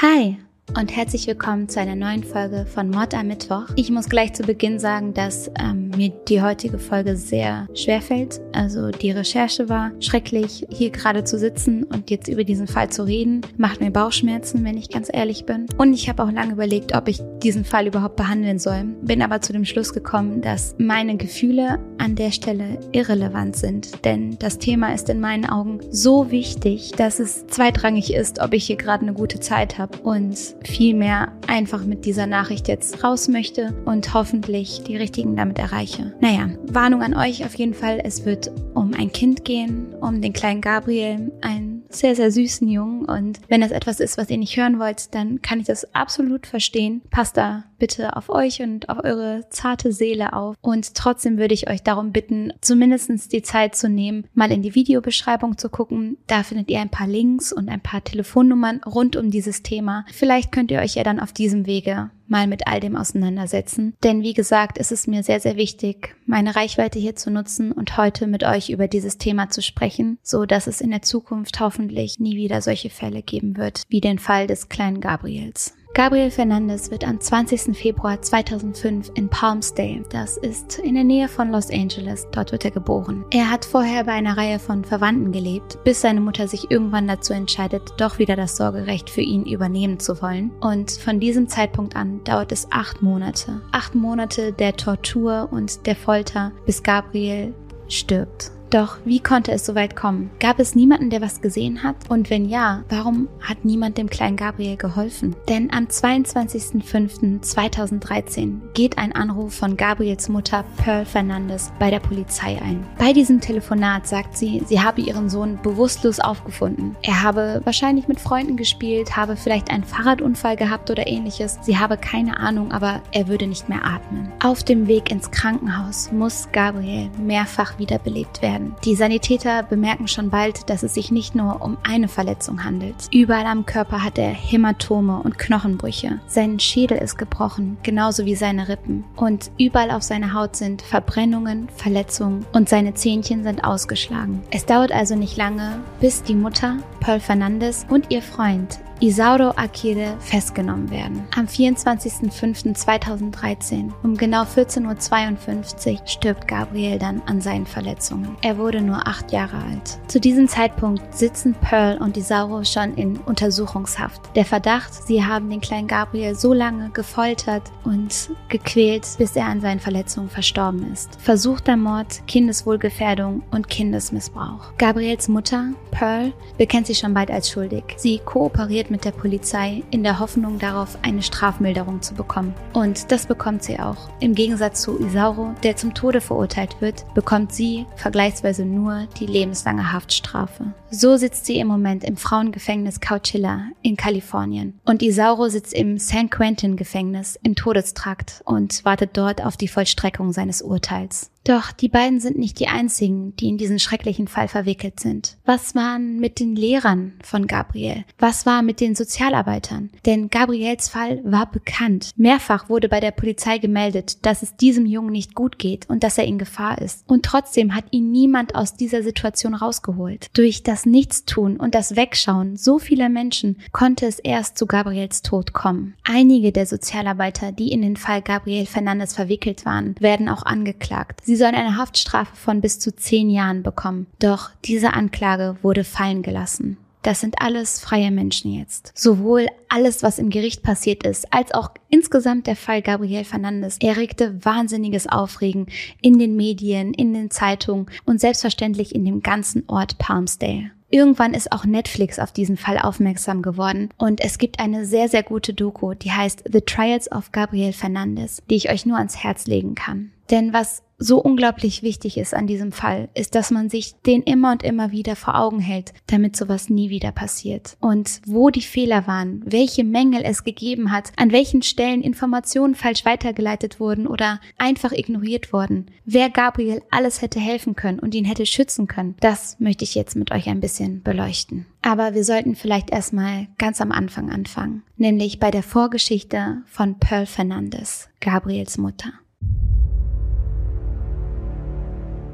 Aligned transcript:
Hi 0.00 0.38
und 0.76 0.94
herzlich 0.94 1.26
willkommen 1.26 1.70
zu 1.70 1.80
einer 1.80 1.96
neuen 1.96 2.22
Folge 2.22 2.66
von 2.66 2.90
Mord 2.90 3.14
am 3.14 3.28
Mittwoch. 3.28 3.64
Ich 3.76 3.90
muss 3.90 4.10
gleich 4.10 4.34
zu 4.34 4.42
Beginn 4.42 4.78
sagen, 4.78 5.14
dass 5.14 5.50
ähm, 5.58 5.88
mir 5.96 6.10
die 6.28 6.42
heutige 6.42 6.78
Folge 6.78 7.16
sehr 7.16 7.66
schwer 7.72 8.02
fällt. 8.02 8.42
Also 8.52 8.90
die 8.90 9.10
Recherche 9.10 9.70
war 9.70 9.92
schrecklich, 10.00 10.66
hier 10.68 10.90
gerade 10.90 11.24
zu 11.24 11.38
sitzen 11.38 11.84
und 11.84 12.10
jetzt 12.10 12.28
über 12.28 12.44
diesen 12.44 12.66
Fall 12.66 12.90
zu 12.90 13.04
reden, 13.04 13.40
macht 13.56 13.80
mir 13.80 13.90
Bauchschmerzen, 13.90 14.64
wenn 14.64 14.76
ich 14.76 14.90
ganz 14.90 15.08
ehrlich 15.10 15.46
bin. 15.46 15.64
Und 15.78 15.94
ich 15.94 16.10
habe 16.10 16.22
auch 16.22 16.30
lange 16.30 16.52
überlegt, 16.52 16.94
ob 16.94 17.08
ich 17.08 17.22
diesen 17.42 17.64
Fall 17.64 17.86
überhaupt 17.86 18.16
behandeln 18.16 18.58
soll. 18.58 18.84
Bin 19.00 19.22
aber 19.22 19.40
zu 19.40 19.54
dem 19.54 19.64
Schluss 19.64 19.94
gekommen, 19.94 20.42
dass 20.42 20.74
meine 20.76 21.16
Gefühle 21.16 21.78
an 21.96 22.16
der 22.16 22.32
Stelle 22.32 22.78
irrelevant 22.92 23.56
sind. 23.56 24.04
Denn 24.04 24.36
das 24.38 24.58
Thema 24.58 24.92
ist 24.92 25.08
in 25.08 25.20
meinen 25.20 25.46
Augen 25.46 25.80
so 25.90 26.30
wichtig, 26.30 26.92
dass 26.92 27.18
es 27.18 27.46
zweitrangig 27.46 28.12
ist, 28.12 28.40
ob 28.40 28.52
ich 28.52 28.66
hier 28.66 28.76
gerade 28.76 29.02
eine 29.02 29.14
gute 29.14 29.40
Zeit 29.40 29.78
habe 29.78 29.98
und 30.00 30.36
vielmehr 30.66 31.32
einfach 31.46 31.84
mit 31.84 32.04
dieser 32.04 32.26
Nachricht 32.26 32.68
jetzt 32.68 33.02
raus 33.02 33.28
möchte 33.28 33.74
und 33.84 34.14
hoffentlich 34.14 34.82
die 34.86 34.96
richtigen 34.96 35.36
damit 35.36 35.58
erreiche. 35.58 36.14
Naja, 36.20 36.50
Warnung 36.66 37.02
an 37.02 37.14
euch 37.14 37.44
auf 37.44 37.54
jeden 37.54 37.74
Fall, 37.74 38.00
es 38.02 38.24
wird 38.24 38.50
um 38.74 38.92
ein 38.94 39.12
Kind 39.12 39.44
gehen, 39.44 39.94
um 40.00 40.20
den 40.20 40.32
kleinen 40.32 40.60
Gabriel, 40.60 41.32
ein 41.40 41.82
sehr, 41.88 42.14
sehr 42.14 42.30
süßen 42.30 42.68
Jungen. 42.68 43.04
Und 43.04 43.40
wenn 43.48 43.60
das 43.60 43.70
etwas 43.70 44.00
ist, 44.00 44.18
was 44.18 44.30
ihr 44.30 44.38
nicht 44.38 44.56
hören 44.56 44.78
wollt, 44.78 45.14
dann 45.14 45.42
kann 45.42 45.60
ich 45.60 45.66
das 45.66 45.94
absolut 45.94 46.46
verstehen. 46.46 47.02
Passt 47.10 47.36
da 47.36 47.64
bitte 47.78 48.16
auf 48.16 48.28
euch 48.28 48.62
und 48.62 48.88
auf 48.88 49.04
eure 49.04 49.44
zarte 49.50 49.92
Seele 49.92 50.32
auf. 50.32 50.56
Und 50.60 50.94
trotzdem 50.94 51.38
würde 51.38 51.54
ich 51.54 51.68
euch 51.68 51.82
darum 51.82 52.12
bitten, 52.12 52.52
zumindestens 52.60 53.28
die 53.28 53.42
Zeit 53.42 53.76
zu 53.76 53.88
nehmen, 53.88 54.26
mal 54.34 54.52
in 54.52 54.62
die 54.62 54.74
Videobeschreibung 54.74 55.58
zu 55.58 55.68
gucken. 55.68 56.18
Da 56.26 56.42
findet 56.42 56.70
ihr 56.70 56.80
ein 56.80 56.90
paar 56.90 57.06
Links 57.08 57.52
und 57.52 57.68
ein 57.68 57.80
paar 57.80 58.02
Telefonnummern 58.04 58.80
rund 58.84 59.16
um 59.16 59.30
dieses 59.30 59.62
Thema. 59.62 60.04
Vielleicht 60.12 60.52
könnt 60.52 60.70
ihr 60.70 60.80
euch 60.80 60.94
ja 60.94 61.04
dann 61.04 61.20
auf 61.20 61.32
diesem 61.32 61.66
Wege 61.66 62.10
mal 62.28 62.46
mit 62.46 62.66
all 62.66 62.80
dem 62.80 62.96
auseinandersetzen. 62.96 63.94
Denn 64.02 64.22
wie 64.22 64.34
gesagt, 64.34 64.78
ist 64.78 64.92
es 64.92 65.06
mir 65.06 65.22
sehr, 65.22 65.40
sehr 65.40 65.56
wichtig, 65.56 66.16
meine 66.26 66.56
Reichweite 66.56 66.98
hier 66.98 67.16
zu 67.16 67.30
nutzen 67.30 67.72
und 67.72 67.96
heute 67.96 68.26
mit 68.26 68.44
euch 68.44 68.70
über 68.70 68.88
dieses 68.88 69.18
Thema 69.18 69.48
zu 69.48 69.62
sprechen, 69.62 70.18
so 70.22 70.44
dass 70.44 70.66
es 70.66 70.80
in 70.80 70.90
der 70.90 71.02
Zukunft 71.02 71.60
hoffentlich 71.60 72.18
nie 72.18 72.36
wieder 72.36 72.62
solche 72.62 72.90
Fälle 72.90 73.22
geben 73.22 73.56
wird, 73.56 73.82
wie 73.88 74.00
den 74.00 74.18
Fall 74.18 74.46
des 74.46 74.68
kleinen 74.68 75.00
Gabriels. 75.00 75.74
Gabriel 75.96 76.30
Fernandez 76.30 76.90
wird 76.90 77.08
am 77.08 77.18
20. 77.18 77.74
Februar 77.74 78.20
2005 78.20 79.12
in 79.14 79.30
Palmsdale, 79.30 80.04
das 80.10 80.36
ist 80.36 80.78
in 80.78 80.94
der 80.94 81.04
Nähe 81.04 81.26
von 81.26 81.50
Los 81.50 81.70
Angeles, 81.70 82.28
dort 82.32 82.52
wird 82.52 82.66
er 82.66 82.70
geboren. 82.70 83.24
Er 83.30 83.50
hat 83.50 83.64
vorher 83.64 84.04
bei 84.04 84.12
einer 84.12 84.36
Reihe 84.36 84.58
von 84.58 84.84
Verwandten 84.84 85.32
gelebt, 85.32 85.78
bis 85.84 86.02
seine 86.02 86.20
Mutter 86.20 86.48
sich 86.48 86.70
irgendwann 86.70 87.08
dazu 87.08 87.32
entscheidet, 87.32 87.94
doch 87.96 88.18
wieder 88.18 88.36
das 88.36 88.58
Sorgerecht 88.58 89.08
für 89.08 89.22
ihn 89.22 89.46
übernehmen 89.46 89.98
zu 89.98 90.20
wollen. 90.20 90.50
Und 90.60 90.90
von 90.90 91.18
diesem 91.18 91.48
Zeitpunkt 91.48 91.96
an 91.96 92.22
dauert 92.24 92.52
es 92.52 92.68
acht 92.70 93.00
Monate. 93.00 93.62
Acht 93.72 93.94
Monate 93.94 94.52
der 94.52 94.76
Tortur 94.76 95.48
und 95.50 95.86
der 95.86 95.96
Folter, 95.96 96.52
bis 96.66 96.82
Gabriel 96.82 97.54
stirbt. 97.88 98.50
Doch 98.70 98.98
wie 99.04 99.20
konnte 99.20 99.52
es 99.52 99.64
so 99.64 99.74
weit 99.74 99.94
kommen? 99.94 100.30
Gab 100.40 100.58
es 100.58 100.74
niemanden, 100.74 101.10
der 101.10 101.20
was 101.20 101.40
gesehen 101.40 101.82
hat? 101.82 101.96
Und 102.08 102.30
wenn 102.30 102.48
ja, 102.48 102.82
warum 102.88 103.28
hat 103.40 103.64
niemand 103.64 103.96
dem 103.96 104.10
kleinen 104.10 104.36
Gabriel 104.36 104.76
geholfen? 104.76 105.36
Denn 105.48 105.72
am 105.72 105.84
22.05.2013 105.84 108.58
geht 108.74 108.98
ein 108.98 109.12
Anruf 109.12 109.54
von 109.54 109.76
Gabriels 109.76 110.28
Mutter 110.28 110.64
Pearl 110.78 111.04
Fernandez 111.04 111.70
bei 111.78 111.90
der 111.90 112.00
Polizei 112.00 112.60
ein. 112.60 112.84
Bei 112.98 113.12
diesem 113.12 113.40
Telefonat 113.40 114.08
sagt 114.08 114.36
sie, 114.36 114.64
sie 114.66 114.80
habe 114.80 115.00
ihren 115.00 115.30
Sohn 115.30 115.60
bewusstlos 115.62 116.18
aufgefunden. 116.18 116.96
Er 117.02 117.22
habe 117.22 117.60
wahrscheinlich 117.64 118.08
mit 118.08 118.18
Freunden 118.18 118.56
gespielt, 118.56 119.16
habe 119.16 119.36
vielleicht 119.36 119.70
einen 119.70 119.84
Fahrradunfall 119.84 120.56
gehabt 120.56 120.90
oder 120.90 121.06
ähnliches. 121.06 121.60
Sie 121.62 121.78
habe 121.78 121.96
keine 121.96 122.40
Ahnung, 122.40 122.72
aber 122.72 123.00
er 123.12 123.28
würde 123.28 123.46
nicht 123.46 123.68
mehr 123.68 123.84
atmen. 123.84 124.32
Auf 124.42 124.64
dem 124.64 124.88
Weg 124.88 125.12
ins 125.12 125.30
Krankenhaus 125.30 126.10
muss 126.10 126.48
Gabriel 126.52 127.10
mehrfach 127.18 127.78
wiederbelebt 127.78 128.42
werden. 128.42 128.65
Die 128.84 128.94
Sanitäter 128.94 129.62
bemerken 129.62 130.08
schon 130.08 130.30
bald, 130.30 130.68
dass 130.70 130.82
es 130.82 130.94
sich 130.94 131.10
nicht 131.10 131.34
nur 131.34 131.62
um 131.62 131.76
eine 131.82 132.08
Verletzung 132.08 132.64
handelt. 132.64 132.94
Überall 133.12 133.46
am 133.46 133.66
Körper 133.66 134.02
hat 134.02 134.18
er 134.18 134.30
Hämatome 134.30 135.20
und 135.22 135.38
Knochenbrüche. 135.38 136.20
Sein 136.26 136.58
Schädel 136.58 136.98
ist 136.98 137.18
gebrochen, 137.18 137.78
genauso 137.82 138.24
wie 138.24 138.34
seine 138.34 138.68
Rippen. 138.68 139.04
Und 139.16 139.50
überall 139.58 139.90
auf 139.90 140.02
seiner 140.02 140.32
Haut 140.32 140.56
sind 140.56 140.82
Verbrennungen, 140.82 141.68
Verletzungen 141.76 142.46
und 142.52 142.68
seine 142.68 142.94
Zähnchen 142.94 143.42
sind 143.42 143.64
ausgeschlagen. 143.64 144.42
Es 144.50 144.66
dauert 144.66 144.92
also 144.92 145.14
nicht 145.14 145.36
lange, 145.36 145.80
bis 146.00 146.22
die 146.22 146.34
Mutter, 146.34 146.78
Pearl 147.00 147.20
Fernandez 147.20 147.86
und 147.88 148.10
ihr 148.10 148.22
Freund 148.22 148.78
Isauro 149.00 149.50
Akire 149.56 150.16
festgenommen 150.20 150.90
werden. 150.90 151.24
Am 151.36 151.44
24.05.2013 151.44 153.90
um 154.02 154.16
genau 154.16 154.44
14.52 154.44 155.92
Uhr 155.92 155.98
stirbt 156.06 156.48
Gabriel 156.48 156.98
dann 156.98 157.20
an 157.26 157.42
seinen 157.42 157.66
Verletzungen. 157.66 158.38
Er 158.40 158.56
wurde 158.56 158.80
nur 158.80 159.06
acht 159.06 159.32
Jahre 159.32 159.58
alt. 159.58 159.98
Zu 160.08 160.18
diesem 160.18 160.48
Zeitpunkt 160.48 161.14
sitzen 161.14 161.54
Pearl 161.60 161.98
und 161.98 162.16
Isauro 162.16 162.64
schon 162.64 162.94
in 162.94 163.18
Untersuchungshaft. 163.18 164.34
Der 164.34 164.46
Verdacht, 164.46 164.94
sie 164.94 165.22
haben 165.22 165.50
den 165.50 165.60
kleinen 165.60 165.88
Gabriel 165.88 166.34
so 166.34 166.54
lange 166.54 166.88
gefoltert 166.90 167.64
und 167.84 168.30
gequält, 168.48 169.06
bis 169.18 169.36
er 169.36 169.44
an 169.44 169.60
seinen 169.60 169.80
Verletzungen 169.80 170.30
verstorben 170.30 170.90
ist. 170.90 171.20
Versuchter 171.20 171.76
Mord, 171.76 172.26
Kindeswohlgefährdung 172.26 173.42
und 173.50 173.68
Kindesmissbrauch. 173.68 174.72
Gabriels 174.78 175.28
Mutter, 175.28 175.72
Pearl, 175.90 176.32
bekennt 176.56 176.86
sich 176.86 176.96
schon 176.98 177.12
bald 177.12 177.30
als 177.30 177.50
schuldig. 177.50 177.84
Sie 177.98 178.20
kooperiert 178.24 178.85
kooperiert 178.86 178.90
mit 178.90 179.04
der 179.04 179.10
Polizei 179.10 179.82
in 179.90 180.02
der 180.02 180.18
Hoffnung 180.18 180.58
darauf, 180.58 180.98
eine 181.02 181.22
Strafmilderung 181.22 182.02
zu 182.02 182.14
bekommen. 182.14 182.54
Und 182.72 183.10
das 183.10 183.26
bekommt 183.26 183.62
sie 183.62 183.78
auch. 183.78 184.08
Im 184.20 184.34
Gegensatz 184.34 184.82
zu 184.82 184.98
Isauro, 184.98 185.54
der 185.62 185.76
zum 185.76 185.94
Tode 185.94 186.20
verurteilt 186.20 186.80
wird, 186.80 187.04
bekommt 187.14 187.52
sie 187.52 187.86
vergleichsweise 187.96 188.64
nur 188.64 189.06
die 189.18 189.26
lebenslange 189.26 189.92
Haftstrafe. 189.92 190.72
So 190.90 191.16
sitzt 191.16 191.46
sie 191.46 191.58
im 191.58 191.66
Moment 191.66 192.04
im 192.04 192.16
Frauengefängnis 192.16 193.00
Couchilla 193.00 193.68
in 193.82 193.96
Kalifornien. 193.96 194.78
Und 194.84 195.02
Isauro 195.02 195.48
sitzt 195.48 195.74
im 195.74 195.98
San 195.98 196.30
Quentin 196.30 196.76
Gefängnis 196.76 197.38
im 197.42 197.56
Todestrakt 197.56 198.42
und 198.44 198.84
wartet 198.84 199.16
dort 199.16 199.44
auf 199.44 199.56
die 199.56 199.68
Vollstreckung 199.68 200.32
seines 200.32 200.62
Urteils. 200.62 201.30
Doch 201.46 201.70
die 201.70 201.88
beiden 201.88 202.18
sind 202.18 202.38
nicht 202.38 202.58
die 202.58 202.66
einzigen, 202.66 203.36
die 203.36 203.48
in 203.48 203.56
diesen 203.56 203.78
schrecklichen 203.78 204.26
Fall 204.26 204.48
verwickelt 204.48 204.98
sind. 204.98 205.36
Was 205.44 205.76
waren 205.76 206.18
mit 206.18 206.40
den 206.40 206.56
Lehrern 206.56 207.12
von 207.22 207.46
Gabriel? 207.46 208.04
Was 208.18 208.46
war 208.46 208.62
mit 208.62 208.80
den 208.80 208.96
Sozialarbeitern? 208.96 209.90
Denn 210.06 210.28
Gabriels 210.28 210.88
Fall 210.88 211.20
war 211.22 211.48
bekannt. 211.48 212.10
Mehrfach 212.16 212.68
wurde 212.68 212.88
bei 212.88 212.98
der 212.98 213.12
Polizei 213.12 213.58
gemeldet, 213.58 214.26
dass 214.26 214.42
es 214.42 214.56
diesem 214.56 214.86
Jungen 214.86 215.12
nicht 215.12 215.36
gut 215.36 215.56
geht 215.60 215.88
und 215.88 216.02
dass 216.02 216.18
er 216.18 216.24
in 216.24 216.38
Gefahr 216.38 216.78
ist. 216.82 217.04
Und 217.08 217.24
trotzdem 217.24 217.76
hat 217.76 217.84
ihn 217.92 218.10
niemand 218.10 218.56
aus 218.56 218.74
dieser 218.74 219.04
Situation 219.04 219.54
rausgeholt. 219.54 220.30
Durch 220.32 220.64
das 220.64 220.75
Nichtstun 220.84 221.56
und 221.56 221.74
das 221.74 221.96
Wegschauen 221.96 222.56
so 222.56 222.78
vieler 222.78 223.08
Menschen 223.08 223.56
konnte 223.72 224.06
es 224.06 224.18
erst 224.18 224.58
zu 224.58 224.66
Gabriels 224.66 225.22
Tod 225.22 225.54
kommen. 225.54 225.94
Einige 226.04 226.52
der 226.52 226.66
Sozialarbeiter, 226.66 227.52
die 227.52 227.72
in 227.72 227.80
den 227.80 227.96
Fall 227.96 228.20
Gabriel 228.20 228.66
Fernandes 228.66 229.14
verwickelt 229.14 229.64
waren, 229.64 229.94
werden 230.00 230.28
auch 230.28 230.42
angeklagt. 230.42 231.20
Sie 231.24 231.36
sollen 231.36 231.54
eine 231.54 231.78
Haftstrafe 231.78 232.36
von 232.36 232.60
bis 232.60 232.78
zu 232.78 232.94
zehn 232.94 233.30
Jahren 233.30 233.62
bekommen. 233.62 234.06
Doch 234.18 234.50
diese 234.64 234.92
Anklage 234.92 235.56
wurde 235.62 235.84
fallen 235.84 236.22
gelassen. 236.22 236.76
Das 237.06 237.20
sind 237.20 237.40
alles 237.40 237.78
freie 237.78 238.10
Menschen 238.10 238.52
jetzt. 238.52 238.90
Sowohl 238.96 239.46
alles, 239.68 240.02
was 240.02 240.18
im 240.18 240.28
Gericht 240.28 240.64
passiert 240.64 241.06
ist, 241.06 241.32
als 241.32 241.54
auch 241.54 241.70
insgesamt 241.88 242.48
der 242.48 242.56
Fall 242.56 242.82
Gabriel 242.82 243.22
Fernandes 243.22 243.78
erregte 243.80 244.44
wahnsinniges 244.44 245.06
Aufregen 245.06 245.68
in 246.02 246.18
den 246.18 246.34
Medien, 246.34 246.92
in 246.92 247.14
den 247.14 247.30
Zeitungen 247.30 247.86
und 248.06 248.20
selbstverständlich 248.20 248.92
in 248.92 249.04
dem 249.04 249.20
ganzen 249.22 249.62
Ort 249.68 249.98
Palmsdale. 249.98 250.72
Irgendwann 250.90 251.32
ist 251.32 251.52
auch 251.52 251.64
Netflix 251.64 252.18
auf 252.18 252.32
diesen 252.32 252.56
Fall 252.56 252.80
aufmerksam 252.80 253.40
geworden 253.40 253.90
und 253.98 254.20
es 254.20 254.36
gibt 254.36 254.58
eine 254.58 254.84
sehr, 254.84 255.08
sehr 255.08 255.22
gute 255.22 255.54
Doku, 255.54 255.94
die 255.94 256.10
heißt 256.10 256.42
The 256.52 256.60
Trials 256.60 257.10
of 257.12 257.30
Gabriel 257.30 257.72
Fernandez, 257.72 258.42
die 258.50 258.56
ich 258.56 258.68
euch 258.68 258.84
nur 258.84 258.98
ans 258.98 259.22
Herz 259.22 259.46
legen 259.46 259.76
kann. 259.76 260.10
Denn 260.28 260.52
was 260.52 260.82
so 260.98 261.20
unglaublich 261.20 261.82
wichtig 261.82 262.16
ist 262.16 262.34
an 262.34 262.46
diesem 262.46 262.72
Fall, 262.72 263.08
ist, 263.14 263.34
dass 263.34 263.50
man 263.50 263.68
sich 263.68 263.94
den 264.06 264.22
immer 264.22 264.52
und 264.52 264.62
immer 264.62 264.92
wieder 264.92 265.16
vor 265.16 265.38
Augen 265.38 265.60
hält, 265.60 265.92
damit 266.06 266.36
sowas 266.36 266.70
nie 266.70 266.90
wieder 266.90 267.12
passiert. 267.12 267.76
Und 267.80 268.20
wo 268.26 268.50
die 268.50 268.62
Fehler 268.62 269.06
waren, 269.06 269.42
welche 269.44 269.84
Mängel 269.84 270.22
es 270.24 270.44
gegeben 270.44 270.92
hat, 270.92 271.12
an 271.16 271.32
welchen 271.32 271.62
Stellen 271.62 272.02
Informationen 272.02 272.74
falsch 272.74 273.04
weitergeleitet 273.04 273.80
wurden 273.80 274.06
oder 274.06 274.40
einfach 274.58 274.92
ignoriert 274.92 275.52
wurden, 275.52 275.86
wer 276.04 276.30
Gabriel 276.30 276.82
alles 276.90 277.22
hätte 277.22 277.40
helfen 277.40 277.76
können 277.76 277.98
und 277.98 278.14
ihn 278.14 278.24
hätte 278.24 278.46
schützen 278.46 278.86
können, 278.86 279.16
das 279.20 279.58
möchte 279.60 279.84
ich 279.84 279.94
jetzt 279.94 280.16
mit 280.16 280.30
euch 280.30 280.48
ein 280.48 280.60
bisschen 280.60 281.02
beleuchten. 281.02 281.66
Aber 281.82 282.14
wir 282.14 282.24
sollten 282.24 282.56
vielleicht 282.56 282.90
erstmal 282.90 283.46
ganz 283.58 283.80
am 283.80 283.92
Anfang 283.92 284.30
anfangen, 284.30 284.82
nämlich 284.96 285.38
bei 285.38 285.50
der 285.50 285.62
Vorgeschichte 285.62 286.62
von 286.66 286.98
Pearl 286.98 287.26
Fernandez, 287.26 288.08
Gabriels 288.20 288.78
Mutter. 288.78 289.12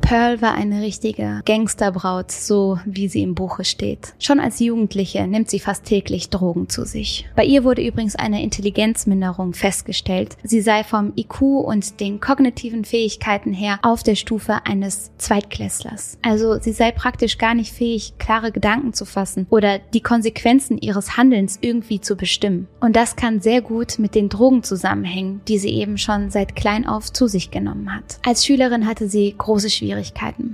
Pearl 0.03 0.43
war 0.43 0.55
eine 0.55 0.83
richtige 0.83 1.41
Gangsterbraut, 1.47 2.31
so 2.31 2.79
wie 2.85 3.09
sie 3.09 3.23
im 3.23 3.35
Buche 3.35 3.65
steht. 3.65 4.15
Schon 4.19 4.41
als 4.41 4.59
Jugendliche 4.59 5.27
nimmt 5.27 5.49
sie 5.49 5.61
fast 5.61 5.85
täglich 5.85 6.29
Drogen 6.29 6.69
zu 6.69 6.85
sich. 6.85 7.27
Bei 7.35 7.45
ihr 7.45 7.65
wurde 7.65 7.87
übrigens 7.87 8.17
eine 8.17 8.43
Intelligenzminderung 8.43 9.55
festgestellt. 9.55 10.37
Sie 10.43 10.61
sei 10.61 10.85
vom 10.85 11.13
IQ 11.17 11.41
und 11.41 12.01
den 12.01 12.21
kognitiven 12.21 12.85
Fähigkeiten 12.85 13.55
her 13.55 13.79
auf 13.83 14.03
der 14.03 14.17
Stufe 14.17 14.67
eines 14.67 15.13
Zweitklässlers. 15.19 16.19
Also 16.23 16.59
sie 16.61 16.73
sei 16.73 16.91
praktisch 16.91 17.39
gar 17.39 17.55
nicht 17.55 17.73
fähig, 17.73 18.15
klare 18.19 18.53
Gedanken 18.53 18.93
zu 18.93 19.05
fassen 19.05 19.47
oder 19.51 19.79
die 19.79 20.03
Konsequenzen 20.03 20.79
ihres 20.79 21.17
Handelns 21.17 21.59
irgendwie 21.61 22.01
zu 22.01 22.17
bestimmen. 22.17 22.69
Und 22.81 22.97
das 22.97 23.17
kann 23.17 23.41
sehr 23.41 23.63
gut 23.63 23.99
mit 23.99 24.15
den 24.15 24.29
Drogen 24.29 24.65
zusammenhängen, 24.65 25.41
die 25.49 25.59
sie 25.59 25.71
eben 25.71 25.97
schon 25.97 26.31
seit 26.31 26.57
klein 26.57 26.87
auf 26.87 27.13
zu 27.13 27.29
sich 27.29 27.51
genommen 27.51 27.95
hat. 27.95 28.19
Als 28.27 28.45
Schülerin 28.45 28.87
hatte 28.87 29.09
sie 29.09 29.35
große 29.39 29.71
Schwierigkeiten. 29.71 29.92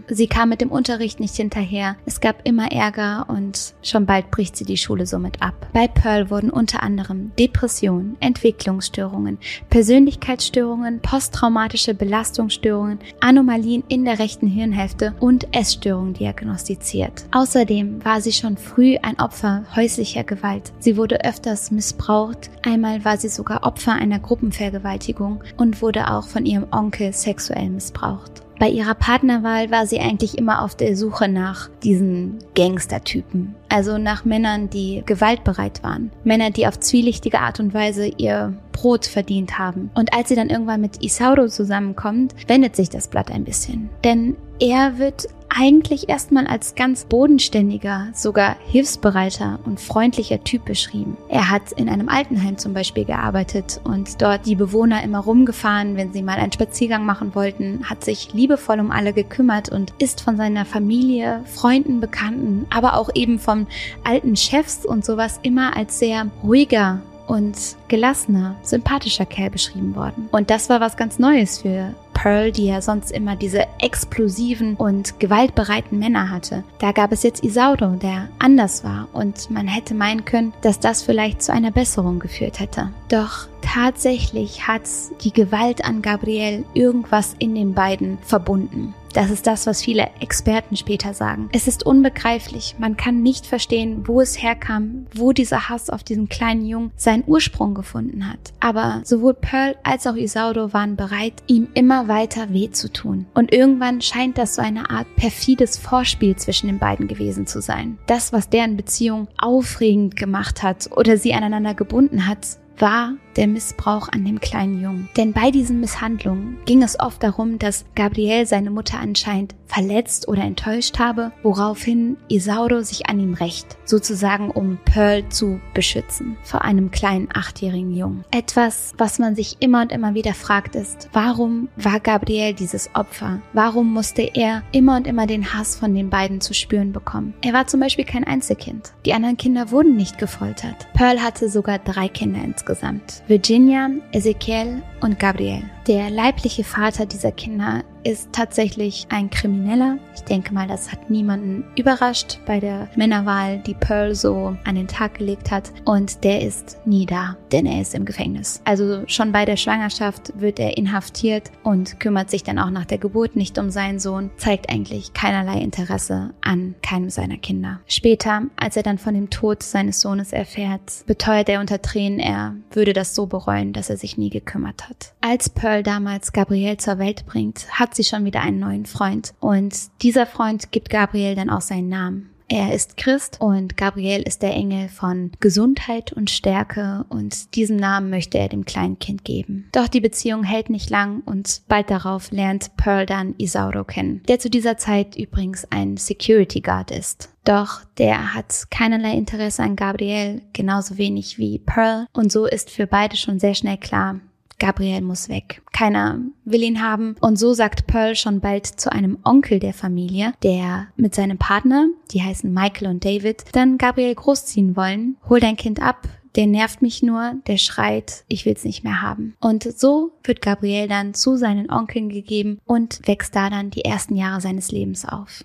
Sie 0.08 0.26
kam 0.26 0.48
mit 0.48 0.60
dem 0.60 0.70
Unterricht 0.70 1.20
nicht 1.20 1.34
hinterher. 1.34 1.96
Es 2.06 2.20
gab 2.20 2.46
immer 2.46 2.72
Ärger 2.72 3.26
und 3.28 3.74
schon 3.82 4.06
bald 4.06 4.30
bricht 4.30 4.56
sie 4.56 4.64
die 4.64 4.76
Schule 4.76 5.06
somit 5.06 5.42
ab. 5.42 5.68
Bei 5.72 5.88
Pearl 5.88 6.30
wurden 6.30 6.50
unter 6.50 6.82
anderem 6.82 7.32
Depressionen, 7.38 8.16
Entwicklungsstörungen, 8.20 9.38
Persönlichkeitsstörungen, 9.70 11.00
posttraumatische 11.00 11.94
Belastungsstörungen, 11.94 12.98
Anomalien 13.20 13.84
in 13.88 14.04
der 14.04 14.18
rechten 14.18 14.46
Hirnhälfte 14.46 15.14
und 15.20 15.54
Essstörungen 15.54 16.14
diagnostiziert. 16.14 17.24
Außerdem 17.32 18.04
war 18.04 18.20
sie 18.20 18.32
schon 18.32 18.56
früh 18.56 18.96
ein 19.02 19.18
Opfer 19.20 19.64
häuslicher 19.74 20.24
Gewalt. 20.24 20.72
Sie 20.78 20.96
wurde 20.96 21.24
öfters 21.24 21.70
missbraucht. 21.70 22.50
Einmal 22.62 23.04
war 23.04 23.16
sie 23.16 23.28
sogar 23.28 23.64
Opfer 23.64 23.92
einer 23.92 24.18
Gruppenvergewaltigung 24.18 25.42
und 25.56 25.82
wurde 25.82 26.10
auch 26.10 26.26
von 26.26 26.46
ihrem 26.46 26.66
Onkel 26.70 27.12
sexuell 27.12 27.70
missbraucht. 27.70 28.47
Bei 28.58 28.68
ihrer 28.68 28.94
Partnerwahl 28.94 29.70
war 29.70 29.86
sie 29.86 30.00
eigentlich 30.00 30.36
immer 30.36 30.62
auf 30.62 30.74
der 30.74 30.96
Suche 30.96 31.28
nach 31.28 31.68
diesen 31.82 32.38
Gangstertypen. 32.54 33.54
Also 33.68 33.98
nach 33.98 34.24
Männern, 34.24 34.68
die 34.68 35.02
gewaltbereit 35.06 35.82
waren. 35.82 36.10
Männer, 36.24 36.50
die 36.50 36.66
auf 36.66 36.80
zwielichtige 36.80 37.40
Art 37.40 37.60
und 37.60 37.72
Weise 37.72 38.06
ihr 38.06 38.54
Brot 38.72 39.06
verdient 39.06 39.58
haben. 39.58 39.90
Und 39.94 40.12
als 40.12 40.28
sie 40.28 40.34
dann 40.34 40.50
irgendwann 40.50 40.80
mit 40.80 41.02
Isauro 41.02 41.48
zusammenkommt, 41.48 42.34
wendet 42.46 42.76
sich 42.76 42.90
das 42.90 43.08
Blatt 43.08 43.30
ein 43.30 43.44
bisschen. 43.44 43.90
Denn 44.04 44.36
er 44.60 44.98
wird 44.98 45.28
eigentlich 45.48 46.08
erstmal 46.08 46.46
als 46.46 46.74
ganz 46.74 47.04
bodenständiger, 47.04 48.08
sogar 48.12 48.56
hilfsbereiter 48.66 49.58
und 49.64 49.80
freundlicher 49.80 50.42
Typ 50.44 50.64
beschrieben. 50.64 51.16
Er 51.28 51.50
hat 51.50 51.72
in 51.72 51.88
einem 51.88 52.08
Altenheim 52.08 52.58
zum 52.58 52.74
Beispiel 52.74 53.04
gearbeitet 53.04 53.80
und 53.84 54.20
dort 54.22 54.46
die 54.46 54.54
Bewohner 54.54 55.02
immer 55.02 55.20
rumgefahren, 55.20 55.96
wenn 55.96 56.12
sie 56.12 56.22
mal 56.22 56.38
einen 56.38 56.52
Spaziergang 56.52 57.04
machen 57.04 57.34
wollten, 57.34 57.88
hat 57.88 58.04
sich 58.04 58.32
liebevoll 58.32 58.80
um 58.80 58.90
alle 58.90 59.12
gekümmert 59.12 59.68
und 59.68 59.92
ist 59.98 60.20
von 60.20 60.36
seiner 60.36 60.64
Familie, 60.64 61.42
Freunden, 61.46 62.00
Bekannten, 62.00 62.66
aber 62.70 62.94
auch 62.94 63.10
eben 63.14 63.38
von 63.38 63.66
alten 64.04 64.36
Chefs 64.36 64.84
und 64.84 65.04
sowas 65.04 65.40
immer 65.42 65.76
als 65.76 65.98
sehr 65.98 66.26
ruhiger 66.42 67.00
und 67.26 67.56
gelassener, 67.88 68.56
sympathischer 68.62 69.26
Kerl 69.26 69.50
beschrieben 69.50 69.96
worden. 69.96 70.28
Und 70.30 70.50
das 70.50 70.68
war 70.68 70.80
was 70.80 70.96
ganz 70.96 71.18
Neues 71.18 71.58
für 71.58 71.94
Pearl, 72.18 72.50
die 72.50 72.66
ja 72.66 72.80
sonst 72.80 73.12
immer 73.12 73.36
diese 73.36 73.66
explosiven 73.78 74.74
und 74.74 75.20
gewaltbereiten 75.20 75.98
Männer 76.00 76.30
hatte. 76.30 76.64
Da 76.80 76.90
gab 76.90 77.12
es 77.12 77.22
jetzt 77.22 77.44
Isauro, 77.44 77.94
der 77.94 78.28
anders 78.40 78.82
war 78.82 79.08
und 79.12 79.50
man 79.50 79.68
hätte 79.68 79.94
meinen 79.94 80.24
können, 80.24 80.52
dass 80.62 80.80
das 80.80 81.02
vielleicht 81.02 81.42
zu 81.42 81.52
einer 81.52 81.70
Besserung 81.70 82.18
geführt 82.18 82.58
hätte. 82.58 82.90
Doch 83.08 83.46
tatsächlich 83.62 84.66
hat 84.66 84.82
die 85.22 85.32
Gewalt 85.32 85.84
an 85.84 86.02
Gabriel 86.02 86.64
irgendwas 86.74 87.36
in 87.38 87.54
den 87.54 87.74
beiden 87.74 88.18
verbunden. 88.22 88.94
Das 89.14 89.30
ist 89.30 89.46
das, 89.46 89.66
was 89.66 89.82
viele 89.82 90.10
Experten 90.20 90.76
später 90.76 91.14
sagen. 91.14 91.48
Es 91.52 91.66
ist 91.66 91.84
unbegreiflich. 91.84 92.76
Man 92.78 92.96
kann 92.96 93.22
nicht 93.22 93.46
verstehen, 93.46 94.06
wo 94.06 94.20
es 94.20 94.40
herkam, 94.40 95.06
wo 95.14 95.32
dieser 95.32 95.68
Hass 95.68 95.90
auf 95.90 96.04
diesen 96.04 96.28
kleinen 96.28 96.66
Jungen 96.66 96.92
seinen 96.96 97.24
Ursprung 97.26 97.74
gefunden 97.78 98.28
hat. 98.28 98.38
Aber 98.60 99.00
sowohl 99.04 99.34
Pearl 99.34 99.76
als 99.84 100.06
auch 100.06 100.16
Isauro 100.16 100.72
waren 100.72 100.96
bereit, 100.96 101.34
ihm 101.46 101.68
immer 101.74 102.08
weiter 102.08 102.52
weh 102.52 102.70
zu 102.70 102.92
tun. 102.92 103.26
Und 103.34 103.52
irgendwann 103.52 104.02
scheint 104.02 104.36
das 104.36 104.56
so 104.56 104.62
eine 104.62 104.90
Art 104.90 105.06
perfides 105.16 105.78
Vorspiel 105.78 106.36
zwischen 106.36 106.66
den 106.66 106.78
beiden 106.78 107.08
gewesen 107.08 107.46
zu 107.46 107.62
sein. 107.62 107.98
Das, 108.06 108.32
was 108.32 108.50
deren 108.50 108.76
Beziehung 108.76 109.28
aufregend 109.38 110.16
gemacht 110.16 110.62
hat 110.62 110.90
oder 110.96 111.16
sie 111.16 111.32
aneinander 111.32 111.74
gebunden 111.74 112.26
hat, 112.26 112.58
war 112.78 113.14
der 113.38 113.46
Missbrauch 113.46 114.08
an 114.08 114.24
dem 114.24 114.40
kleinen 114.40 114.82
Jungen. 114.82 115.08
Denn 115.16 115.32
bei 115.32 115.50
diesen 115.50 115.80
Misshandlungen 115.80 116.58
ging 116.66 116.82
es 116.82 116.98
oft 116.98 117.22
darum, 117.22 117.58
dass 117.58 117.84
Gabriel 117.94 118.44
seine 118.46 118.70
Mutter 118.70 118.98
anscheinend 118.98 119.54
verletzt 119.68 120.28
oder 120.28 120.42
enttäuscht 120.42 120.98
habe, 120.98 121.30
woraufhin 121.42 122.16
Isauro 122.28 122.82
sich 122.82 123.08
an 123.08 123.20
ihm 123.20 123.34
rächt, 123.34 123.76
sozusagen 123.84 124.50
um 124.50 124.78
Pearl 124.84 125.28
zu 125.28 125.60
beschützen 125.74 126.36
vor 126.42 126.62
einem 126.62 126.90
kleinen 126.90 127.28
achtjährigen 127.32 127.94
Jungen. 127.94 128.24
Etwas, 128.30 128.94
was 128.98 129.18
man 129.18 129.36
sich 129.36 129.58
immer 129.60 129.82
und 129.82 129.92
immer 129.92 130.14
wieder 130.14 130.34
fragt, 130.34 130.74
ist, 130.74 131.08
warum 131.12 131.68
war 131.76 132.00
Gabriel 132.00 132.54
dieses 132.54 132.90
Opfer? 132.94 133.40
Warum 133.52 133.92
musste 133.92 134.22
er 134.22 134.62
immer 134.72 134.96
und 134.96 135.06
immer 135.06 135.26
den 135.26 135.54
Hass 135.54 135.76
von 135.76 135.94
den 135.94 136.10
beiden 136.10 136.40
zu 136.40 136.54
spüren 136.54 136.92
bekommen? 136.92 137.34
Er 137.42 137.52
war 137.52 137.66
zum 137.66 137.80
Beispiel 137.80 138.04
kein 138.04 138.24
Einzelkind. 138.24 138.92
Die 139.06 139.12
anderen 139.12 139.36
Kinder 139.36 139.70
wurden 139.70 139.96
nicht 139.96 140.18
gefoltert. 140.18 140.88
Pearl 140.94 141.22
hatte 141.22 141.48
sogar 141.48 141.78
drei 141.78 142.08
Kinder 142.08 142.42
insgesamt. 142.42 143.22
Virginia, 143.28 143.90
Ezekiel 144.12 144.82
und 145.02 145.18
Gabriel. 145.18 145.62
Der 145.88 146.10
leibliche 146.10 146.64
Vater 146.64 147.06
dieser 147.06 147.32
Kinder 147.32 147.82
ist 148.04 148.32
tatsächlich 148.32 149.06
ein 149.10 149.30
Krimineller. 149.30 149.98
Ich 150.14 150.22
denke 150.22 150.54
mal, 150.54 150.66
das 150.66 150.92
hat 150.92 151.10
niemanden 151.10 151.64
überrascht 151.76 152.38
bei 152.46 152.60
der 152.60 152.88
Männerwahl, 152.96 153.58
die 153.58 153.74
Pearl 153.74 154.14
so 154.14 154.56
an 154.64 154.74
den 154.74 154.88
Tag 154.88 155.14
gelegt 155.14 155.50
hat. 155.50 155.72
Und 155.84 156.24
der 156.24 156.42
ist 156.42 156.78
nie 156.86 157.06
da, 157.06 157.36
denn 157.52 157.66
er 157.66 157.80
ist 157.80 157.94
im 157.94 158.04
Gefängnis. 158.04 158.60
Also 158.64 159.02
schon 159.06 159.32
bei 159.32 159.44
der 159.44 159.56
Schwangerschaft 159.56 160.32
wird 160.40 160.58
er 160.58 160.76
inhaftiert 160.76 161.50
und 161.64 162.00
kümmert 162.00 162.30
sich 162.30 162.42
dann 162.42 162.58
auch 162.58 162.70
nach 162.70 162.86
der 162.86 162.98
Geburt 162.98 163.36
nicht 163.36 163.58
um 163.58 163.70
seinen 163.70 163.98
Sohn, 163.98 164.30
zeigt 164.36 164.70
eigentlich 164.70 165.12
keinerlei 165.12 165.60
Interesse 165.60 166.30
an 166.40 166.74
keinem 166.82 167.10
seiner 167.10 167.36
Kinder. 167.36 167.80
Später, 167.86 168.42
als 168.56 168.76
er 168.76 168.82
dann 168.82 168.98
von 168.98 169.14
dem 169.14 169.30
Tod 169.30 169.62
seines 169.62 170.00
Sohnes 170.00 170.32
erfährt, 170.32 171.04
beteuert 171.06 171.48
er 171.48 171.60
unter 171.60 171.82
Tränen, 171.82 172.20
er 172.20 172.54
würde 172.70 172.92
das 172.92 173.14
so 173.14 173.26
bereuen, 173.26 173.72
dass 173.72 173.90
er 173.90 173.96
sich 173.96 174.16
nie 174.18 174.30
gekümmert 174.30 174.88
hat. 174.88 175.14
Als 175.20 175.50
Pearl 175.50 175.77
damals 175.82 176.32
Gabriel 176.32 176.76
zur 176.76 176.98
Welt 176.98 177.26
bringt, 177.26 177.66
hat 177.70 177.94
sie 177.94 178.04
schon 178.04 178.24
wieder 178.24 178.42
einen 178.42 178.58
neuen 178.58 178.86
Freund. 178.86 179.34
Und 179.40 179.74
dieser 180.02 180.26
Freund 180.26 180.72
gibt 180.72 180.90
Gabriel 180.90 181.34
dann 181.34 181.50
auch 181.50 181.60
seinen 181.60 181.88
Namen. 181.88 182.30
Er 182.50 182.72
ist 182.74 182.96
Christ 182.96 183.42
und 183.42 183.76
Gabriel 183.76 184.22
ist 184.22 184.40
der 184.40 184.54
Engel 184.54 184.88
von 184.88 185.32
Gesundheit 185.38 186.14
und 186.14 186.30
Stärke 186.30 187.04
und 187.10 187.54
diesen 187.54 187.76
Namen 187.76 188.08
möchte 188.08 188.38
er 188.38 188.48
dem 188.48 188.64
kleinen 188.64 188.98
Kind 188.98 189.22
geben. 189.22 189.68
Doch 189.72 189.86
die 189.86 190.00
Beziehung 190.00 190.44
hält 190.44 190.70
nicht 190.70 190.88
lang 190.88 191.20
und 191.26 191.60
bald 191.68 191.90
darauf 191.90 192.30
lernt 192.30 192.74
Pearl 192.78 193.04
dann 193.04 193.34
Isauro 193.36 193.84
kennen, 193.84 194.22
der 194.28 194.38
zu 194.38 194.48
dieser 194.48 194.78
Zeit 194.78 195.14
übrigens 195.14 195.66
ein 195.70 195.98
Security 195.98 196.62
Guard 196.62 196.90
ist. 196.90 197.28
Doch 197.44 197.82
der 197.98 198.34
hat 198.34 198.70
keinerlei 198.70 199.12
Interesse 199.12 199.62
an 199.62 199.76
Gabriel, 199.76 200.40
genauso 200.54 200.96
wenig 200.96 201.36
wie 201.36 201.58
Pearl 201.58 202.06
und 202.14 202.32
so 202.32 202.46
ist 202.46 202.70
für 202.70 202.86
beide 202.86 203.18
schon 203.18 203.38
sehr 203.38 203.54
schnell 203.54 203.76
klar, 203.76 204.20
Gabriel 204.58 205.02
muss 205.02 205.28
weg. 205.28 205.62
Keiner 205.72 206.20
will 206.44 206.62
ihn 206.62 206.82
haben. 206.82 207.16
Und 207.20 207.38
so 207.38 207.54
sagt 207.54 207.86
Pearl 207.86 208.16
schon 208.16 208.40
bald 208.40 208.66
zu 208.66 208.90
einem 208.92 209.18
Onkel 209.24 209.60
der 209.60 209.74
Familie, 209.74 210.32
der 210.42 210.88
mit 210.96 211.14
seinem 211.14 211.38
Partner, 211.38 211.88
die 212.10 212.22
heißen 212.22 212.52
Michael 212.52 212.88
und 212.88 213.04
David, 213.04 213.44
dann 213.52 213.78
Gabriel 213.78 214.14
großziehen 214.14 214.76
wollen. 214.76 215.16
Hol 215.28 215.40
dein 215.40 215.56
Kind 215.56 215.80
ab, 215.80 216.08
der 216.38 216.46
nervt 216.46 216.82
mich 216.82 217.02
nur, 217.02 217.34
der 217.46 217.56
schreit, 217.56 218.24
ich 218.28 218.46
will's 218.46 218.64
nicht 218.64 218.84
mehr 218.84 219.02
haben. 219.02 219.34
Und 219.40 219.64
so 219.64 220.12
wird 220.22 220.42
Gabriel 220.42 220.86
dann 220.86 221.14
zu 221.14 221.36
seinen 221.36 221.70
Onkeln 221.70 222.08
gegeben 222.08 222.60
und 222.64 223.00
wächst 223.06 223.34
da 223.34 223.50
dann 223.50 223.70
die 223.70 223.84
ersten 223.84 224.14
Jahre 224.14 224.40
seines 224.40 224.70
Lebens 224.70 225.04
auf. 225.04 225.44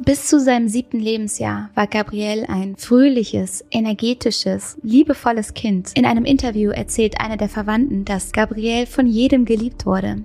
Bis 0.00 0.26
zu 0.26 0.38
seinem 0.38 0.68
siebten 0.68 1.00
Lebensjahr 1.00 1.70
war 1.74 1.88
Gabriel 1.88 2.46
ein 2.46 2.76
fröhliches, 2.76 3.64
energetisches, 3.72 4.78
liebevolles 4.82 5.54
Kind. 5.54 5.90
In 5.96 6.06
einem 6.06 6.24
Interview 6.24 6.70
erzählt 6.70 7.20
einer 7.20 7.36
der 7.36 7.48
Verwandten, 7.48 8.04
dass 8.04 8.30
Gabriel 8.30 8.86
von 8.86 9.06
jedem 9.06 9.44
geliebt 9.44 9.86
wurde. 9.86 10.22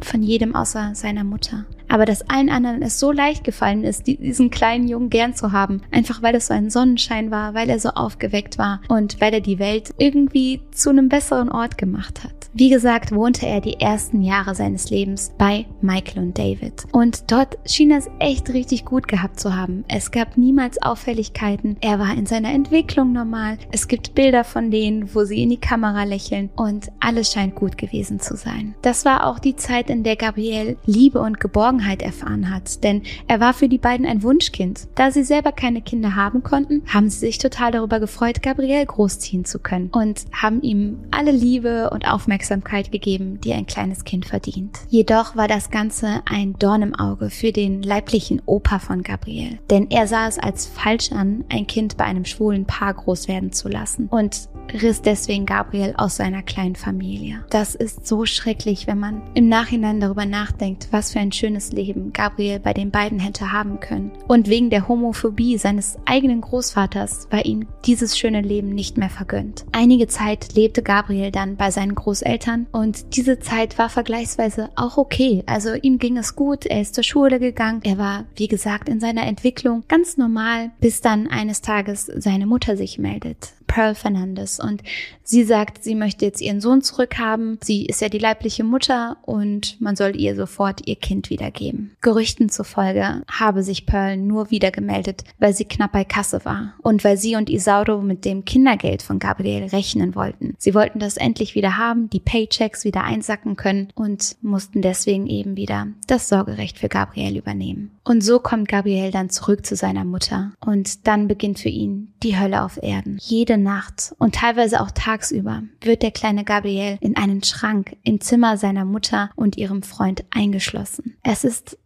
Von 0.00 0.22
jedem 0.22 0.54
außer 0.54 0.94
seiner 0.94 1.24
Mutter. 1.24 1.66
Aber 1.88 2.04
dass 2.04 2.28
allen 2.28 2.50
anderen 2.50 2.82
es 2.82 2.98
so 2.98 3.12
leicht 3.12 3.44
gefallen 3.44 3.84
ist, 3.84 4.06
diesen 4.06 4.50
kleinen 4.50 4.88
Jungen 4.88 5.10
gern 5.10 5.34
zu 5.34 5.52
haben, 5.52 5.82
einfach 5.90 6.22
weil 6.22 6.34
es 6.34 6.48
so 6.48 6.54
ein 6.54 6.70
Sonnenschein 6.70 7.30
war, 7.30 7.54
weil 7.54 7.70
er 7.70 7.78
so 7.78 7.90
aufgeweckt 7.90 8.58
war 8.58 8.80
und 8.88 9.20
weil 9.20 9.34
er 9.34 9.40
die 9.40 9.58
Welt 9.58 9.94
irgendwie 9.98 10.60
zu 10.72 10.90
einem 10.90 11.08
besseren 11.08 11.50
Ort 11.50 11.78
gemacht 11.78 12.24
hat. 12.24 12.32
Wie 12.52 12.70
gesagt, 12.70 13.12
wohnte 13.12 13.46
er 13.46 13.60
die 13.60 13.80
ersten 13.80 14.22
Jahre 14.22 14.54
seines 14.54 14.88
Lebens 14.88 15.32
bei 15.38 15.66
Michael 15.80 16.22
und 16.22 16.38
David. 16.38 16.84
Und 16.92 17.32
dort 17.32 17.58
schien 17.68 17.90
er 17.90 17.98
es 17.98 18.10
echt 18.20 18.50
richtig 18.50 18.84
gut 18.84 19.08
gehabt 19.08 19.40
zu 19.40 19.56
haben. 19.56 19.84
Es 19.88 20.12
gab 20.12 20.36
niemals 20.36 20.80
Auffälligkeiten. 20.80 21.76
Er 21.80 21.98
war 21.98 22.14
in 22.14 22.26
seiner 22.26 22.52
Entwicklung 22.52 23.12
normal. 23.12 23.58
Es 23.72 23.88
gibt 23.88 24.14
Bilder 24.14 24.44
von 24.44 24.70
denen, 24.70 25.14
wo 25.14 25.24
sie 25.24 25.42
in 25.42 25.50
die 25.50 25.60
Kamera 25.60 26.04
lächeln 26.04 26.50
und 26.54 26.92
alles 27.00 27.32
scheint 27.32 27.56
gut 27.56 27.76
gewesen 27.76 28.20
zu 28.20 28.36
sein. 28.36 28.76
Das 28.82 29.04
war 29.04 29.26
auch 29.26 29.40
die 29.40 29.56
Zeit, 29.56 29.90
in 29.90 30.04
der 30.04 30.16
Gabrielle 30.16 30.76
Liebe 30.86 31.20
und 31.20 31.40
Geborgenheit 31.40 31.73
erfahren 31.80 32.54
hat, 32.54 32.82
denn 32.84 33.02
er 33.26 33.40
war 33.40 33.54
für 33.54 33.68
die 33.68 33.78
beiden 33.78 34.06
ein 34.06 34.22
Wunschkind. 34.22 34.88
Da 34.94 35.10
sie 35.10 35.24
selber 35.24 35.52
keine 35.52 35.82
Kinder 35.82 36.14
haben 36.14 36.42
konnten, 36.42 36.82
haben 36.86 37.08
sie 37.08 37.18
sich 37.18 37.38
total 37.38 37.72
darüber 37.72 38.00
gefreut, 38.00 38.42
Gabrielle 38.42 38.86
großziehen 38.86 39.44
zu 39.44 39.58
können 39.58 39.90
und 39.90 40.24
haben 40.32 40.62
ihm 40.62 40.98
alle 41.10 41.30
Liebe 41.30 41.90
und 41.90 42.08
Aufmerksamkeit 42.08 42.92
gegeben, 42.92 43.40
die 43.40 43.52
ein 43.52 43.66
kleines 43.66 44.04
Kind 44.04 44.26
verdient. 44.26 44.78
Jedoch 44.88 45.36
war 45.36 45.48
das 45.48 45.70
Ganze 45.70 46.22
ein 46.24 46.54
Dorn 46.58 46.82
im 46.82 46.94
Auge 46.94 47.30
für 47.30 47.52
den 47.52 47.82
leiblichen 47.82 48.42
Opa 48.46 48.78
von 48.78 49.02
Gabriel, 49.02 49.58
denn 49.70 49.90
er 49.90 50.06
sah 50.06 50.28
es 50.28 50.38
als 50.38 50.66
falsch 50.66 51.12
an, 51.12 51.44
ein 51.48 51.66
Kind 51.66 51.96
bei 51.96 52.04
einem 52.04 52.24
schwulen 52.24 52.64
Paar 52.66 52.94
groß 52.94 53.28
werden 53.28 53.52
zu 53.52 53.68
lassen 53.68 54.08
und 54.10 54.48
riss 54.72 55.02
deswegen 55.02 55.46
Gabriel 55.46 55.94
aus 55.96 56.16
seiner 56.16 56.42
kleinen 56.42 56.76
Familie. 56.76 57.44
Das 57.50 57.74
ist 57.74 58.06
so 58.06 58.24
schrecklich, 58.24 58.86
wenn 58.86 58.98
man 58.98 59.22
im 59.34 59.48
Nachhinein 59.48 60.00
darüber 60.00 60.26
nachdenkt, 60.26 60.88
was 60.90 61.12
für 61.12 61.20
ein 61.20 61.32
schönes 61.32 61.63
Leben 61.72 62.12
Gabriel 62.12 62.58
bei 62.60 62.72
den 62.72 62.90
beiden 62.90 63.18
hätte 63.18 63.52
haben 63.52 63.80
können. 63.80 64.12
Und 64.28 64.48
wegen 64.48 64.70
der 64.70 64.88
Homophobie 64.88 65.58
seines 65.58 65.96
eigenen 66.04 66.40
Großvaters 66.40 67.28
war 67.30 67.44
ihm 67.44 67.66
dieses 67.84 68.18
schöne 68.18 68.40
Leben 68.40 68.70
nicht 68.70 68.96
mehr 68.96 69.10
vergönnt. 69.10 69.64
Einige 69.72 70.06
Zeit 70.06 70.54
lebte 70.54 70.82
Gabriel 70.82 71.30
dann 71.30 71.56
bei 71.56 71.70
seinen 71.70 71.94
Großeltern 71.94 72.66
und 72.72 73.16
diese 73.16 73.38
Zeit 73.40 73.78
war 73.78 73.88
vergleichsweise 73.88 74.70
auch 74.76 74.96
okay. 74.96 75.42
Also 75.46 75.74
ihm 75.74 75.98
ging 75.98 76.16
es 76.16 76.36
gut, 76.36 76.66
er 76.66 76.80
ist 76.80 76.94
zur 76.94 77.04
Schule 77.04 77.38
gegangen, 77.40 77.80
er 77.84 77.98
war, 77.98 78.24
wie 78.36 78.48
gesagt, 78.48 78.88
in 78.88 79.00
seiner 79.00 79.26
Entwicklung 79.26 79.84
ganz 79.88 80.16
normal, 80.16 80.70
bis 80.80 81.00
dann 81.00 81.26
eines 81.28 81.60
Tages 81.60 82.06
seine 82.06 82.46
Mutter 82.46 82.76
sich 82.76 82.98
meldet. 82.98 83.54
Pearl 83.66 83.94
Fernandez 83.94 84.58
und 84.58 84.82
sie 85.22 85.44
sagt, 85.44 85.82
sie 85.82 85.94
möchte 85.94 86.24
jetzt 86.24 86.40
ihren 86.40 86.60
Sohn 86.60 86.82
zurückhaben. 86.82 87.58
Sie 87.62 87.86
ist 87.86 88.00
ja 88.00 88.08
die 88.08 88.18
leibliche 88.18 88.64
Mutter 88.64 89.16
und 89.22 89.80
man 89.80 89.96
soll 89.96 90.16
ihr 90.16 90.36
sofort 90.36 90.86
ihr 90.86 90.96
Kind 90.96 91.30
wiedergeben. 91.30 91.96
Gerüchten 92.00 92.48
zufolge 92.48 93.22
habe 93.30 93.62
sich 93.62 93.86
Pearl 93.86 94.16
nur 94.16 94.50
wieder 94.50 94.70
gemeldet, 94.70 95.24
weil 95.38 95.54
sie 95.54 95.64
knapp 95.64 95.92
bei 95.92 96.04
Kasse 96.04 96.44
war 96.44 96.74
und 96.82 97.04
weil 97.04 97.16
sie 97.16 97.36
und 97.36 97.50
Isauro 97.50 98.00
mit 98.00 98.24
dem 98.24 98.44
Kindergeld 98.44 99.02
von 99.02 99.18
Gabriel 99.18 99.64
rechnen 99.64 100.14
wollten. 100.14 100.54
Sie 100.58 100.74
wollten 100.74 100.98
das 100.98 101.16
endlich 101.16 101.54
wieder 101.54 101.76
haben, 101.76 102.10
die 102.10 102.20
Paychecks 102.20 102.84
wieder 102.84 103.04
einsacken 103.04 103.56
können 103.56 103.88
und 103.94 104.36
mussten 104.42 104.82
deswegen 104.82 105.26
eben 105.26 105.56
wieder 105.56 105.88
das 106.06 106.28
Sorgerecht 106.28 106.78
für 106.78 106.88
Gabriel 106.88 107.36
übernehmen. 107.36 107.90
Und 108.04 108.22
so 108.22 108.38
kommt 108.38 108.68
Gabriel 108.68 109.10
dann 109.10 109.30
zurück 109.30 109.64
zu 109.64 109.76
seiner 109.76 110.04
Mutter 110.04 110.52
und 110.60 111.06
dann 111.06 111.26
beginnt 111.26 111.58
für 111.58 111.70
ihn 111.70 112.12
die 112.22 112.38
Hölle 112.38 112.62
auf 112.62 112.78
Erden. 112.82 113.18
Jede 113.20 113.56
Nacht 113.56 114.14
und 114.18 114.34
teilweise 114.34 114.82
auch 114.82 114.90
tagsüber 114.90 115.62
wird 115.80 116.02
der 116.02 116.10
kleine 116.10 116.44
Gabriel 116.44 116.98
in 117.00 117.16
einen 117.16 117.42
Schrank 117.42 117.96
im 118.02 118.20
Zimmer 118.20 118.58
seiner 118.58 118.84
Mutter 118.84 119.30
und 119.36 119.56
ihrem 119.56 119.82
Freund 119.82 120.24
eingeschlossen. 120.30 121.16
Es 121.22 121.44
ist 121.44 121.78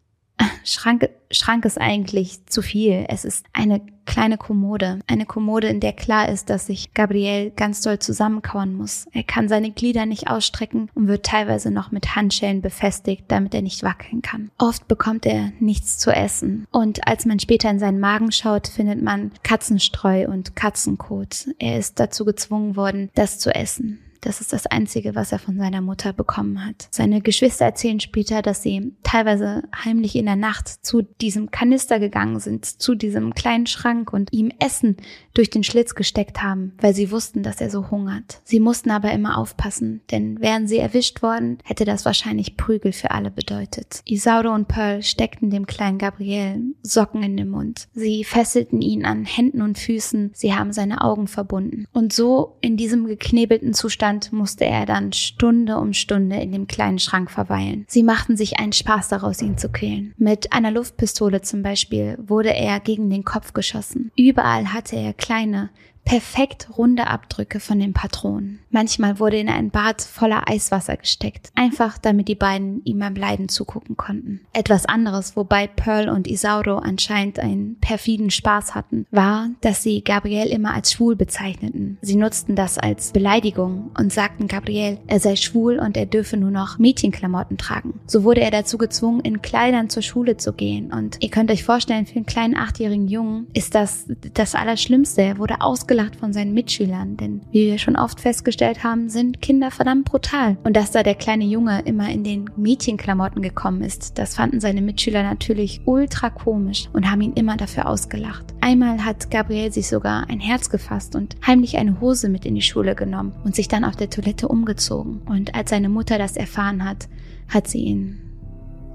Schrank, 0.64 1.08
Schrank 1.30 1.64
ist 1.64 1.80
eigentlich 1.80 2.46
zu 2.46 2.62
viel. 2.62 3.06
Es 3.08 3.24
ist 3.24 3.46
eine 3.52 3.80
kleine 4.04 4.38
Kommode. 4.38 5.00
Eine 5.06 5.26
Kommode, 5.26 5.68
in 5.68 5.80
der 5.80 5.92
klar 5.92 6.28
ist, 6.28 6.50
dass 6.50 6.66
sich 6.66 6.94
Gabriel 6.94 7.50
ganz 7.50 7.80
doll 7.82 7.98
zusammenkauern 7.98 8.74
muss. 8.74 9.06
Er 9.12 9.22
kann 9.22 9.48
seine 9.48 9.70
Glieder 9.70 10.06
nicht 10.06 10.28
ausstrecken 10.28 10.90
und 10.94 11.08
wird 11.08 11.26
teilweise 11.26 11.70
noch 11.70 11.90
mit 11.90 12.16
Handschellen 12.16 12.62
befestigt, 12.62 13.24
damit 13.28 13.54
er 13.54 13.62
nicht 13.62 13.82
wackeln 13.82 14.22
kann. 14.22 14.50
Oft 14.58 14.88
bekommt 14.88 15.26
er 15.26 15.52
nichts 15.60 15.98
zu 15.98 16.10
essen. 16.10 16.66
Und 16.70 17.06
als 17.06 17.26
man 17.26 17.38
später 17.38 17.70
in 17.70 17.78
seinen 17.78 18.00
Magen 18.00 18.32
schaut, 18.32 18.68
findet 18.68 19.02
man 19.02 19.32
Katzenstreu 19.42 20.26
und 20.26 20.56
Katzenkot. 20.56 21.48
Er 21.58 21.78
ist 21.78 22.00
dazu 22.00 22.24
gezwungen 22.24 22.76
worden, 22.76 23.10
das 23.14 23.38
zu 23.38 23.54
essen. 23.54 24.00
Das 24.20 24.40
ist 24.40 24.52
das 24.52 24.66
Einzige, 24.66 25.14
was 25.14 25.32
er 25.32 25.38
von 25.38 25.56
seiner 25.56 25.80
Mutter 25.80 26.12
bekommen 26.12 26.64
hat. 26.64 26.88
Seine 26.90 27.20
Geschwister 27.20 27.64
erzählen 27.64 28.00
später, 28.00 28.42
dass 28.42 28.62
sie 28.62 28.92
teilweise 29.02 29.62
heimlich 29.84 30.16
in 30.16 30.26
der 30.26 30.36
Nacht 30.36 30.68
zu 30.68 31.02
diesem 31.02 31.50
Kanister 31.50 32.00
gegangen 32.00 32.40
sind, 32.40 32.64
zu 32.64 32.94
diesem 32.94 33.34
kleinen 33.34 33.66
Schrank 33.66 34.12
und 34.12 34.32
ihm 34.32 34.50
Essen 34.58 34.96
durch 35.34 35.50
den 35.50 35.62
Schlitz 35.62 35.94
gesteckt 35.94 36.42
haben, 36.42 36.72
weil 36.80 36.94
sie 36.94 37.10
wussten, 37.10 37.42
dass 37.42 37.60
er 37.60 37.70
so 37.70 37.90
hungert. 37.90 38.40
Sie 38.44 38.60
mussten 38.60 38.90
aber 38.90 39.12
immer 39.12 39.38
aufpassen, 39.38 40.00
denn 40.10 40.40
wären 40.40 40.66
sie 40.66 40.78
erwischt 40.78 41.22
worden, 41.22 41.58
hätte 41.64 41.84
das 41.84 42.04
wahrscheinlich 42.04 42.56
Prügel 42.56 42.92
für 42.92 43.12
alle 43.12 43.30
bedeutet. 43.30 44.02
Isauro 44.04 44.52
und 44.52 44.68
Pearl 44.68 45.02
steckten 45.02 45.50
dem 45.50 45.66
kleinen 45.66 45.98
Gabriel 45.98 46.74
Socken 46.82 47.22
in 47.22 47.36
den 47.36 47.50
Mund. 47.50 47.88
Sie 47.94 48.24
fesselten 48.24 48.82
ihn 48.82 49.04
an 49.04 49.24
Händen 49.24 49.62
und 49.62 49.78
Füßen, 49.78 50.32
sie 50.34 50.54
haben 50.54 50.72
seine 50.72 51.02
Augen 51.02 51.28
verbunden. 51.28 51.86
Und 51.92 52.12
so 52.12 52.56
in 52.60 52.76
diesem 52.76 53.06
geknebelten 53.06 53.74
Zustand 53.74 54.07
Zustand 54.08 54.32
musste 54.32 54.64
er 54.64 54.86
dann 54.86 55.12
Stunde 55.12 55.76
um 55.76 55.92
Stunde 55.92 56.36
in 56.36 56.52
dem 56.52 56.66
kleinen 56.66 56.98
Schrank 56.98 57.30
verweilen. 57.30 57.84
Sie 57.88 58.02
machten 58.02 58.36
sich 58.36 58.58
einen 58.58 58.72
Spaß 58.72 59.08
daraus, 59.08 59.42
ihn 59.42 59.58
zu 59.58 59.68
quälen. 59.68 60.14
Mit 60.16 60.52
einer 60.52 60.70
Luftpistole 60.70 61.42
zum 61.42 61.62
Beispiel 61.62 62.16
wurde 62.18 62.54
er 62.54 62.80
gegen 62.80 63.10
den 63.10 63.24
Kopf 63.24 63.52
geschossen. 63.52 64.10
Überall 64.16 64.72
hatte 64.72 64.96
er 64.96 65.12
kleine, 65.12 65.68
perfekt 66.08 66.70
runde 66.78 67.06
Abdrücke 67.06 67.60
von 67.60 67.78
den 67.78 67.92
Patronen. 67.92 68.60
Manchmal 68.70 69.18
wurde 69.18 69.36
in 69.36 69.50
ein 69.50 69.68
Bad 69.68 70.00
voller 70.00 70.48
Eiswasser 70.48 70.96
gesteckt, 70.96 71.50
einfach 71.54 71.98
damit 71.98 72.28
die 72.28 72.34
beiden 72.34 72.82
ihm 72.84 72.98
beim 72.98 73.14
Leiden 73.14 73.50
zugucken 73.50 73.98
konnten. 73.98 74.40
Etwas 74.54 74.86
anderes, 74.86 75.36
wobei 75.36 75.66
Pearl 75.66 76.08
und 76.08 76.26
Isauro 76.26 76.76
anscheinend 76.76 77.38
einen 77.38 77.76
perfiden 77.80 78.30
Spaß 78.30 78.74
hatten, 78.74 79.06
war, 79.10 79.50
dass 79.60 79.82
sie 79.82 80.02
Gabriel 80.02 80.46
immer 80.46 80.72
als 80.72 80.92
schwul 80.92 81.14
bezeichneten. 81.14 81.98
Sie 82.00 82.16
nutzten 82.16 82.56
das 82.56 82.78
als 82.78 83.12
Beleidigung 83.12 83.90
und 83.98 84.10
sagten 84.10 84.48
Gabriel, 84.48 84.98
er 85.08 85.20
sei 85.20 85.36
schwul 85.36 85.78
und 85.78 85.98
er 85.98 86.06
dürfe 86.06 86.38
nur 86.38 86.50
noch 86.50 86.78
Mädchenklamotten 86.78 87.58
tragen. 87.58 88.00
So 88.06 88.24
wurde 88.24 88.40
er 88.40 88.50
dazu 88.50 88.78
gezwungen, 88.78 89.20
in 89.20 89.42
Kleidern 89.42 89.90
zur 89.90 90.02
Schule 90.02 90.38
zu 90.38 90.54
gehen 90.54 90.90
und 90.90 91.18
ihr 91.20 91.28
könnt 91.28 91.50
euch 91.50 91.64
vorstellen, 91.64 92.06
für 92.06 92.16
einen 92.16 92.24
kleinen 92.24 92.56
achtjährigen 92.56 93.08
Jungen 93.08 93.48
ist 93.52 93.74
das 93.74 94.06
das 94.32 94.54
Allerschlimmste. 94.54 95.20
Er 95.20 95.36
wurde 95.36 95.60
ausgelacht 95.60 95.97
ausgelacht 95.98 96.16
von 96.16 96.32
seinen 96.32 96.54
Mitschülern, 96.54 97.16
denn 97.16 97.40
wie 97.50 97.66
wir 97.66 97.78
schon 97.78 97.96
oft 97.96 98.20
festgestellt 98.20 98.84
haben, 98.84 99.08
sind 99.08 99.42
Kinder 99.42 99.70
verdammt 99.70 100.04
brutal. 100.04 100.56
Und 100.62 100.76
dass 100.76 100.92
da 100.92 101.02
der 101.02 101.16
kleine 101.16 101.44
Junge 101.44 101.82
immer 101.84 102.08
in 102.08 102.22
den 102.22 102.48
Mädchenklamotten 102.56 103.42
gekommen 103.42 103.82
ist, 103.82 104.18
das 104.18 104.36
fanden 104.36 104.60
seine 104.60 104.80
Mitschüler 104.80 105.22
natürlich 105.24 105.80
ultra 105.86 106.30
komisch 106.30 106.88
und 106.92 107.10
haben 107.10 107.20
ihn 107.20 107.32
immer 107.32 107.56
dafür 107.56 107.88
ausgelacht. 107.88 108.44
Einmal 108.60 109.04
hat 109.04 109.30
Gabriel 109.30 109.72
sich 109.72 109.88
sogar 109.88 110.28
ein 110.28 110.40
Herz 110.40 110.70
gefasst 110.70 111.16
und 111.16 111.36
heimlich 111.44 111.78
eine 111.78 112.00
Hose 112.00 112.28
mit 112.28 112.44
in 112.44 112.54
die 112.54 112.62
Schule 112.62 112.94
genommen 112.94 113.32
und 113.44 113.56
sich 113.56 113.66
dann 113.66 113.84
auf 113.84 113.96
der 113.96 114.10
Toilette 114.10 114.46
umgezogen. 114.46 115.22
Und 115.26 115.54
als 115.54 115.70
seine 115.70 115.88
Mutter 115.88 116.18
das 116.18 116.36
erfahren 116.36 116.84
hat, 116.84 117.08
hat 117.48 117.66
sie 117.66 117.80
ihn 117.80 118.20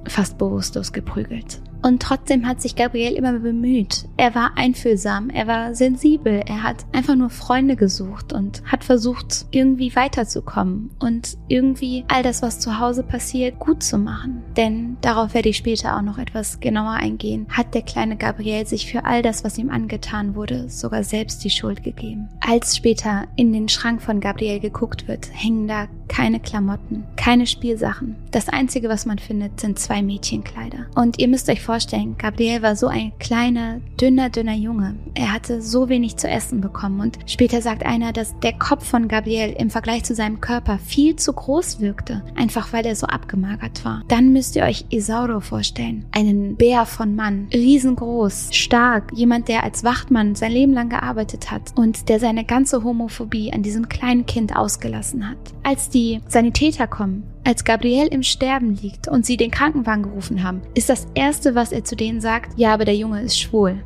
fast 0.08 0.38
bewusstlos 0.38 0.94
geprügelt. 0.94 1.62
Und 1.84 2.02
trotzdem 2.02 2.48
hat 2.48 2.62
sich 2.62 2.76
Gabriel 2.76 3.14
immer 3.14 3.34
bemüht. 3.34 4.06
Er 4.16 4.34
war 4.34 4.54
einfühlsam, 4.56 5.30
er 5.30 5.48
war 5.48 5.76
sensibel, 5.76 6.42
er 6.46 6.64
hat 6.64 6.86
einfach 6.94 7.16
nur 7.16 7.30
Freunde 7.30 7.76
gesucht 7.76 8.32
und 8.32 8.64
hat 8.66 8.86
versucht, 8.86 9.46
irgendwie 9.52 9.94
weiterzukommen 9.96 10.92
und 11.00 11.38
irgendwie 11.50 12.06
all 12.08 12.24
das, 12.24 12.42
was 12.42 12.60
zu 12.60 12.80
Hause 12.80 13.04
passiert, 13.04 13.60
gut 13.60 13.84
zu 13.84 13.98
machen. 13.98 14.44
Denn 14.56 14.96
darauf 15.02 15.34
werde 15.34 15.50
ich 15.50 15.58
später 15.58 15.98
auch 15.98 16.02
noch 16.02 16.18
etwas 16.18 16.62
genauer 16.62 16.94
eingehen, 16.94 17.48
hat 17.50 17.74
der 17.74 17.82
kleine 17.82 18.16
Gabriel 18.16 18.66
sich 18.66 18.90
für 18.90 19.04
all 19.04 19.22
das, 19.22 19.44
was 19.44 19.58
ihm 19.58 19.70
angetan 19.70 20.36
wurde, 20.36 20.70
sogar 20.70 21.04
selbst 21.04 21.44
die 21.44 21.50
Schuld 21.50 21.84
gegeben. 21.84 22.30
Als 22.40 22.78
später 22.78 23.26
in 23.36 23.52
den 23.52 23.68
Schrank 23.68 24.02
von 24.02 24.22
Gabriel 24.22 24.62
geguckt 24.62 25.10
wird, 25.10 25.30
hängen 25.34 25.68
da 25.68 25.88
keine 26.08 26.40
Klamotten, 26.40 27.04
keine 27.18 27.46
Spielsachen. 27.46 28.16
Das 28.32 28.48
Einzige, 28.48 28.88
was 28.88 29.06
man 29.06 29.18
findet, 29.18 29.60
sind 29.60 29.80
zwei 29.80 30.02
Mädchenkleider. 30.02 30.86
Und 30.96 31.20
ihr 31.20 31.28
müsst 31.28 31.50
euch 31.50 31.62
vorstellen, 31.62 31.73
vorstellen, 31.74 32.16
Gabriel 32.20 32.62
war 32.62 32.76
so 32.76 32.86
ein 32.86 33.18
kleiner, 33.18 33.82
dünner, 34.00 34.30
dünner 34.30 34.54
Junge. 34.54 34.96
Er 35.16 35.34
hatte 35.34 35.60
so 35.60 35.90
wenig 35.90 36.18
zu 36.18 36.30
essen 36.30 36.62
bekommen 36.62 37.00
und 37.00 37.18
später 37.26 37.64
sagt 37.64 37.84
einer, 37.84 38.14
dass 38.14 38.38
der 38.42 38.54
Kopf 38.54 38.86
von 38.86 39.08
Gabriel 39.08 39.56
im 39.58 39.72
Vergleich 39.72 40.04
zu 40.04 40.14
seinem 40.14 40.40
Körper 40.40 40.78
viel 40.78 41.16
zu 41.16 41.34
groß 41.34 41.80
wirkte, 41.80 42.24
einfach 42.36 42.74
weil 42.74 42.86
er 42.86 42.96
so 42.96 43.08
abgemagert 43.08 43.84
war. 43.84 44.04
Dann 44.08 44.32
müsst 44.34 44.56
ihr 44.56 44.66
euch 44.66 44.86
Isauro 44.90 45.40
vorstellen. 45.40 46.06
Einen 46.12 46.58
Bär 46.58 46.86
von 46.86 47.16
Mann, 47.16 47.48
riesengroß, 47.52 48.50
stark, 48.52 49.12
jemand, 49.12 49.48
der 49.48 49.64
als 49.64 49.84
Wachtmann 49.84 50.36
sein 50.36 50.52
Leben 50.52 50.74
lang 50.74 50.90
gearbeitet 50.90 51.50
hat 51.50 51.74
und 51.76 52.08
der 52.08 52.20
seine 52.20 52.46
ganze 52.46 52.84
Homophobie 52.84 53.52
an 53.52 53.64
diesem 53.64 53.90
kleinen 53.90 54.28
Kind 54.28 54.56
ausgelassen 54.56 55.28
hat. 55.28 55.40
Als 55.64 55.90
die 55.90 56.22
Sanitäter 56.28 56.86
kommen, 56.86 57.33
als 57.44 57.64
Gabriel 57.64 58.08
im 58.08 58.24
Sterben 58.24 58.76
liegt 58.76 59.08
und 59.08 59.26
sie 59.26 59.38
den 59.38 59.52
Krankenwagen 59.52 60.04
gerufen 60.04 60.44
haben, 60.44 60.62
ist 60.74 60.90
das 60.90 61.08
Erste, 61.14 61.56
was 61.56 61.72
er 61.72 61.84
zu 61.84 61.96
denen 61.96 62.22
sagt, 62.22 62.58
ja, 62.58 62.74
aber 62.74 62.86
der 62.86 62.96
Junge 62.96 63.22
ist 63.22 63.40
schwul 63.40 63.84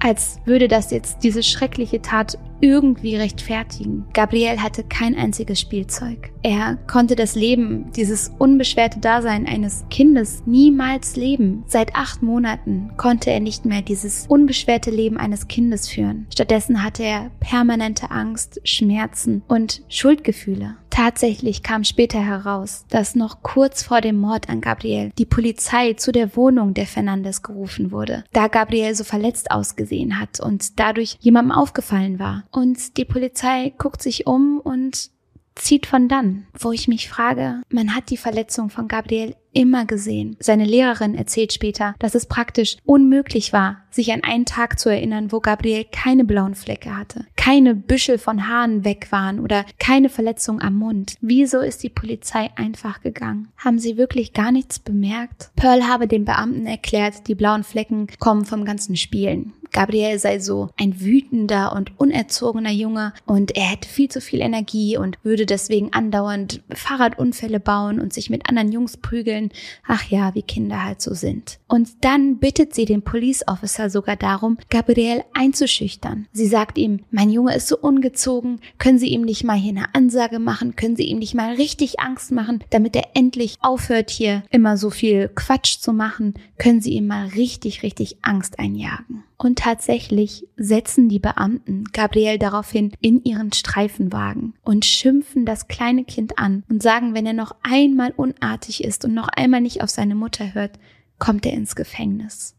als 0.00 0.38
würde 0.44 0.68
das 0.68 0.90
jetzt 0.90 1.18
diese 1.22 1.42
schreckliche 1.42 2.00
Tat 2.00 2.38
irgendwie 2.60 3.14
rechtfertigen. 3.14 4.06
Gabriel 4.12 4.60
hatte 4.60 4.82
kein 4.82 5.14
einziges 5.16 5.60
Spielzeug. 5.60 6.30
Er 6.42 6.76
konnte 6.90 7.14
das 7.14 7.36
Leben, 7.36 7.92
dieses 7.92 8.32
unbeschwerte 8.38 8.98
Dasein 8.98 9.46
eines 9.46 9.84
Kindes 9.90 10.42
niemals 10.44 11.14
leben. 11.14 11.62
Seit 11.66 11.94
acht 11.94 12.22
Monaten 12.22 12.90
konnte 12.96 13.30
er 13.30 13.38
nicht 13.38 13.64
mehr 13.64 13.82
dieses 13.82 14.26
unbeschwerte 14.26 14.90
Leben 14.90 15.18
eines 15.18 15.46
Kindes 15.46 15.88
führen. 15.88 16.26
Stattdessen 16.32 16.82
hatte 16.82 17.04
er 17.04 17.30
permanente 17.38 18.10
Angst, 18.10 18.60
Schmerzen 18.64 19.42
und 19.46 19.82
Schuldgefühle. 19.88 20.76
Tatsächlich 20.98 21.62
kam 21.62 21.84
später 21.84 22.18
heraus, 22.18 22.84
dass 22.90 23.14
noch 23.14 23.44
kurz 23.44 23.84
vor 23.84 24.00
dem 24.00 24.16
Mord 24.16 24.48
an 24.48 24.60
Gabriel 24.60 25.12
die 25.16 25.26
Polizei 25.26 25.92
zu 25.92 26.10
der 26.10 26.34
Wohnung 26.34 26.74
der 26.74 26.88
Fernandes 26.88 27.44
gerufen 27.44 27.92
wurde, 27.92 28.24
da 28.32 28.48
Gabriel 28.48 28.96
so 28.96 29.04
verletzt 29.04 29.52
ausgesehen 29.52 30.18
hat 30.18 30.40
und 30.40 30.80
dadurch 30.80 31.16
jemandem 31.20 31.52
aufgefallen 31.52 32.18
war. 32.18 32.42
Und 32.50 32.96
die 32.96 33.04
Polizei 33.04 33.72
guckt 33.78 34.02
sich 34.02 34.26
um 34.26 34.58
und 34.58 35.10
zieht 35.54 35.86
von 35.86 36.08
dann, 36.08 36.48
wo 36.58 36.72
ich 36.72 36.88
mich 36.88 37.08
frage, 37.08 37.62
man 37.70 37.94
hat 37.94 38.10
die 38.10 38.16
Verletzung 38.16 38.68
von 38.68 38.88
Gabriel 38.88 39.36
immer 39.52 39.84
gesehen. 39.86 40.36
Seine 40.40 40.64
Lehrerin 40.64 41.14
erzählt 41.14 41.52
später, 41.52 41.94
dass 41.98 42.14
es 42.14 42.26
praktisch 42.26 42.76
unmöglich 42.84 43.52
war, 43.52 43.82
sich 43.90 44.12
an 44.12 44.22
einen 44.22 44.44
Tag 44.44 44.78
zu 44.78 44.88
erinnern, 44.88 45.32
wo 45.32 45.40
Gabriel 45.40 45.84
keine 45.90 46.24
blauen 46.24 46.54
Flecke 46.54 46.96
hatte, 46.96 47.26
keine 47.36 47.74
Büschel 47.74 48.18
von 48.18 48.48
Haaren 48.48 48.84
weg 48.84 49.08
waren 49.10 49.40
oder 49.40 49.64
keine 49.78 50.08
Verletzung 50.08 50.60
am 50.60 50.74
Mund. 50.76 51.14
Wieso 51.20 51.60
ist 51.60 51.82
die 51.82 51.88
Polizei 51.88 52.50
einfach 52.56 53.00
gegangen? 53.00 53.48
Haben 53.56 53.78
sie 53.78 53.96
wirklich 53.96 54.32
gar 54.32 54.52
nichts 54.52 54.78
bemerkt? 54.78 55.50
Pearl 55.56 55.88
habe 55.88 56.06
den 56.06 56.24
Beamten 56.24 56.66
erklärt, 56.66 57.26
die 57.26 57.34
blauen 57.34 57.64
Flecken 57.64 58.06
kommen 58.18 58.44
vom 58.44 58.64
ganzen 58.64 58.96
Spielen. 58.96 59.52
Gabriel 59.72 60.18
sei 60.18 60.38
so 60.38 60.70
ein 60.76 61.00
wütender 61.00 61.72
und 61.74 61.92
unerzogener 62.00 62.70
Junge 62.70 63.12
und 63.26 63.56
er 63.56 63.64
hätte 63.64 63.88
viel 63.88 64.08
zu 64.08 64.20
viel 64.20 64.40
Energie 64.40 64.96
und 64.96 65.18
würde 65.22 65.46
deswegen 65.46 65.92
andauernd 65.92 66.62
Fahrradunfälle 66.72 67.60
bauen 67.60 68.00
und 68.00 68.12
sich 68.12 68.30
mit 68.30 68.48
anderen 68.48 68.72
Jungs 68.72 68.96
prügeln. 68.96 69.37
Ach 69.86 70.04
ja, 70.04 70.34
wie 70.34 70.42
Kinder 70.42 70.84
halt 70.84 71.00
so 71.00 71.14
sind. 71.14 71.58
Und 71.68 72.04
dann 72.04 72.38
bittet 72.38 72.74
sie 72.74 72.84
den 72.84 73.02
Police 73.02 73.46
Officer 73.46 73.90
sogar 73.90 74.16
darum, 74.16 74.58
Gabriel 74.70 75.22
einzuschüchtern. 75.34 76.26
Sie 76.32 76.46
sagt 76.46 76.78
ihm, 76.78 77.00
mein 77.10 77.30
Junge 77.30 77.54
ist 77.54 77.68
so 77.68 77.78
ungezogen, 77.78 78.60
können 78.78 78.98
Sie 78.98 79.08
ihm 79.08 79.22
nicht 79.22 79.44
mal 79.44 79.56
hier 79.56 79.70
eine 79.70 79.94
Ansage 79.94 80.38
machen, 80.38 80.76
können 80.76 80.96
Sie 80.96 81.04
ihm 81.04 81.18
nicht 81.18 81.34
mal 81.34 81.54
richtig 81.54 82.00
Angst 82.00 82.32
machen, 82.32 82.64
damit 82.70 82.96
er 82.96 83.08
endlich 83.14 83.56
aufhört 83.60 84.10
hier 84.10 84.42
immer 84.50 84.76
so 84.76 84.90
viel 84.90 85.28
Quatsch 85.34 85.78
zu 85.78 85.92
machen, 85.92 86.34
können 86.58 86.80
Sie 86.80 86.92
ihm 86.92 87.06
mal 87.06 87.28
richtig, 87.28 87.82
richtig 87.82 88.18
Angst 88.22 88.58
einjagen. 88.58 89.24
Und 89.40 89.60
tatsächlich 89.60 90.48
setzen 90.56 91.08
die 91.08 91.20
Beamten 91.20 91.84
Gabriel 91.92 92.38
daraufhin 92.38 92.92
in 93.00 93.22
ihren 93.22 93.52
Streifenwagen 93.52 94.54
und 94.62 94.84
schimpfen 94.84 95.46
das 95.46 95.68
kleine 95.68 96.04
Kind 96.04 96.40
an 96.40 96.64
und 96.68 96.82
sagen, 96.82 97.14
wenn 97.14 97.24
er 97.24 97.34
noch 97.34 97.54
einmal 97.62 98.10
unartig 98.10 98.82
ist 98.82 99.04
und 99.04 99.14
noch 99.14 99.28
einmal 99.28 99.60
nicht 99.60 99.80
auf 99.80 99.90
seine 99.90 100.16
Mutter 100.16 100.54
hört, 100.54 100.80
kommt 101.20 101.46
er 101.46 101.52
ins 101.52 101.76
Gefängnis. 101.76 102.56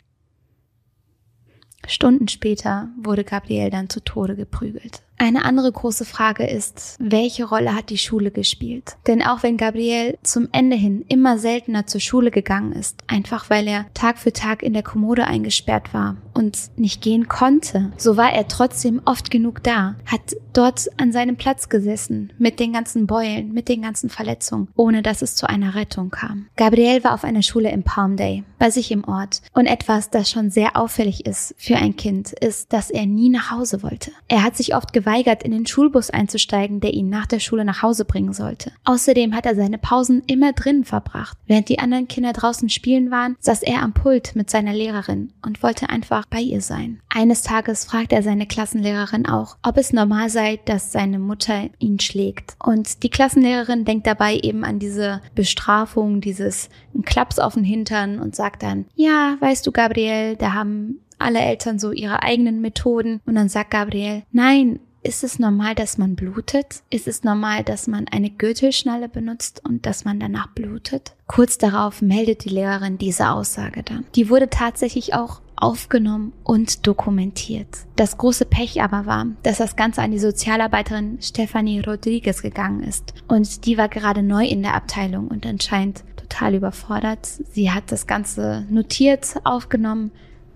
Stunden 1.85 2.29
später 2.29 2.89
wurde 2.97 3.25
Gabriel 3.25 3.69
dann 3.69 3.89
zu 3.89 3.99
Tode 3.99 4.37
geprügelt. 4.37 5.01
Eine 5.21 5.43
andere 5.43 5.69
große 5.69 6.05
Frage 6.05 6.47
ist, 6.47 6.95
welche 6.97 7.43
Rolle 7.43 7.75
hat 7.75 7.89
die 7.89 7.97
Schule 7.97 8.31
gespielt? 8.31 8.95
Denn 9.05 9.21
auch 9.21 9.43
wenn 9.43 9.57
Gabriel 9.57 10.17
zum 10.23 10.47
Ende 10.53 10.77
hin 10.77 11.03
immer 11.09 11.37
seltener 11.37 11.85
zur 11.85 11.99
Schule 11.99 12.31
gegangen 12.31 12.71
ist, 12.71 13.03
einfach 13.07 13.49
weil 13.49 13.67
er 13.67 13.85
Tag 13.93 14.17
für 14.17 14.31
Tag 14.31 14.63
in 14.63 14.71
der 14.71 14.81
Kommode 14.81 15.25
eingesperrt 15.25 15.93
war 15.93 16.15
und 16.33 16.57
nicht 16.77 17.01
gehen 17.01 17.27
konnte, 17.27 17.91
so 17.97 18.15
war 18.15 18.31
er 18.31 18.47
trotzdem 18.47 19.01
oft 19.03 19.29
genug 19.29 19.61
da, 19.61 19.95
hat 20.05 20.21
dort 20.53 20.87
an 20.97 21.11
seinem 21.11 21.35
Platz 21.35 21.67
gesessen, 21.67 22.31
mit 22.37 22.61
den 22.61 22.71
ganzen 22.71 23.05
Beulen, 23.05 23.53
mit 23.53 23.67
den 23.67 23.81
ganzen 23.81 24.09
Verletzungen, 24.09 24.69
ohne 24.77 25.01
dass 25.01 25.21
es 25.21 25.35
zu 25.35 25.49
einer 25.49 25.75
Rettung 25.75 26.11
kam. 26.11 26.47
Gabriel 26.55 27.03
war 27.03 27.13
auf 27.13 27.25
einer 27.25 27.41
Schule 27.41 27.71
im 27.71 27.83
Palm 27.83 28.15
Day, 28.15 28.45
bei 28.57 28.69
sich 28.69 28.91
im 28.91 29.03
Ort. 29.03 29.41
Und 29.53 29.65
etwas, 29.65 30.09
das 30.09 30.29
schon 30.29 30.49
sehr 30.49 30.77
auffällig 30.77 31.25
ist 31.25 31.55
für 31.57 31.75
ein 31.75 31.95
Kind, 31.97 32.31
ist, 32.31 32.71
dass 32.71 32.89
er 32.89 33.05
nie 33.05 33.29
nach 33.29 33.51
Hause 33.51 33.83
wollte. 33.83 34.11
Er 34.27 34.43
hat 34.43 34.55
sich 34.55 34.75
oft 34.75 34.93
geweigert, 35.09 35.43
in 35.43 35.51
den 35.51 35.65
Schulbus 35.65 36.09
einzusteigen, 36.09 36.81
der 36.81 36.93
ihn 36.93 37.09
nach 37.09 37.25
der 37.25 37.39
Schule 37.39 37.65
nach 37.65 37.81
Hause 37.81 38.05
bringen 38.05 38.33
sollte. 38.33 38.71
Außerdem 38.85 39.35
hat 39.35 39.45
er 39.45 39.55
seine 39.55 39.77
Pausen 39.79 40.21
immer 40.27 40.53
drinnen 40.53 40.83
verbracht. 40.83 41.37
Während 41.47 41.69
die 41.69 41.79
anderen 41.79 42.07
Kinder 42.07 42.31
draußen 42.31 42.69
spielen 42.69 43.09
waren, 43.09 43.35
saß 43.39 43.63
er 43.63 43.81
am 43.81 43.93
Pult 43.93 44.35
mit 44.35 44.49
seiner 44.49 44.73
Lehrerin 44.73 45.33
und 45.45 45.63
wollte 45.63 45.89
einfach 45.89 46.25
bei 46.29 46.39
ihr 46.39 46.61
sein. 46.61 47.01
Eines 47.09 47.41
Tages 47.41 47.85
fragt 47.85 48.13
er 48.13 48.21
seine 48.21 48.45
Klassenlehrerin 48.45 49.25
auch, 49.25 49.57
ob 49.63 49.77
es 49.77 49.93
normal 49.93 50.29
sei, 50.29 50.59
dass 50.65 50.91
seine 50.91 51.17
Mutter 51.17 51.69
ihn 51.79 51.99
schlägt. 51.99 52.55
Und 52.63 53.01
die 53.03 53.09
Klassenlehrerin 53.09 53.85
denkt 53.85 54.05
dabei 54.05 54.37
eben 54.37 54.63
an 54.63 54.77
diese 54.77 55.21
Bestrafung, 55.33 56.21
dieses 56.21 56.69
Klaps 57.05 57.39
auf 57.39 57.55
den 57.55 57.63
Hintern 57.63 58.19
und 58.19 58.35
sagt 58.35 58.61
dann, 58.61 58.85
ja, 58.95 59.37
weißt 59.39 59.65
du, 59.65 59.71
Gabriel, 59.71 60.35
da 60.35 60.53
haben 60.53 60.99
alle 61.17 61.39
Eltern 61.39 61.79
so 61.79 61.91
ihre 61.91 62.23
eigenen 62.23 62.61
Methoden. 62.61 63.21
Und 63.25 63.35
dann 63.35 63.49
sagt 63.49 63.71
Gabriel, 63.71 64.23
nein, 64.31 64.79
ist 65.01 65.23
es 65.23 65.39
normal, 65.39 65.75
dass 65.75 65.97
man 65.97 66.15
blutet? 66.15 66.83
Ist 66.89 67.07
es 67.07 67.23
normal, 67.23 67.63
dass 67.63 67.87
man 67.87 68.07
eine 68.09 68.29
Gürtelschnalle 68.29 69.07
benutzt 69.07 69.61
und 69.65 69.85
dass 69.85 70.05
man 70.05 70.19
danach 70.19 70.47
blutet? 70.47 71.15
Kurz 71.27 71.57
darauf 71.57 72.01
meldet 72.01 72.43
die 72.45 72.49
Lehrerin 72.49 72.97
diese 72.97 73.29
Aussage 73.29 73.83
dann. 73.83 74.05
Die 74.15 74.29
wurde 74.29 74.49
tatsächlich 74.49 75.13
auch 75.13 75.41
aufgenommen 75.55 76.33
und 76.43 76.87
dokumentiert. 76.87 77.67
Das 77.95 78.17
große 78.17 78.45
Pech 78.45 78.81
aber 78.81 79.05
war, 79.05 79.27
dass 79.43 79.57
das 79.57 79.75
Ganze 79.75 80.01
an 80.01 80.11
die 80.11 80.19
Sozialarbeiterin 80.19 81.19
Stephanie 81.21 81.81
Rodriguez 81.81 82.41
gegangen 82.41 82.83
ist. 82.83 83.13
Und 83.27 83.65
die 83.65 83.77
war 83.77 83.89
gerade 83.89 84.23
neu 84.23 84.45
in 84.45 84.61
der 84.61 84.73
Abteilung 84.73 85.27
und 85.27 85.45
anscheinend 85.45 86.03
total 86.17 86.55
überfordert. 86.55 87.25
Sie 87.25 87.71
hat 87.71 87.91
das 87.91 88.07
Ganze 88.07 88.65
notiert, 88.69 89.35
aufgenommen, 89.43 90.11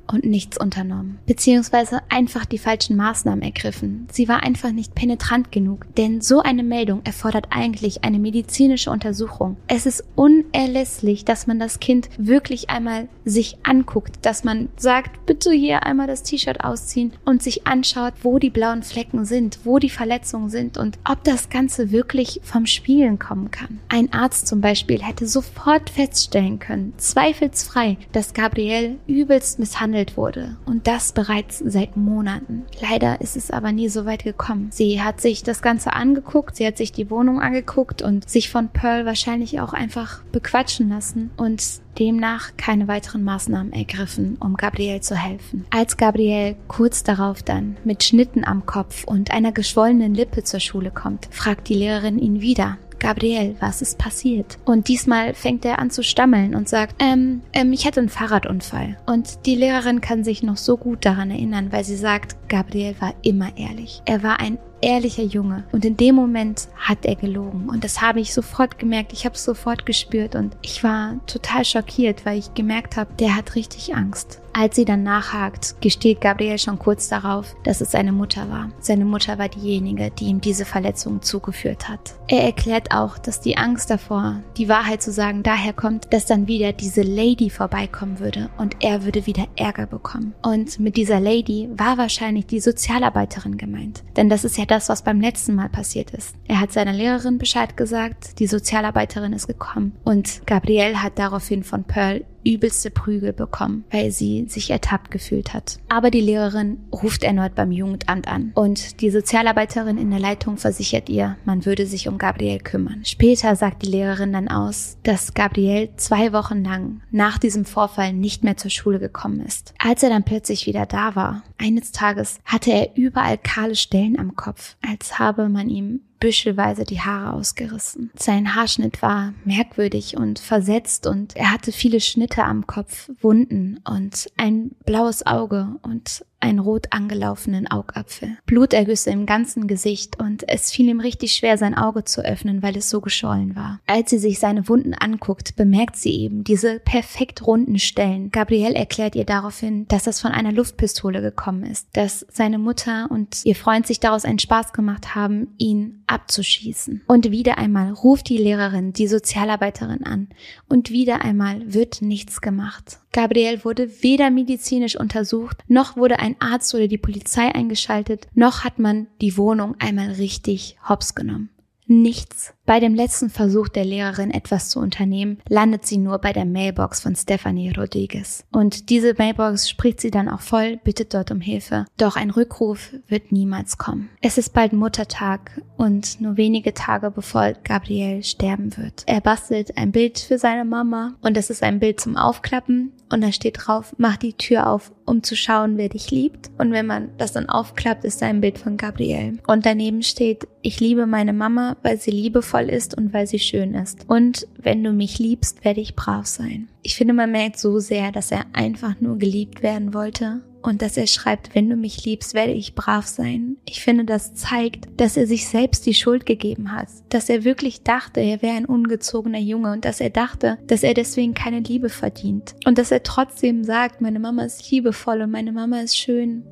und 0.07 0.25
nichts 0.25 0.57
unternommen, 0.57 1.19
beziehungsweise 1.25 2.01
einfach 2.09 2.45
die 2.45 2.57
falschen 2.57 2.95
Maßnahmen 2.95 3.41
ergriffen. 3.41 4.07
Sie 4.11 4.27
war 4.27 4.43
einfach 4.43 4.71
nicht 4.71 4.95
penetrant 4.95 5.51
genug, 5.51 5.85
denn 5.95 6.21
so 6.21 6.41
eine 6.41 6.63
Meldung 6.63 7.01
erfordert 7.03 7.47
eigentlich 7.49 8.03
eine 8.03 8.19
medizinische 8.19 8.91
Untersuchung. 8.91 9.57
Es 9.67 9.85
ist 9.85 10.03
unerlässlich, 10.15 11.25
dass 11.25 11.47
man 11.47 11.59
das 11.59 11.79
Kind 11.79 12.09
wirklich 12.17 12.69
einmal 12.69 13.07
sich 13.25 13.57
anguckt, 13.63 14.25
dass 14.25 14.43
man 14.43 14.69
sagt, 14.75 15.25
bitte 15.25 15.51
hier 15.51 15.83
einmal 15.83 16.07
das 16.07 16.23
T-Shirt 16.23 16.63
ausziehen 16.63 17.13
und 17.25 17.41
sich 17.41 17.65
anschaut, 17.65 18.13
wo 18.21 18.39
die 18.39 18.49
blauen 18.49 18.83
Flecken 18.83 19.25
sind, 19.25 19.59
wo 19.63 19.79
die 19.79 19.89
Verletzungen 19.89 20.49
sind 20.49 20.77
und 20.77 20.99
ob 21.09 21.23
das 21.23 21.49
Ganze 21.49 21.91
wirklich 21.91 22.41
vom 22.43 22.65
Spielen 22.65 23.19
kommen 23.19 23.51
kann. 23.51 23.79
Ein 23.89 24.11
Arzt 24.11 24.47
zum 24.47 24.61
Beispiel 24.61 25.01
hätte 25.01 25.27
sofort 25.27 25.89
feststellen 25.89 26.59
können, 26.59 26.93
zweifelsfrei, 26.97 27.97
dass 28.11 28.33
Gabrielle 28.33 28.97
übelst 29.07 29.59
misshandelt 29.59 29.92
behandelt 29.93 30.17
wurde. 30.17 30.57
Und 30.65 30.87
das 30.87 31.11
bereits 31.11 31.59
seit 31.59 31.95
Monaten. 31.95 32.65
Leider 32.81 33.21
ist 33.21 33.37
es 33.37 33.51
aber 33.51 33.71
nie 33.71 33.89
so 33.89 34.05
weit 34.05 34.23
gekommen. 34.23 34.69
Sie 34.71 35.01
hat 35.01 35.21
sich 35.21 35.43
das 35.43 35.61
Ganze 35.61 35.93
angeguckt, 35.93 36.55
sie 36.55 36.65
hat 36.65 36.77
sich 36.77 36.91
die 36.91 37.09
Wohnung 37.09 37.39
angeguckt 37.41 38.01
und 38.01 38.27
sich 38.29 38.49
von 38.49 38.69
Pearl 38.69 39.05
wahrscheinlich 39.05 39.59
auch 39.59 39.73
einfach 39.73 40.23
bequatschen 40.31 40.89
lassen 40.89 41.29
und 41.37 41.63
demnach 41.99 42.57
keine 42.57 42.87
weiteren 42.87 43.23
Maßnahmen 43.23 43.71
ergriffen, 43.71 44.37
um 44.39 44.55
Gabriel 44.55 45.01
zu 45.01 45.15
helfen. 45.15 45.65
Als 45.69 45.95
Gabriel 45.95 46.55
kurz 46.67 47.03
darauf 47.03 47.43
dann 47.43 47.77
mit 47.83 48.03
Schnitten 48.03 48.43
am 48.43 48.65
Kopf 48.65 49.03
und 49.03 49.29
einer 49.29 49.51
geschwollenen 49.51 50.15
Lippe 50.15 50.43
zur 50.43 50.59
Schule 50.59 50.89
kommt, 50.89 51.27
fragt 51.29 51.69
die 51.69 51.75
Lehrerin 51.75 52.17
ihn 52.17 52.41
wieder, 52.41 52.77
Gabriel, 53.03 53.57
was 53.59 53.81
ist 53.81 53.97
passiert? 53.97 54.57
Und 54.63 54.87
diesmal 54.87 55.33
fängt 55.33 55.65
er 55.65 55.79
an 55.79 55.91
zu 55.91 56.03
stammeln 56.03 56.55
und 56.55 56.69
sagt, 56.69 56.95
ähm, 56.99 57.41
ähm, 57.51 57.73
ich 57.73 57.85
hatte 57.85 57.99
einen 57.99 58.07
Fahrradunfall. 58.07 58.97
Und 59.05 59.45
die 59.45 59.55
Lehrerin 59.55 59.99
kann 59.99 60.23
sich 60.23 60.41
noch 60.41 60.55
so 60.55 60.77
gut 60.77 61.05
daran 61.05 61.29
erinnern, 61.29 61.73
weil 61.73 61.83
sie 61.83 61.97
sagt, 61.97 62.37
Gabriel 62.47 62.95
war 62.99 63.13
immer 63.21 63.57
ehrlich. 63.57 64.01
Er 64.05 64.23
war 64.23 64.39
ein 64.39 64.57
ehrlicher 64.79 65.23
Junge. 65.23 65.65
Und 65.73 65.83
in 65.83 65.97
dem 65.97 66.15
Moment 66.15 66.69
hat 66.77 67.05
er 67.05 67.15
gelogen. 67.15 67.67
Und 67.67 67.83
das 67.83 68.01
habe 68.01 68.21
ich 68.21 68.33
sofort 68.33 68.79
gemerkt. 68.79 69.11
Ich 69.11 69.25
habe 69.25 69.35
es 69.35 69.43
sofort 69.43 69.85
gespürt. 69.85 70.35
Und 70.35 70.55
ich 70.61 70.81
war 70.81 71.19
total 71.27 71.65
schockiert, 71.65 72.25
weil 72.25 72.39
ich 72.39 72.53
gemerkt 72.53 72.95
habe, 72.95 73.11
der 73.19 73.35
hat 73.35 73.55
richtig 73.55 73.93
Angst. 73.95 74.39
Als 74.55 74.75
sie 74.75 74.85
dann 74.85 75.01
nachhakt, 75.01 75.81
gesteht 75.81 76.21
Gabriel 76.21 76.59
schon 76.59 76.77
kurz 76.77 77.09
darauf, 77.09 77.55
dass 77.63 77.81
es 77.81 77.91
seine 77.91 78.11
Mutter 78.11 78.49
war. 78.51 78.69
Seine 78.79 79.03
Mutter 79.03 79.39
war 79.39 79.49
diejenige, 79.49 80.11
die 80.11 80.25
ihm 80.25 80.41
diese 80.41 80.63
Verletzung 80.63 81.23
zugeführt 81.23 81.89
hat. 81.89 82.13
Er 82.27 82.43
erklärt 82.43 82.93
auch, 82.93 83.17
dass 83.17 83.41
die 83.41 83.57
Angst 83.57 83.89
davor, 83.89 84.43
die 84.57 84.69
Wahrheit 84.69 85.01
zu 85.01 85.11
sagen, 85.11 85.41
daher 85.41 85.73
kommt, 85.73 86.13
dass 86.13 86.27
dann 86.27 86.47
wieder 86.47 86.71
diese 86.71 87.01
Lady 87.01 87.49
vorbeikommen 87.49 88.19
würde 88.19 88.51
und 88.57 88.75
er 88.81 89.03
würde 89.03 89.25
wieder 89.25 89.47
Ärger 89.55 89.87
bekommen. 89.87 90.35
Und 90.43 90.79
mit 90.79 90.97
dieser 90.97 91.19
Lady 91.19 91.67
war 91.75 91.97
wahrscheinlich 91.97 92.45
die 92.45 92.59
Sozialarbeiterin 92.59 93.57
gemeint. 93.57 94.03
Denn 94.15 94.29
das 94.29 94.45
ist 94.45 94.57
ja 94.57 94.65
das, 94.65 94.87
was 94.87 95.01
beim 95.01 95.19
letzten 95.19 95.55
Mal 95.55 95.69
passiert 95.69 96.11
ist. 96.11 96.35
Er 96.47 96.59
hat 96.59 96.71
seiner 96.71 96.93
Lehrerin 96.93 97.39
Bescheid 97.39 97.75
gesagt, 97.75 98.39
die 98.39 98.47
Sozialarbeiterin 98.47 99.33
ist 99.33 99.47
gekommen 99.47 99.93
und 100.03 100.45
Gabrielle 100.45 101.01
hat 101.01 101.17
daraufhin 101.17 101.63
von 101.63 101.83
Pearl 101.85 102.23
übelste 102.43 102.89
Prügel 102.89 103.33
bekommen, 103.33 103.85
weil 103.91 104.11
sie 104.11 104.45
sich 104.47 104.69
ertappt 104.69 105.11
gefühlt 105.11 105.53
hat. 105.53 105.77
Aber 105.89 106.11
die 106.11 106.21
Lehrerin 106.21 106.77
ruft 106.91 107.23
erneut 107.23 107.55
beim 107.55 107.71
Jugendamt 107.71 108.27
an 108.27 108.51
und 108.55 109.01
die 109.01 109.09
Sozialarbeiterin 109.09 109.97
in 109.97 110.09
der 110.09 110.19
Leitung 110.19 110.57
versichert 110.57 111.09
ihr, 111.09 111.37
man 111.45 111.65
würde 111.65 111.85
sich 111.85 112.07
um 112.07 112.17
Gabriel 112.17 112.59
kümmern. 112.59 113.05
Später 113.05 113.55
sagt 113.55 113.83
die 113.83 113.89
Lehrerin 113.89 114.33
dann 114.33 114.47
aus, 114.47 114.97
dass 115.03 115.33
Gabriel 115.33 115.89
zwei 115.97 116.33
Wochen 116.33 116.63
lang 116.63 117.01
nach 117.11 117.37
diesem 117.37 117.65
Vorfall 117.65 118.13
nicht 118.13 118.43
mehr 118.43 118.57
zur 118.57 118.71
Schule 118.71 118.99
gekommen 118.99 119.41
ist. 119.41 119.73
Als 119.79 120.03
er 120.03 120.09
dann 120.09 120.23
plötzlich 120.23 120.65
wieder 120.65 120.85
da 120.85 121.15
war, 121.15 121.43
eines 121.57 121.91
Tages 121.91 122.39
hatte 122.45 122.71
er 122.71 122.95
überall 122.95 123.37
kahle 123.37 123.75
Stellen 123.75 124.19
am 124.19 124.35
Kopf, 124.35 124.75
als 124.87 125.19
habe 125.19 125.49
man 125.49 125.69
ihm 125.69 126.01
büschelweise 126.23 126.85
die 126.85 127.01
Haare 127.01 127.33
ausgerissen. 127.33 128.09
Sein 128.15 128.55
Haarschnitt 128.55 129.01
war 129.01 129.33
merkwürdig 129.43 130.15
und 130.15 130.39
versetzt 130.39 131.05
und 131.05 131.35
er 131.35 131.51
hatte 131.51 131.73
viele 131.73 131.99
Schnitte 131.99 132.45
am 132.45 132.65
Kopf, 132.65 133.09
Wunden 133.19 133.81
und 133.83 134.31
ein 134.37 134.71
blaues 134.85 135.25
Auge 135.25 135.75
und 135.81 136.25
einen 136.43 136.59
rot 136.59 136.87
angelaufenen 136.91 137.71
Augapfel. 137.71 138.37
Blutergüsse 138.45 139.09
im 139.09 139.25
ganzen 139.25 139.67
Gesicht 139.67 140.19
und 140.19 140.47
es 140.47 140.71
fiel 140.71 140.89
ihm 140.89 140.99
richtig 140.99 141.33
schwer, 141.33 141.57
sein 141.57 141.73
Auge 141.73 142.03
zu 142.03 142.23
öffnen, 142.23 142.61
weil 142.61 142.77
es 142.77 142.89
so 142.89 143.01
geschollen 143.01 143.55
war. 143.55 143.79
Als 143.87 144.09
sie 144.09 144.19
sich 144.19 144.39
seine 144.39 144.67
Wunden 144.67 144.93
anguckt, 144.93 145.55
bemerkt 145.55 145.95
sie 145.95 146.11
eben 146.11 146.43
diese 146.43 146.79
perfekt 146.79 147.47
runden 147.47 147.79
Stellen. 147.79 148.29
Gabrielle 148.29 148.75
erklärt 148.75 149.15
ihr 149.15 149.25
daraufhin, 149.25 149.87
dass 149.87 150.03
das 150.03 150.19
von 150.19 150.31
einer 150.31 150.51
Luftpistole 150.51 151.21
gekommen 151.21 151.63
ist, 151.63 151.87
dass 151.93 152.25
seine 152.29 152.57
Mutter 152.57 153.07
und 153.09 153.45
ihr 153.45 153.55
Freund 153.55 153.87
sich 153.87 153.99
daraus 153.99 154.25
einen 154.25 154.39
Spaß 154.39 154.73
gemacht 154.73 155.15
haben, 155.15 155.53
ihn 155.57 156.03
abzuschießen. 156.07 157.03
Und 157.07 157.31
wieder 157.31 157.57
einmal 157.57 157.91
ruft 157.91 158.27
die 158.29 158.37
Lehrerin 158.37 158.91
die 158.93 159.07
Sozialarbeiterin 159.07 160.03
an 160.03 160.27
und 160.67 160.89
wieder 160.89 161.23
einmal 161.23 161.73
wird 161.73 162.01
nichts 162.01 162.41
gemacht. 162.41 162.99
Gabriel 163.13 163.63
wurde 163.63 164.01
weder 164.01 164.31
medizinisch 164.31 164.99
untersucht, 164.99 165.63
noch 165.67 165.95
wurde 165.95 166.19
ein 166.19 166.32
Arzt 166.39 166.73
oder 166.73 166.87
die 166.87 166.97
Polizei 166.97 167.53
eingeschaltet, 167.53 168.27
noch 168.33 168.63
hat 168.63 168.79
man 168.79 169.07
die 169.21 169.37
Wohnung 169.37 169.75
einmal 169.79 170.11
richtig 170.11 170.77
hops 170.87 171.15
genommen. 171.15 171.49
Nichts. 171.85 172.53
Bei 172.65 172.79
dem 172.79 172.95
letzten 172.95 173.29
Versuch 173.29 173.67
der 173.67 173.83
Lehrerin 173.83 174.31
etwas 174.31 174.69
zu 174.69 174.79
unternehmen, 174.79 175.39
landet 175.49 175.85
sie 175.85 175.97
nur 175.97 176.17
bei 176.19 176.31
der 176.31 176.45
Mailbox 176.45 177.01
von 177.01 177.15
Stephanie 177.15 177.71
Rodriguez. 177.71 178.45
Und 178.51 178.89
diese 178.89 179.13
Mailbox 179.17 179.69
spricht 179.69 179.99
sie 179.99 180.11
dann 180.11 180.29
auch 180.29 180.39
voll, 180.39 180.77
bittet 180.77 181.13
dort 181.13 181.31
um 181.31 181.41
Hilfe. 181.41 181.85
Doch 181.97 182.15
ein 182.15 182.29
Rückruf 182.29 182.93
wird 183.07 183.33
niemals 183.33 183.77
kommen. 183.77 184.09
Es 184.21 184.37
ist 184.37 184.53
bald 184.53 184.71
Muttertag 184.71 185.61
und 185.75 186.21
nur 186.21 186.37
wenige 186.37 186.73
Tage 186.73 187.11
bevor 187.11 187.51
Gabriel 187.63 188.23
sterben 188.23 188.77
wird. 188.77 189.03
Er 189.05 189.19
bastelt 189.19 189.77
ein 189.77 189.91
Bild 189.91 190.19
für 190.19 190.37
seine 190.37 190.63
Mama 190.63 191.15
und 191.21 191.35
es 191.35 191.49
ist 191.49 191.63
ein 191.63 191.79
Bild 191.79 191.99
zum 191.99 192.15
Aufklappen 192.15 192.93
und 193.13 193.21
da 193.21 193.31
steht 193.31 193.57
drauf, 193.59 193.93
mach 193.97 194.17
die 194.17 194.33
Tür 194.33 194.67
auf, 194.67 194.91
um 195.05 195.21
zu 195.21 195.35
schauen, 195.35 195.77
wer 195.77 195.89
dich 195.89 196.09
liebt. 196.09 196.49
Und 196.57 196.71
wenn 196.71 196.87
man 196.87 197.09
das 197.17 197.31
dann 197.31 197.47
aufklappt, 197.47 198.03
ist 198.05 198.21
da 198.21 198.25
ein 198.25 198.41
Bild 198.41 198.57
von 198.57 198.75
Gabriel. 198.75 199.39
Und 199.45 199.65
daneben 199.65 200.01
steht, 200.01 200.47
ich 200.63 200.79
liebe 200.79 201.05
meine 201.05 201.33
Mama, 201.33 201.77
weil 201.83 201.99
sie 201.99 202.11
liebevoll 202.11 202.69
ist 202.69 202.97
und 202.97 203.13
weil 203.13 203.27
sie 203.27 203.39
schön 203.39 203.75
ist. 203.75 204.05
Und 204.07 204.47
wenn 204.57 204.83
du 204.83 204.91
mich 204.91 205.19
liebst, 205.19 205.63
werde 205.63 205.81
ich 205.81 205.95
brav 205.95 206.25
sein. 206.25 206.69
Ich 206.81 206.95
finde, 206.95 207.13
man 207.13 207.31
merkt 207.31 207.59
so 207.59 207.79
sehr, 207.79 208.11
dass 208.11 208.31
er 208.31 208.45
einfach 208.53 208.99
nur 208.99 209.17
geliebt 209.17 209.61
werden 209.61 209.93
wollte 209.93 210.41
und 210.63 210.81
dass 210.81 210.97
er 210.97 211.07
schreibt, 211.07 211.53
wenn 211.53 211.69
du 211.69 211.75
mich 211.75 212.05
liebst, 212.05 212.33
werde 212.33 212.53
ich 212.53 212.75
brav 212.75 213.05
sein. 213.05 213.57
Ich 213.65 213.83
finde, 213.83 214.05
das 214.05 214.33
zeigt, 214.33 214.87
dass 214.99 215.17
er 215.17 215.27
sich 215.27 215.47
selbst 215.47 215.85
die 215.85 215.93
Schuld 215.93 216.25
gegeben 216.25 216.71
hat, 216.71 216.87
dass 217.09 217.29
er 217.29 217.43
wirklich 217.43 217.83
dachte, 217.83 218.21
er 218.21 218.41
wäre 218.41 218.55
ein 218.55 218.65
ungezogener 218.65 219.39
Junge 219.39 219.71
und 219.71 219.85
dass 219.85 219.99
er 219.99 220.09
dachte, 220.09 220.57
dass 220.67 220.83
er 220.83 220.93
deswegen 220.93 221.33
keine 221.33 221.59
Liebe 221.59 221.89
verdient 221.89 222.55
und 222.65 222.77
dass 222.77 222.91
er 222.91 223.03
trotzdem 223.03 223.63
sagt, 223.63 224.01
meine 224.01 224.19
Mama 224.19 224.43
ist 224.43 224.69
liebevoll 224.71 225.21
und 225.21 225.31
meine 225.31 225.51
Mama 225.51 225.81
ist 225.81 225.97
schön. 225.97 226.43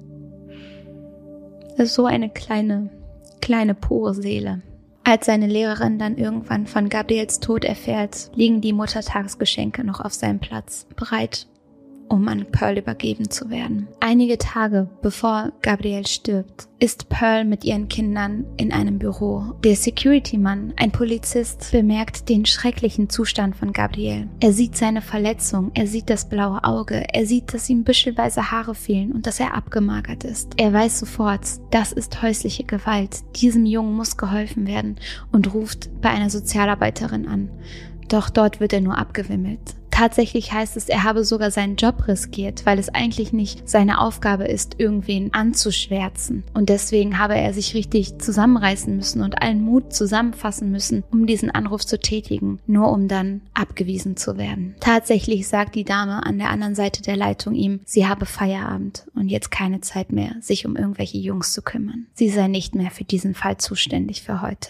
Das 1.77 1.89
ist 1.89 1.95
so 1.95 2.05
eine 2.05 2.29
kleine, 2.29 2.89
kleine 3.41 3.73
pure 3.73 4.13
Seele. 4.13 4.61
Als 5.03 5.25
seine 5.25 5.47
Lehrerin 5.47 5.97
dann 5.97 6.17
irgendwann 6.17 6.67
von 6.67 6.87
Gabriels 6.87 7.39
Tod 7.39 7.65
erfährt, 7.65 8.29
liegen 8.35 8.61
die 8.61 8.73
Muttertagsgeschenke 8.73 9.83
noch 9.83 9.99
auf 9.99 10.13
seinem 10.13 10.39
Platz, 10.39 10.85
bereit 10.95 11.47
um 12.11 12.27
an 12.27 12.45
Pearl 12.51 12.77
übergeben 12.77 13.29
zu 13.29 13.49
werden. 13.49 13.87
Einige 13.99 14.37
Tage 14.37 14.89
bevor 15.01 15.53
Gabrielle 15.61 16.07
stirbt, 16.07 16.67
ist 16.79 17.09
Pearl 17.09 17.45
mit 17.45 17.63
ihren 17.63 17.87
Kindern 17.87 18.45
in 18.57 18.73
einem 18.73 18.99
Büro. 18.99 19.53
Der 19.63 19.75
Security-Mann, 19.75 20.73
ein 20.75 20.91
Polizist, 20.91 21.71
bemerkt 21.71 22.27
den 22.27 22.45
schrecklichen 22.45 23.09
Zustand 23.09 23.55
von 23.55 23.71
Gabriel. 23.71 24.27
Er 24.41 24.51
sieht 24.51 24.75
seine 24.75 25.01
Verletzung, 25.01 25.71
er 25.73 25.87
sieht 25.87 26.09
das 26.09 26.27
blaue 26.27 26.63
Auge, 26.63 27.05
er 27.13 27.25
sieht, 27.25 27.53
dass 27.53 27.69
ihm 27.69 27.83
büschelweise 27.83 28.51
Haare 28.51 28.75
fehlen 28.75 29.11
und 29.11 29.25
dass 29.25 29.39
er 29.39 29.55
abgemagert 29.55 30.23
ist. 30.23 30.53
Er 30.57 30.73
weiß 30.73 30.99
sofort, 30.99 31.45
das 31.69 31.93
ist 31.93 32.21
häusliche 32.21 32.65
Gewalt. 32.65 33.21
Diesem 33.37 33.65
Jungen 33.65 33.95
muss 33.95 34.17
geholfen 34.17 34.67
werden 34.67 34.97
und 35.31 35.53
ruft 35.53 35.89
bei 36.01 36.09
einer 36.09 36.29
Sozialarbeiterin 36.29 37.27
an. 37.27 37.49
Doch 38.09 38.29
dort 38.29 38.59
wird 38.59 38.73
er 38.73 38.81
nur 38.81 38.97
abgewimmelt. 38.97 39.75
Tatsächlich 39.91 40.51
heißt 40.51 40.77
es, 40.77 40.89
er 40.89 41.03
habe 41.03 41.23
sogar 41.23 41.51
seinen 41.51 41.75
Job 41.75 42.07
riskiert, 42.07 42.65
weil 42.65 42.79
es 42.79 42.89
eigentlich 42.89 43.33
nicht 43.33 43.69
seine 43.69 44.01
Aufgabe 44.01 44.45
ist, 44.45 44.79
irgendwen 44.79 45.33
anzuschwärzen. 45.33 46.43
Und 46.53 46.69
deswegen 46.69 47.19
habe 47.19 47.35
er 47.35 47.53
sich 47.53 47.75
richtig 47.75 48.17
zusammenreißen 48.17 48.95
müssen 48.95 49.21
und 49.21 49.41
allen 49.41 49.61
Mut 49.61 49.93
zusammenfassen 49.93 50.71
müssen, 50.71 51.03
um 51.11 51.27
diesen 51.27 51.51
Anruf 51.51 51.85
zu 51.85 51.99
tätigen, 51.99 52.59
nur 52.65 52.91
um 52.91 53.07
dann 53.07 53.41
abgewiesen 53.53 54.17
zu 54.17 54.37
werden. 54.37 54.75
Tatsächlich 54.79 55.47
sagt 55.47 55.75
die 55.75 55.83
Dame 55.83 56.25
an 56.25 56.39
der 56.39 56.49
anderen 56.49 56.73
Seite 56.73 57.01
der 57.01 57.17
Leitung 57.17 57.53
ihm, 57.53 57.81
sie 57.85 58.07
habe 58.07 58.25
Feierabend 58.25 59.05
und 59.13 59.29
jetzt 59.29 59.51
keine 59.51 59.81
Zeit 59.81 60.11
mehr, 60.11 60.35
sich 60.39 60.65
um 60.65 60.75
irgendwelche 60.75 61.17
Jungs 61.17 61.51
zu 61.51 61.61
kümmern. 61.61 62.07
Sie 62.13 62.29
sei 62.29 62.47
nicht 62.47 62.75
mehr 62.75 62.91
für 62.91 63.03
diesen 63.03 63.35
Fall 63.35 63.57
zuständig 63.57 64.23
für 64.23 64.41
heute. 64.41 64.69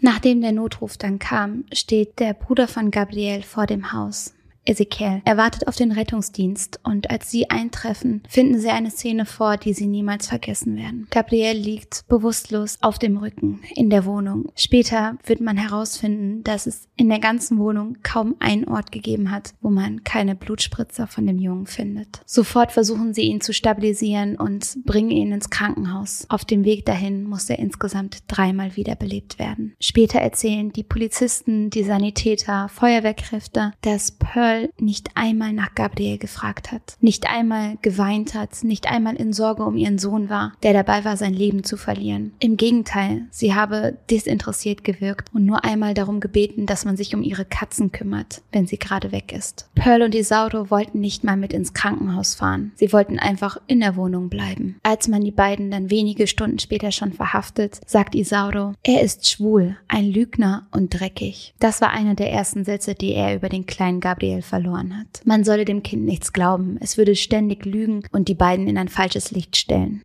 Nachdem 0.00 0.40
der 0.40 0.52
Notruf 0.52 0.96
dann 0.96 1.18
kam, 1.18 1.64
steht 1.72 2.18
der 2.18 2.34
Bruder 2.34 2.68
von 2.68 2.90
Gabriel 2.90 3.42
vor 3.42 3.66
dem 3.66 3.92
Haus. 3.92 4.35
Ezekiel. 4.66 5.22
Er 5.24 5.36
wartet 5.36 5.68
auf 5.68 5.76
den 5.76 5.92
Rettungsdienst 5.92 6.80
und 6.82 7.10
als 7.10 7.30
sie 7.30 7.50
eintreffen, 7.50 8.22
finden 8.28 8.58
sie 8.58 8.70
eine 8.70 8.90
Szene 8.90 9.26
vor, 9.26 9.56
die 9.56 9.72
sie 9.72 9.86
niemals 9.86 10.28
vergessen 10.28 10.76
werden. 10.76 11.06
Gabriel 11.10 11.56
liegt 11.56 12.06
bewusstlos 12.08 12.78
auf 12.80 12.98
dem 12.98 13.16
Rücken 13.16 13.60
in 13.74 13.90
der 13.90 14.04
Wohnung. 14.04 14.50
Später 14.54 15.16
wird 15.24 15.40
man 15.40 15.56
herausfinden, 15.56 16.42
dass 16.44 16.66
es 16.66 16.88
in 16.96 17.08
der 17.08 17.18
ganzen 17.18 17.58
Wohnung 17.58 17.98
kaum 18.02 18.36
einen 18.38 18.68
Ort 18.68 18.92
gegeben 18.92 19.30
hat, 19.30 19.54
wo 19.60 19.70
man 19.70 20.04
keine 20.04 20.34
Blutspritzer 20.34 21.06
von 21.06 21.26
dem 21.26 21.38
Jungen 21.38 21.66
findet. 21.66 22.20
Sofort 22.26 22.72
versuchen 22.72 23.14
sie 23.14 23.22
ihn 23.22 23.40
zu 23.40 23.52
stabilisieren 23.52 24.36
und 24.36 24.84
bringen 24.84 25.10
ihn 25.10 25.32
ins 25.32 25.50
Krankenhaus. 25.50 26.26
Auf 26.28 26.44
dem 26.44 26.64
Weg 26.64 26.84
dahin 26.86 27.24
muss 27.24 27.48
er 27.50 27.58
insgesamt 27.58 28.24
dreimal 28.28 28.76
wiederbelebt 28.76 29.38
werden. 29.38 29.74
Später 29.80 30.20
erzählen 30.20 30.72
die 30.72 30.82
Polizisten, 30.82 31.70
die 31.70 31.84
Sanitäter, 31.84 32.68
Feuerwehrkräfte, 32.68 33.72
dass 33.82 34.12
Pearl 34.12 34.55
Paul 34.56 34.70
nicht 34.78 35.10
einmal 35.14 35.52
nach 35.52 35.74
Gabriel 35.74 36.18
gefragt 36.18 36.72
hat, 36.72 36.96
nicht 37.00 37.28
einmal 37.28 37.76
geweint 37.82 38.34
hat, 38.34 38.62
nicht 38.62 38.90
einmal 38.90 39.16
in 39.16 39.32
Sorge 39.32 39.64
um 39.64 39.76
ihren 39.76 39.98
Sohn 39.98 40.28
war, 40.28 40.52
der 40.62 40.72
dabei 40.72 41.04
war, 41.04 41.16
sein 41.16 41.34
Leben 41.34 41.64
zu 41.64 41.76
verlieren. 41.76 42.32
Im 42.38 42.56
Gegenteil, 42.56 43.26
sie 43.30 43.54
habe 43.54 43.98
desinteressiert 44.10 44.84
gewirkt 44.84 45.30
und 45.34 45.44
nur 45.44 45.64
einmal 45.64 45.94
darum 45.94 46.20
gebeten, 46.20 46.66
dass 46.66 46.84
man 46.84 46.96
sich 46.96 47.14
um 47.14 47.22
ihre 47.22 47.44
Katzen 47.44 47.92
kümmert, 47.92 48.42
wenn 48.52 48.66
sie 48.66 48.78
gerade 48.78 49.12
weg 49.12 49.32
ist. 49.32 49.68
Pearl 49.74 50.02
und 50.02 50.14
Isauro 50.14 50.70
wollten 50.70 51.00
nicht 51.00 51.24
mal 51.24 51.36
mit 51.36 51.52
ins 51.52 51.74
Krankenhaus 51.74 52.34
fahren. 52.34 52.72
Sie 52.76 52.92
wollten 52.92 53.18
einfach 53.18 53.58
in 53.66 53.80
der 53.80 53.96
Wohnung 53.96 54.28
bleiben. 54.28 54.76
Als 54.82 55.08
man 55.08 55.22
die 55.22 55.30
beiden 55.30 55.70
dann 55.70 55.90
wenige 55.90 56.26
Stunden 56.26 56.58
später 56.58 56.92
schon 56.92 57.12
verhaftet, 57.12 57.80
sagt 57.86 58.14
Isauro, 58.14 58.74
er 58.82 59.02
ist 59.02 59.28
schwul, 59.28 59.76
ein 59.88 60.10
Lügner 60.10 60.66
und 60.70 60.90
dreckig. 60.90 61.54
Das 61.58 61.80
war 61.80 61.90
einer 61.90 62.14
der 62.14 62.30
ersten 62.30 62.64
Sätze, 62.64 62.94
die 62.94 63.12
er 63.12 63.34
über 63.34 63.48
den 63.48 63.66
kleinen 63.66 64.00
Gabriel 64.00 64.42
verloren 64.46 64.98
hat. 64.98 65.20
Man 65.24 65.44
solle 65.44 65.64
dem 65.64 65.82
Kind 65.82 66.04
nichts 66.04 66.32
glauben, 66.32 66.78
es 66.80 66.96
würde 66.96 67.14
ständig 67.14 67.66
lügen 67.66 68.02
und 68.12 68.28
die 68.28 68.34
beiden 68.34 68.68
in 68.68 68.78
ein 68.78 68.88
falsches 68.88 69.30
Licht 69.30 69.56
stellen. 69.56 70.02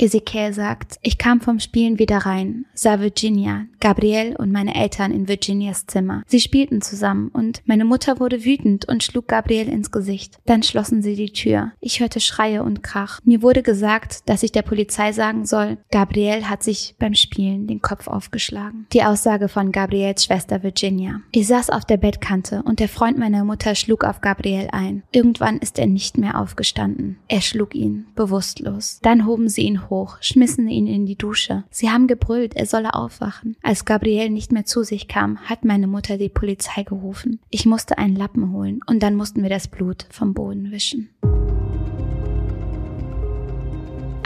Ezekiel 0.00 0.52
sagt, 0.52 0.98
ich 1.02 1.18
kam 1.18 1.40
vom 1.40 1.58
Spielen 1.58 1.98
wieder 1.98 2.18
rein, 2.18 2.66
sah 2.72 3.00
Virginia, 3.00 3.66
Gabrielle 3.80 4.38
und 4.38 4.52
meine 4.52 4.74
Eltern 4.74 5.12
in 5.12 5.28
Virginias 5.28 5.86
Zimmer. 5.86 6.22
Sie 6.26 6.40
spielten 6.40 6.80
zusammen 6.82 7.28
und 7.28 7.62
meine 7.66 7.84
Mutter 7.84 8.20
wurde 8.20 8.44
wütend 8.44 8.88
und 8.88 9.02
schlug 9.02 9.28
Gabrielle 9.28 9.70
ins 9.70 9.90
Gesicht. 9.90 10.38
Dann 10.46 10.62
schlossen 10.62 11.02
sie 11.02 11.16
die 11.16 11.32
Tür. 11.32 11.72
Ich 11.80 12.00
hörte 12.00 12.20
Schreie 12.20 12.62
und 12.62 12.82
Krach. 12.82 13.20
Mir 13.24 13.42
wurde 13.42 13.62
gesagt, 13.62 14.28
dass 14.28 14.42
ich 14.42 14.52
der 14.52 14.62
Polizei 14.62 15.12
sagen 15.12 15.46
soll, 15.46 15.78
Gabrielle 15.90 16.48
hat 16.48 16.62
sich 16.62 16.94
beim 16.98 17.14
Spielen 17.14 17.66
den 17.66 17.82
Kopf 17.82 18.06
aufgeschlagen. 18.06 18.86
Die 18.92 19.02
Aussage 19.02 19.48
von 19.48 19.72
Gabriels 19.72 20.24
Schwester 20.24 20.62
Virginia. 20.62 21.20
Ich 21.32 21.48
saß 21.48 21.70
auf 21.70 21.84
der 21.84 21.96
Bettkante 21.96 22.62
und 22.62 22.80
der 22.80 22.88
Freund 22.88 23.18
meiner 23.18 23.44
Mutter 23.44 23.74
schlug 23.74 24.04
auf 24.04 24.20
Gabriel 24.20 24.68
ein. 24.70 25.02
Irgendwann 25.10 25.58
ist 25.58 25.78
er 25.78 25.86
nicht 25.86 26.18
mehr 26.18 26.40
aufgestanden. 26.40 27.18
Er 27.28 27.40
schlug 27.40 27.74
ihn 27.74 28.06
bewusstlos. 28.14 29.00
Dann 29.02 29.26
hoben 29.26 29.48
sie 29.48 29.62
ihn 29.62 29.87
hoch, 29.90 30.18
schmissen 30.20 30.68
ihn 30.68 30.86
in 30.86 31.06
die 31.06 31.16
Dusche. 31.16 31.64
Sie 31.70 31.90
haben 31.90 32.06
gebrüllt, 32.06 32.54
er 32.54 32.66
solle 32.66 32.94
aufwachen. 32.94 33.56
Als 33.62 33.84
Gabriel 33.84 34.30
nicht 34.30 34.52
mehr 34.52 34.64
zu 34.64 34.82
sich 34.82 35.08
kam, 35.08 35.38
hat 35.38 35.64
meine 35.64 35.86
Mutter 35.86 36.18
die 36.18 36.28
Polizei 36.28 36.82
gerufen. 36.82 37.40
Ich 37.50 37.66
musste 37.66 37.98
einen 37.98 38.16
Lappen 38.16 38.52
holen 38.52 38.80
und 38.86 39.02
dann 39.02 39.14
mussten 39.14 39.42
wir 39.42 39.50
das 39.50 39.68
Blut 39.68 40.06
vom 40.10 40.34
Boden 40.34 40.70
wischen. 40.70 41.10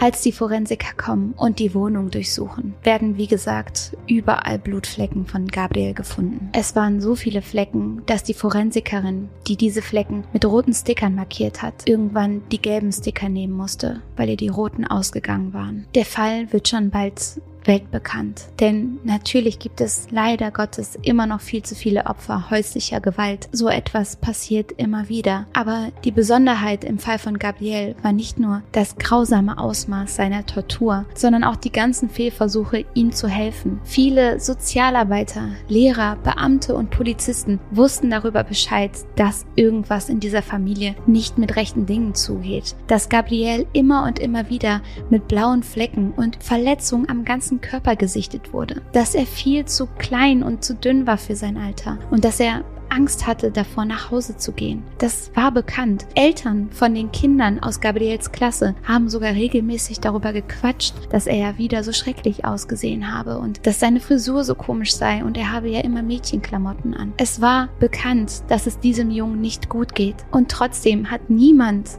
Als 0.02 0.20
die 0.20 0.32
Forensiker 0.32 0.94
kommen 0.96 1.32
und 1.36 1.60
die 1.60 1.76
Wohnung 1.76 2.10
durchsuchen, 2.10 2.74
werden 2.82 3.18
wie 3.18 3.28
gesagt 3.28 3.96
überall 4.08 4.58
Blutflecken 4.58 5.26
von 5.26 5.46
Gabriel 5.46 5.94
gefunden. 5.94 6.50
Es 6.52 6.74
waren 6.74 7.00
so 7.00 7.14
viele 7.14 7.40
Flecken, 7.40 8.02
dass 8.06 8.24
die 8.24 8.34
Forensikerin, 8.34 9.28
die 9.46 9.56
diese 9.56 9.80
Flecken 9.80 10.24
mit 10.32 10.44
roten 10.44 10.74
Stickern 10.74 11.14
markiert 11.14 11.62
hat, 11.62 11.88
irgendwann 11.88 12.42
die 12.50 12.60
gelben 12.60 12.90
Sticker 12.90 13.28
nehmen 13.28 13.52
musste, 13.52 14.02
weil 14.16 14.30
ihr 14.30 14.36
die 14.36 14.48
roten 14.48 14.84
ausgegangen 14.84 15.52
waren. 15.52 15.86
Der 15.94 16.04
Fall 16.04 16.52
wird 16.52 16.66
schon 16.66 16.90
bald 16.90 17.40
weltbekannt. 17.66 18.46
Denn 18.60 18.98
natürlich 19.04 19.58
gibt 19.58 19.80
es 19.80 20.08
leider 20.10 20.50
Gottes 20.50 20.98
immer 21.02 21.26
noch 21.26 21.40
viel 21.40 21.62
zu 21.62 21.74
viele 21.74 22.06
Opfer 22.06 22.50
häuslicher 22.50 23.00
Gewalt. 23.00 23.48
So 23.52 23.68
etwas 23.68 24.16
passiert 24.16 24.72
immer 24.72 25.08
wieder. 25.08 25.46
Aber 25.52 25.88
die 26.04 26.10
Besonderheit 26.10 26.84
im 26.84 26.98
Fall 26.98 27.18
von 27.18 27.38
Gabriel 27.38 27.94
war 28.02 28.12
nicht 28.12 28.38
nur 28.38 28.62
das 28.72 28.96
grausame 28.96 29.58
Ausmaß 29.58 30.16
seiner 30.16 30.46
Tortur, 30.46 31.04
sondern 31.14 31.44
auch 31.44 31.56
die 31.56 31.72
ganzen 31.72 32.08
Fehlversuche, 32.08 32.84
ihm 32.94 33.12
zu 33.12 33.28
helfen. 33.28 33.80
Viele 33.84 34.40
Sozialarbeiter, 34.40 35.48
Lehrer, 35.68 36.16
Beamte 36.16 36.74
und 36.74 36.90
Polizisten 36.90 37.60
wussten 37.70 38.10
darüber 38.10 38.44
Bescheid, 38.44 38.92
dass 39.16 39.46
irgendwas 39.56 40.08
in 40.08 40.20
dieser 40.20 40.42
Familie 40.42 40.94
nicht 41.06 41.38
mit 41.38 41.56
rechten 41.56 41.86
Dingen 41.86 42.14
zugeht. 42.14 42.74
Dass 42.86 43.08
Gabriel 43.08 43.66
immer 43.72 44.04
und 44.04 44.18
immer 44.18 44.50
wieder 44.50 44.82
mit 45.10 45.28
blauen 45.28 45.62
Flecken 45.62 46.12
und 46.12 46.42
Verletzungen 46.42 47.08
am 47.08 47.24
ganzen 47.24 47.51
ganzen 47.52 47.60
Körper 47.60 47.96
gesichtet 47.96 48.52
wurde, 48.52 48.82
dass 48.92 49.14
er 49.14 49.26
viel 49.26 49.64
zu 49.66 49.86
klein 49.98 50.42
und 50.42 50.64
zu 50.64 50.74
dünn 50.74 51.06
war 51.06 51.18
für 51.18 51.36
sein 51.36 51.56
Alter 51.56 51.98
und 52.10 52.24
dass 52.24 52.40
er 52.40 52.64
Angst 52.88 53.26
hatte, 53.26 53.50
davor 53.50 53.86
nach 53.86 54.10
Hause 54.10 54.36
zu 54.36 54.52
gehen. 54.52 54.82
Das 54.98 55.30
war 55.34 55.50
bekannt. 55.50 56.06
Eltern 56.14 56.68
von 56.70 56.94
den 56.94 57.10
Kindern 57.10 57.58
aus 57.58 57.80
Gabriels 57.80 58.32
Klasse 58.32 58.74
haben 58.86 59.08
sogar 59.08 59.32
regelmäßig 59.32 60.00
darüber 60.00 60.34
gequatscht, 60.34 60.94
dass 61.08 61.26
er 61.26 61.36
ja 61.36 61.58
wieder 61.58 61.84
so 61.84 61.92
schrecklich 61.92 62.44
ausgesehen 62.44 63.10
habe 63.10 63.38
und 63.38 63.66
dass 63.66 63.80
seine 63.80 64.00
Frisur 64.00 64.44
so 64.44 64.54
komisch 64.54 64.94
sei 64.94 65.24
und 65.24 65.38
er 65.38 65.52
habe 65.52 65.70
ja 65.70 65.80
immer 65.80 66.02
Mädchenklamotten 66.02 66.92
an. 66.92 67.14
Es 67.16 67.40
war 67.40 67.70
bekannt, 67.80 68.42
dass 68.48 68.66
es 68.66 68.78
diesem 68.78 69.10
Jungen 69.10 69.40
nicht 69.40 69.70
gut 69.70 69.94
geht. 69.94 70.16
Und 70.30 70.50
trotzdem 70.50 71.10
hat 71.10 71.30
niemand 71.30 71.92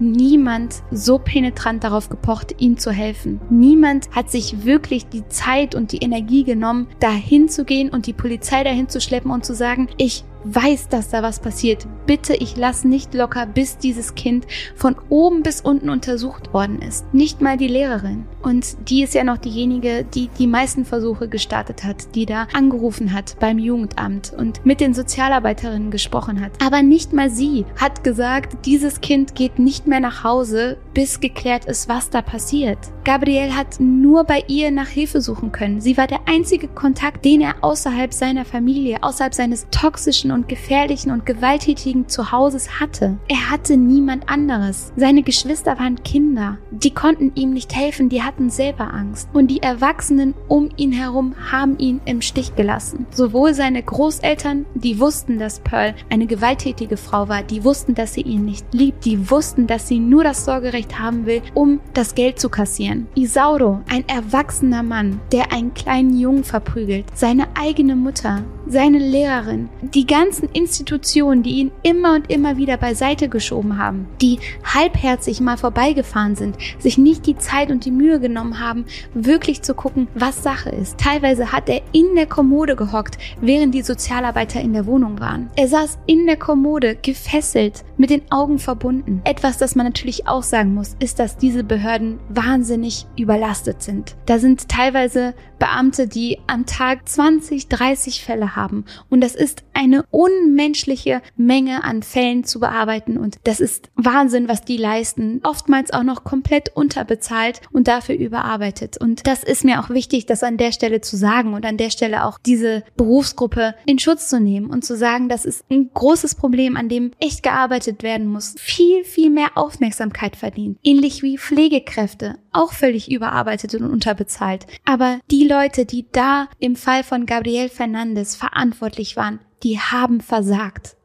niemand 0.00 0.82
so 0.90 1.18
penetrant 1.18 1.84
darauf 1.84 2.08
gepocht, 2.08 2.56
ihm 2.58 2.78
zu 2.78 2.90
helfen. 2.90 3.40
Niemand 3.50 4.10
hat 4.10 4.30
sich 4.30 4.64
wirklich 4.64 5.06
die 5.06 5.26
Zeit 5.28 5.74
und 5.74 5.92
die 5.92 5.98
Energie 5.98 6.44
genommen, 6.44 6.88
dahin 6.98 7.48
zu 7.48 7.64
gehen 7.64 7.90
und 7.90 8.06
die 8.06 8.12
Polizei 8.12 8.64
dahin 8.64 8.88
zu 8.88 9.00
schleppen 9.00 9.30
und 9.30 9.44
zu 9.44 9.54
sagen, 9.54 9.88
ich 9.96 10.24
weiß, 10.44 10.88
dass 10.88 11.10
da 11.10 11.22
was 11.22 11.40
passiert. 11.40 11.86
Bitte, 12.06 12.34
ich 12.34 12.56
lass 12.56 12.84
nicht 12.84 13.14
locker, 13.14 13.46
bis 13.46 13.78
dieses 13.78 14.14
Kind 14.14 14.46
von 14.74 14.96
oben 15.08 15.42
bis 15.42 15.60
unten 15.60 15.90
untersucht 15.90 16.52
worden 16.52 16.80
ist. 16.80 17.12
Nicht 17.12 17.40
mal 17.40 17.56
die 17.56 17.68
Lehrerin. 17.68 18.24
Und 18.42 18.88
die 18.88 19.02
ist 19.02 19.14
ja 19.14 19.24
noch 19.24 19.38
diejenige, 19.38 20.04
die 20.04 20.28
die 20.38 20.46
meisten 20.46 20.84
Versuche 20.84 21.28
gestartet 21.28 21.84
hat, 21.84 22.14
die 22.14 22.26
da 22.26 22.46
angerufen 22.54 23.12
hat 23.12 23.36
beim 23.38 23.58
Jugendamt 23.58 24.32
und 24.36 24.64
mit 24.64 24.80
den 24.80 24.94
Sozialarbeiterinnen 24.94 25.90
gesprochen 25.90 26.40
hat. 26.40 26.52
Aber 26.64 26.82
nicht 26.82 27.12
mal 27.12 27.30
sie 27.30 27.66
hat 27.78 28.02
gesagt, 28.02 28.64
dieses 28.66 29.00
Kind 29.00 29.34
geht 29.34 29.58
nicht 29.58 29.86
mehr 29.86 30.00
nach 30.00 30.24
Hause, 30.24 30.78
bis 30.94 31.20
geklärt 31.20 31.66
ist, 31.66 31.88
was 31.88 32.10
da 32.10 32.22
passiert. 32.22 32.78
Gabriel 33.04 33.54
hat 33.54 33.78
nur 33.80 34.24
bei 34.24 34.44
ihr 34.48 34.70
nach 34.70 34.88
Hilfe 34.88 35.20
suchen 35.20 35.52
können. 35.52 35.80
Sie 35.80 35.96
war 35.96 36.06
der 36.06 36.20
einzige 36.26 36.68
Kontakt, 36.68 37.24
den 37.24 37.40
er 37.40 37.56
außerhalb 37.62 38.12
seiner 38.12 38.44
Familie, 38.44 39.02
außerhalb 39.02 39.34
seines 39.34 39.66
toxischen 39.70 40.29
und 40.32 40.48
gefährlichen 40.48 41.10
und 41.10 41.26
gewalttätigen 41.26 42.08
Zuhauses 42.08 42.80
hatte. 42.80 43.18
Er 43.28 43.50
hatte 43.50 43.76
niemand 43.76 44.28
anderes. 44.28 44.92
Seine 44.96 45.22
Geschwister 45.22 45.78
waren 45.78 46.02
Kinder. 46.02 46.58
Die 46.70 46.92
konnten 46.92 47.32
ihm 47.34 47.50
nicht 47.50 47.74
helfen, 47.74 48.08
die 48.08 48.22
hatten 48.22 48.50
selber 48.50 48.92
Angst. 48.92 49.28
Und 49.32 49.48
die 49.48 49.62
Erwachsenen 49.62 50.34
um 50.48 50.70
ihn 50.76 50.92
herum 50.92 51.34
haben 51.50 51.78
ihn 51.78 52.00
im 52.04 52.20
Stich 52.20 52.54
gelassen. 52.54 53.06
Sowohl 53.10 53.54
seine 53.54 53.82
Großeltern, 53.82 54.66
die 54.74 55.00
wussten, 55.00 55.38
dass 55.38 55.60
Pearl 55.60 55.94
eine 56.10 56.26
gewalttätige 56.26 56.96
Frau 56.96 57.28
war, 57.28 57.42
die 57.42 57.64
wussten, 57.64 57.94
dass 57.94 58.14
sie 58.14 58.22
ihn 58.22 58.44
nicht 58.44 58.72
liebt, 58.72 59.04
die 59.04 59.30
wussten, 59.30 59.66
dass 59.66 59.88
sie 59.88 59.98
nur 59.98 60.24
das 60.24 60.44
Sorgerecht 60.44 60.98
haben 60.98 61.26
will, 61.26 61.42
um 61.54 61.80
das 61.94 62.14
Geld 62.14 62.40
zu 62.40 62.48
kassieren. 62.48 63.08
Isauro, 63.14 63.80
ein 63.88 64.08
erwachsener 64.08 64.82
Mann, 64.82 65.20
der 65.32 65.52
einen 65.52 65.74
kleinen 65.74 66.18
Jungen 66.18 66.44
verprügelt, 66.44 67.06
seine 67.14 67.48
eigene 67.54 67.96
Mutter, 67.96 68.42
seine 68.70 68.98
Lehrerin, 68.98 69.68
die 69.82 70.06
ganzen 70.06 70.48
Institutionen, 70.48 71.42
die 71.42 71.56
ihn 71.56 71.72
immer 71.82 72.14
und 72.14 72.30
immer 72.30 72.56
wieder 72.56 72.76
beiseite 72.76 73.28
geschoben 73.28 73.78
haben, 73.78 74.06
die 74.20 74.38
halbherzig 74.62 75.40
mal 75.40 75.56
vorbeigefahren 75.56 76.36
sind, 76.36 76.56
sich 76.78 76.96
nicht 76.96 77.26
die 77.26 77.36
Zeit 77.36 77.72
und 77.72 77.84
die 77.84 77.90
Mühe 77.90 78.20
genommen 78.20 78.60
haben, 78.60 78.84
wirklich 79.12 79.62
zu 79.62 79.74
gucken, 79.74 80.06
was 80.14 80.44
Sache 80.44 80.70
ist. 80.70 80.98
Teilweise 80.98 81.50
hat 81.50 81.68
er 81.68 81.82
in 81.92 82.14
der 82.14 82.26
Kommode 82.26 82.76
gehockt, 82.76 83.18
während 83.40 83.74
die 83.74 83.82
Sozialarbeiter 83.82 84.60
in 84.60 84.72
der 84.72 84.86
Wohnung 84.86 85.18
waren. 85.18 85.50
Er 85.56 85.66
saß 85.66 85.98
in 86.06 86.26
der 86.26 86.36
Kommode, 86.36 86.96
gefesselt, 87.02 87.84
mit 87.96 88.10
den 88.10 88.22
Augen 88.30 88.60
verbunden. 88.60 89.20
Etwas, 89.24 89.58
das 89.58 89.74
man 89.74 89.86
natürlich 89.86 90.28
auch 90.28 90.44
sagen 90.44 90.74
muss, 90.74 90.96
ist, 91.00 91.18
dass 91.18 91.36
diese 91.36 91.64
Behörden 91.64 92.20
wahnsinnig 92.28 93.06
überlastet 93.16 93.82
sind. 93.82 94.16
Da 94.26 94.38
sind 94.38 94.68
teilweise 94.68 95.34
Beamte, 95.58 96.06
die 96.06 96.38
am 96.46 96.66
Tag 96.66 97.08
20, 97.08 97.68
30 97.68 98.24
Fälle 98.24 98.56
haben. 98.56 98.59
Und 99.08 99.22
das 99.22 99.34
ist 99.34 99.62
eine 99.72 100.04
unmenschliche 100.10 101.22
Menge 101.36 101.84
an 101.84 102.02
Fällen 102.02 102.44
zu 102.44 102.60
bearbeiten. 102.60 103.16
Und 103.16 103.36
das 103.44 103.60
ist 103.60 103.90
Wahnsinn, 103.94 104.48
was 104.48 104.64
die 104.64 104.76
leisten. 104.76 105.40
Oftmals 105.42 105.92
auch 105.92 106.02
noch 106.02 106.24
komplett 106.24 106.74
unterbezahlt 106.74 107.60
und 107.72 107.88
dafür 107.88 108.16
überarbeitet. 108.16 108.96
Und 108.98 109.26
das 109.26 109.42
ist 109.42 109.64
mir 109.64 109.80
auch 109.80 109.90
wichtig, 109.90 110.26
das 110.26 110.42
an 110.42 110.56
der 110.56 110.72
Stelle 110.72 111.00
zu 111.00 111.16
sagen 111.16 111.54
und 111.54 111.64
an 111.64 111.76
der 111.76 111.90
Stelle 111.90 112.24
auch 112.24 112.38
diese 112.44 112.82
Berufsgruppe 112.96 113.74
in 113.86 113.98
Schutz 113.98 114.28
zu 114.28 114.40
nehmen 114.40 114.70
und 114.70 114.84
zu 114.84 114.96
sagen, 114.96 115.28
das 115.28 115.44
ist 115.44 115.64
ein 115.70 115.90
großes 115.92 116.34
Problem, 116.34 116.76
an 116.76 116.88
dem 116.88 117.12
echt 117.20 117.42
gearbeitet 117.42 118.02
werden 118.02 118.26
muss. 118.26 118.54
Viel, 118.58 119.04
viel 119.04 119.30
mehr 119.30 119.50
Aufmerksamkeit 119.54 120.36
verdient. 120.36 120.78
Ähnlich 120.82 121.22
wie 121.22 121.38
Pflegekräfte. 121.38 122.36
Auch 122.52 122.72
völlig 122.72 123.10
überarbeitet 123.10 123.74
und 123.74 123.84
unterbezahlt. 123.84 124.66
Aber 124.84 125.20
die 125.30 125.46
Leute, 125.46 125.86
die 125.86 126.06
da 126.10 126.48
im 126.58 126.76
Fall 126.76 127.04
von 127.04 127.26
Gabriel 127.26 127.68
Fernandes 127.68 128.36
verantwortlich 128.50 129.16
waren, 129.16 129.40
die 129.62 129.78
haben 129.78 130.20
versagt. 130.20 130.96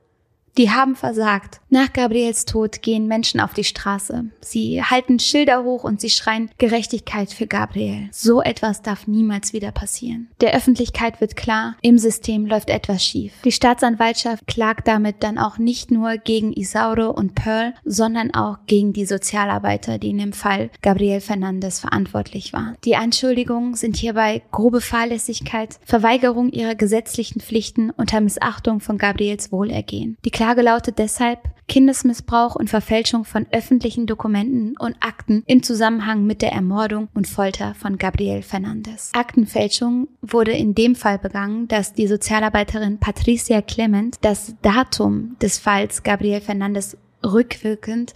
Die 0.57 0.71
haben 0.71 0.95
versagt. 0.95 1.59
Nach 1.69 1.91
Gabriels 1.91 2.45
Tod 2.45 2.81
gehen 2.81 3.07
Menschen 3.07 3.41
auf 3.41 3.53
die 3.53 3.65
Straße. 3.65 4.25
Sie 4.39 4.81
halten 4.81 5.19
Schilder 5.19 5.65
hoch 5.65 5.83
und 5.83 5.99
sie 5.99 6.09
schreien 6.09 6.49
Gerechtigkeit 6.57 7.33
für 7.33 7.47
Gabriel. 7.47 8.07
So 8.11 8.41
etwas 8.41 8.81
darf 8.81 9.07
niemals 9.07 9.51
wieder 9.51 9.73
passieren. 9.73 10.29
Der 10.39 10.55
Öffentlichkeit 10.55 11.19
wird 11.19 11.35
klar, 11.35 11.75
im 11.81 11.97
System 11.97 12.45
läuft 12.45 12.69
etwas 12.69 13.03
schief. 13.03 13.33
Die 13.43 13.51
Staatsanwaltschaft 13.51 14.47
klagt 14.47 14.87
damit 14.87 15.23
dann 15.23 15.37
auch 15.37 15.57
nicht 15.57 15.91
nur 15.91 16.15
gegen 16.15 16.53
Isauro 16.53 17.09
und 17.09 17.35
Pearl, 17.35 17.73
sondern 17.83 18.33
auch 18.33 18.59
gegen 18.67 18.93
die 18.93 19.05
Sozialarbeiter, 19.05 19.97
die 19.97 20.11
in 20.11 20.19
dem 20.19 20.33
Fall 20.33 20.69
Gabriel 20.81 21.19
Fernandes 21.19 21.81
verantwortlich 21.81 22.53
waren. 22.53 22.77
Die 22.85 22.95
Anschuldigungen 22.95 23.73
sind 23.73 23.97
hierbei 23.97 24.43
grobe 24.53 24.79
Fahrlässigkeit, 24.79 25.79
Verweigerung 25.83 26.49
ihrer 26.51 26.75
gesetzlichen 26.75 27.41
Pflichten 27.41 27.89
unter 27.89 28.21
Missachtung 28.21 28.79
von 28.79 28.97
Gabriels 28.97 29.51
Wohlergehen. 29.51 30.15
Die 30.23 30.31
Klage 30.45 30.61
lautet 30.61 30.99
deshalb 30.99 31.39
Kindesmissbrauch 31.67 32.55
und 32.55 32.69
Verfälschung 32.69 33.25
von 33.25 33.47
öffentlichen 33.51 34.05
Dokumenten 34.05 34.77
und 34.77 34.95
Akten 34.99 35.41
im 35.47 35.63
Zusammenhang 35.63 36.27
mit 36.27 36.43
der 36.43 36.51
Ermordung 36.51 37.07
und 37.15 37.27
Folter 37.27 37.73
von 37.73 37.97
Gabriel 37.97 38.43
Fernandez. 38.43 39.11
Aktenfälschung 39.15 40.07
wurde 40.21 40.51
in 40.51 40.75
dem 40.75 40.93
Fall 40.93 41.17
begangen, 41.17 41.67
dass 41.67 41.93
die 41.93 42.05
Sozialarbeiterin 42.05 42.99
Patricia 42.99 43.63
Clement 43.63 44.17
das 44.21 44.53
Datum 44.61 45.35
des 45.41 45.57
Falls 45.57 46.03
Gabriel 46.03 46.41
Fernandez 46.41 46.95
rückwirkend 47.23 48.13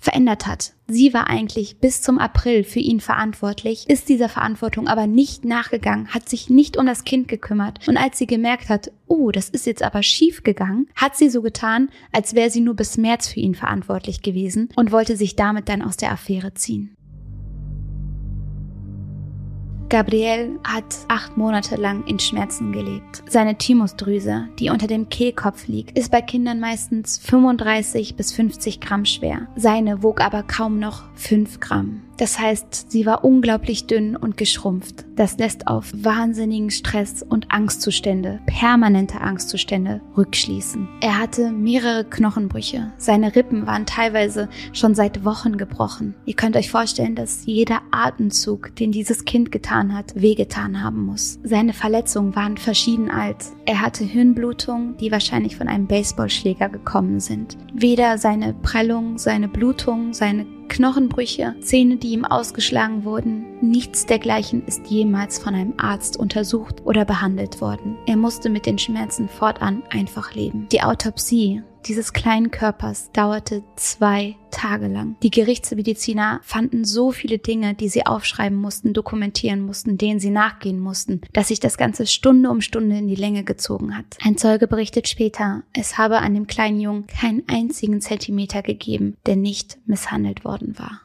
verändert 0.00 0.46
hat. 0.46 0.72
Sie 0.88 1.14
war 1.14 1.28
eigentlich 1.28 1.78
bis 1.78 2.02
zum 2.02 2.18
April 2.18 2.64
für 2.64 2.80
ihn 2.80 3.00
verantwortlich, 3.00 3.88
ist 3.88 4.08
dieser 4.08 4.28
Verantwortung 4.28 4.88
aber 4.88 5.06
nicht 5.06 5.44
nachgegangen, 5.44 6.08
hat 6.08 6.28
sich 6.28 6.50
nicht 6.50 6.76
um 6.76 6.86
das 6.86 7.04
Kind 7.04 7.28
gekümmert. 7.28 7.86
Und 7.86 7.96
als 7.96 8.18
sie 8.18 8.26
gemerkt 8.26 8.68
hat, 8.68 8.90
oh, 9.06 9.30
das 9.30 9.50
ist 9.50 9.66
jetzt 9.66 9.82
aber 9.82 10.02
schief 10.02 10.42
gegangen, 10.42 10.88
hat 10.96 11.16
sie 11.16 11.28
so 11.28 11.42
getan, 11.42 11.90
als 12.12 12.34
wäre 12.34 12.50
sie 12.50 12.60
nur 12.60 12.74
bis 12.74 12.96
März 12.96 13.28
für 13.28 13.40
ihn 13.40 13.54
verantwortlich 13.54 14.22
gewesen 14.22 14.70
und 14.74 14.90
wollte 14.90 15.16
sich 15.16 15.36
damit 15.36 15.68
dann 15.68 15.82
aus 15.82 15.96
der 15.96 16.10
Affäre 16.10 16.54
ziehen. 16.54 16.96
Gabriel 19.90 20.60
hat 20.62 20.84
acht 21.08 21.36
Monate 21.36 21.74
lang 21.74 22.06
in 22.06 22.20
Schmerzen 22.20 22.70
gelebt. 22.70 23.24
Seine 23.28 23.58
Thymusdrüse, 23.58 24.48
die 24.60 24.70
unter 24.70 24.86
dem 24.86 25.08
Kehlkopf 25.08 25.66
liegt, 25.66 25.98
ist 25.98 26.12
bei 26.12 26.22
Kindern 26.22 26.60
meistens 26.60 27.18
35 27.18 28.14
bis 28.14 28.32
50 28.32 28.80
Gramm 28.80 29.04
schwer. 29.04 29.48
Seine 29.56 30.04
wog 30.04 30.20
aber 30.20 30.44
kaum 30.44 30.78
noch 30.78 31.02
5 31.16 31.58
Gramm. 31.58 32.02
Das 32.20 32.38
heißt, 32.38 32.90
sie 32.90 33.06
war 33.06 33.24
unglaublich 33.24 33.86
dünn 33.86 34.14
und 34.14 34.36
geschrumpft. 34.36 35.06
Das 35.16 35.38
lässt 35.38 35.68
auf 35.68 35.90
wahnsinnigen 35.94 36.70
Stress 36.70 37.22
und 37.26 37.50
Angstzustände, 37.50 38.40
permanente 38.44 39.22
Angstzustände 39.22 40.02
rückschließen. 40.18 40.86
Er 41.00 41.18
hatte 41.18 41.50
mehrere 41.50 42.04
Knochenbrüche. 42.04 42.92
Seine 42.98 43.34
Rippen 43.34 43.66
waren 43.66 43.86
teilweise 43.86 44.50
schon 44.74 44.94
seit 44.94 45.24
Wochen 45.24 45.56
gebrochen. 45.56 46.14
Ihr 46.26 46.34
könnt 46.34 46.56
euch 46.56 46.70
vorstellen, 46.70 47.14
dass 47.14 47.46
jeder 47.46 47.80
Atemzug, 47.90 48.76
den 48.76 48.92
dieses 48.92 49.24
Kind 49.24 49.50
getan 49.50 49.96
hat, 49.96 50.12
wehgetan 50.14 50.84
haben 50.84 51.06
muss. 51.06 51.38
Seine 51.42 51.72
Verletzungen 51.72 52.36
waren 52.36 52.58
verschieden 52.58 53.10
alt. 53.10 53.46
Er 53.64 53.80
hatte 53.80 54.04
Hirnblutungen, 54.04 54.98
die 54.98 55.10
wahrscheinlich 55.10 55.56
von 55.56 55.68
einem 55.68 55.86
Baseballschläger 55.86 56.68
gekommen 56.68 57.18
sind. 57.18 57.56
Weder 57.72 58.18
seine 58.18 58.52
Prellung, 58.52 59.16
seine 59.16 59.48
Blutung, 59.48 60.12
seine 60.12 60.59
Knochenbrüche, 60.70 61.56
Zähne, 61.60 61.96
die 61.96 62.12
ihm 62.12 62.24
ausgeschlagen 62.24 63.04
wurden, 63.04 63.44
nichts 63.62 64.06
dergleichen 64.06 64.64
ist 64.66 64.86
jemals 64.88 65.38
von 65.38 65.54
einem 65.54 65.74
Arzt 65.76 66.16
untersucht 66.16 66.82
oder 66.84 67.04
behandelt 67.04 67.60
worden. 67.60 67.96
Er 68.06 68.16
musste 68.16 68.50
mit 68.50 68.66
den 68.66 68.78
Schmerzen 68.78 69.28
fortan 69.28 69.82
einfach 69.90 70.34
leben. 70.34 70.66
Die 70.70 70.82
Autopsie 70.82 71.62
dieses 71.86 72.12
kleinen 72.12 72.50
Körpers 72.50 73.10
dauerte 73.12 73.62
zwei 73.76 74.36
Tage 74.50 74.88
lang. 74.88 75.16
Die 75.22 75.30
Gerichtsmediziner 75.30 76.40
fanden 76.42 76.84
so 76.84 77.10
viele 77.10 77.38
Dinge, 77.38 77.74
die 77.74 77.88
sie 77.88 78.06
aufschreiben 78.06 78.58
mussten, 78.58 78.92
dokumentieren 78.92 79.60
mussten, 79.62 79.96
denen 79.96 80.20
sie 80.20 80.30
nachgehen 80.30 80.78
mussten, 80.78 81.22
dass 81.32 81.48
sich 81.48 81.60
das 81.60 81.78
Ganze 81.78 82.06
Stunde 82.06 82.50
um 82.50 82.60
Stunde 82.60 82.98
in 82.98 83.08
die 83.08 83.14
Länge 83.14 83.44
gezogen 83.44 83.96
hat. 83.96 84.18
Ein 84.22 84.36
Zeuge 84.36 84.66
berichtet 84.66 85.08
später, 85.08 85.62
es 85.72 85.96
habe 85.96 86.18
an 86.18 86.34
dem 86.34 86.46
kleinen 86.46 86.80
Jungen 86.80 87.06
keinen 87.06 87.44
einzigen 87.48 88.00
Zentimeter 88.00 88.62
gegeben, 88.62 89.16
der 89.26 89.36
nicht 89.36 89.78
misshandelt 89.86 90.44
worden 90.44 90.78
war. 90.78 91.00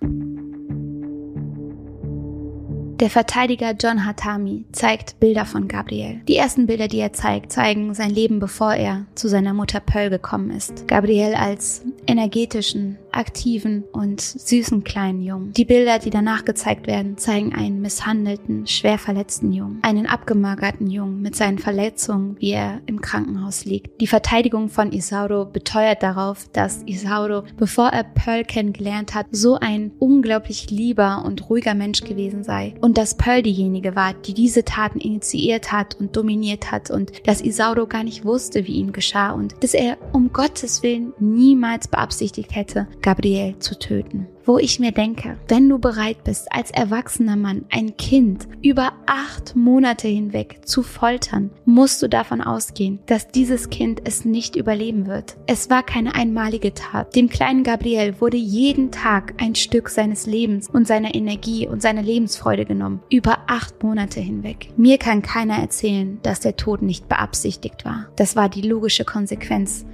Der 3.02 3.10
Verteidiger 3.10 3.74
John 3.78 4.06
Hatami 4.06 4.64
zeigt 4.72 5.20
Bilder 5.20 5.44
von 5.44 5.68
Gabriel. 5.68 6.22
Die 6.30 6.38
ersten 6.38 6.66
Bilder, 6.66 6.88
die 6.88 7.00
er 7.00 7.12
zeigt, 7.12 7.52
zeigen 7.52 7.94
sein 7.94 8.10
Leben, 8.10 8.40
bevor 8.40 8.74
er 8.74 9.06
zu 9.16 9.28
seiner 9.28 9.54
Mutter 9.54 9.82
Pearl 9.82 10.10
gekommen 10.10 10.50
ist. 10.50 10.88
Gabriel 10.88 11.36
als 11.36 11.82
energetischen, 12.08 12.98
aktiven 13.16 13.84
und 13.92 14.22
süßen 14.22 14.84
kleinen 14.84 15.22
Jungen. 15.22 15.54
Die 15.54 15.66
Bilder, 15.66 16.00
die 16.00 16.10
danach 16.10 16.46
gezeigt 16.46 16.88
werden, 16.88 17.18
zeigen 17.18 17.54
einen 17.54 17.82
misshandelten, 17.82 18.68
schwer 18.68 18.98
verletzten 18.98 19.52
Jungen, 19.52 19.80
einen 19.82 20.08
abgemagerten 20.08 20.90
Jungen 20.90 21.22
mit 21.22 21.36
seinen 21.36 21.60
Verletzungen, 21.60 22.36
wie 22.40 22.52
er 22.52 22.82
im 22.86 23.02
Krankenhaus 23.02 23.66
liegt. 23.66 24.02
Die 24.02 24.08
Verteidigung 24.08 24.70
von 24.70 24.92
Isauro 24.92 25.46
beteuert 25.46 26.04
darauf, 26.04 26.48
dass 26.54 26.84
Isauro, 26.86 27.44
bevor 27.58 27.90
er 27.90 28.04
Pearl 28.04 28.44
kennengelernt 28.44 29.16
hat, 29.16 29.28
so 29.32 29.56
ein 29.56 29.92
unglaublich 30.00 30.70
lieber 30.70 31.24
und 31.26 31.50
ruhiger 31.50 31.74
Mensch 31.74 32.02
gewesen 32.02 32.44
sei 32.44 32.76
und 32.82 32.98
dass 32.98 33.18
Pearl 33.18 33.42
diejenige 33.42 33.96
war, 33.96 34.14
die 34.14 34.34
diese 34.34 34.64
Taten 34.66 35.00
initiiert 35.00 35.72
hat 35.72 35.96
und 35.96 36.16
dominiert 36.16 36.72
hat 36.72 36.92
und 36.92 37.12
dass 37.28 37.42
Isauro 37.42 37.88
gar 37.88 38.04
nicht 38.04 38.26
wusste, 38.26 38.68
wie 38.68 38.76
ihm 38.76 38.92
geschah 38.92 39.32
und 39.32 39.56
dass 39.62 39.74
er 39.74 39.98
um 40.14 40.32
Gottes 40.34 40.84
Willen 40.84 41.14
niemals 41.20 41.88
beabsichtigt 41.88 42.56
hätte, 42.56 42.88
Gabriel 43.06 43.60
zu 43.60 43.78
töten 43.78 44.28
wo 44.46 44.60
ich 44.60 44.80
mir 44.80 44.92
denke, 44.92 45.38
wenn 45.48 45.68
du 45.68 45.80
bereit 45.80 46.24
bist, 46.24 46.52
als 46.52 46.72
erwachsener 46.72 47.36
Mann 47.36 47.66
ein 47.72 47.98
Kind 47.98 48.48
über 48.62 48.94
acht 49.06 49.56
Monate 49.56 50.08
hinweg 50.08 50.62
zu 50.66 50.84
foltern, 50.84 51.50
musst 51.66 52.02
du 52.02 52.08
davon 52.08 52.42
ausgehen, 52.42 53.00
dass 53.08 53.28
dieses 53.30 53.70
Kind 53.70 54.02
es 54.06 54.24
nicht 54.24 54.56
überleben 54.56 55.08
wird. 55.08 55.36
Es 55.48 55.70
war 55.70 55.84
keine 55.84 56.16
einmalige 56.16 56.74
Tat. 56.74 57.16
Dem 57.16 57.30
kleinen 57.30 57.64
Gabriel 57.64 58.22
wurde 58.22 58.38
jeden 58.38 58.92
Tag 58.92 59.34
ein 59.38 59.56
Stück 59.56 59.90
seines 59.90 60.26
Lebens 60.26 60.70
und 60.70 60.88
seiner 60.88 61.16
Energie 61.16 61.68
und 61.68 61.82
seiner 61.82 62.04
Lebensfreude 62.04 62.66
genommen. 62.66 63.02
Über 63.10 63.40
acht 63.48 63.84
Monate 63.84 64.20
hinweg. 64.20 64.70
Mir 64.78 64.98
kann 64.98 65.22
keiner 65.22 65.58
erzählen, 65.58 66.20
dass 66.22 66.40
der 66.40 66.56
Tod 66.56 66.82
nicht 66.82 67.10
beabsichtigt 67.10 67.86
war. 67.86 68.08
Das 68.16 68.36
war 68.36 68.50
die 68.50 68.62
logische 68.62 69.06
Konsequenz 69.06 69.86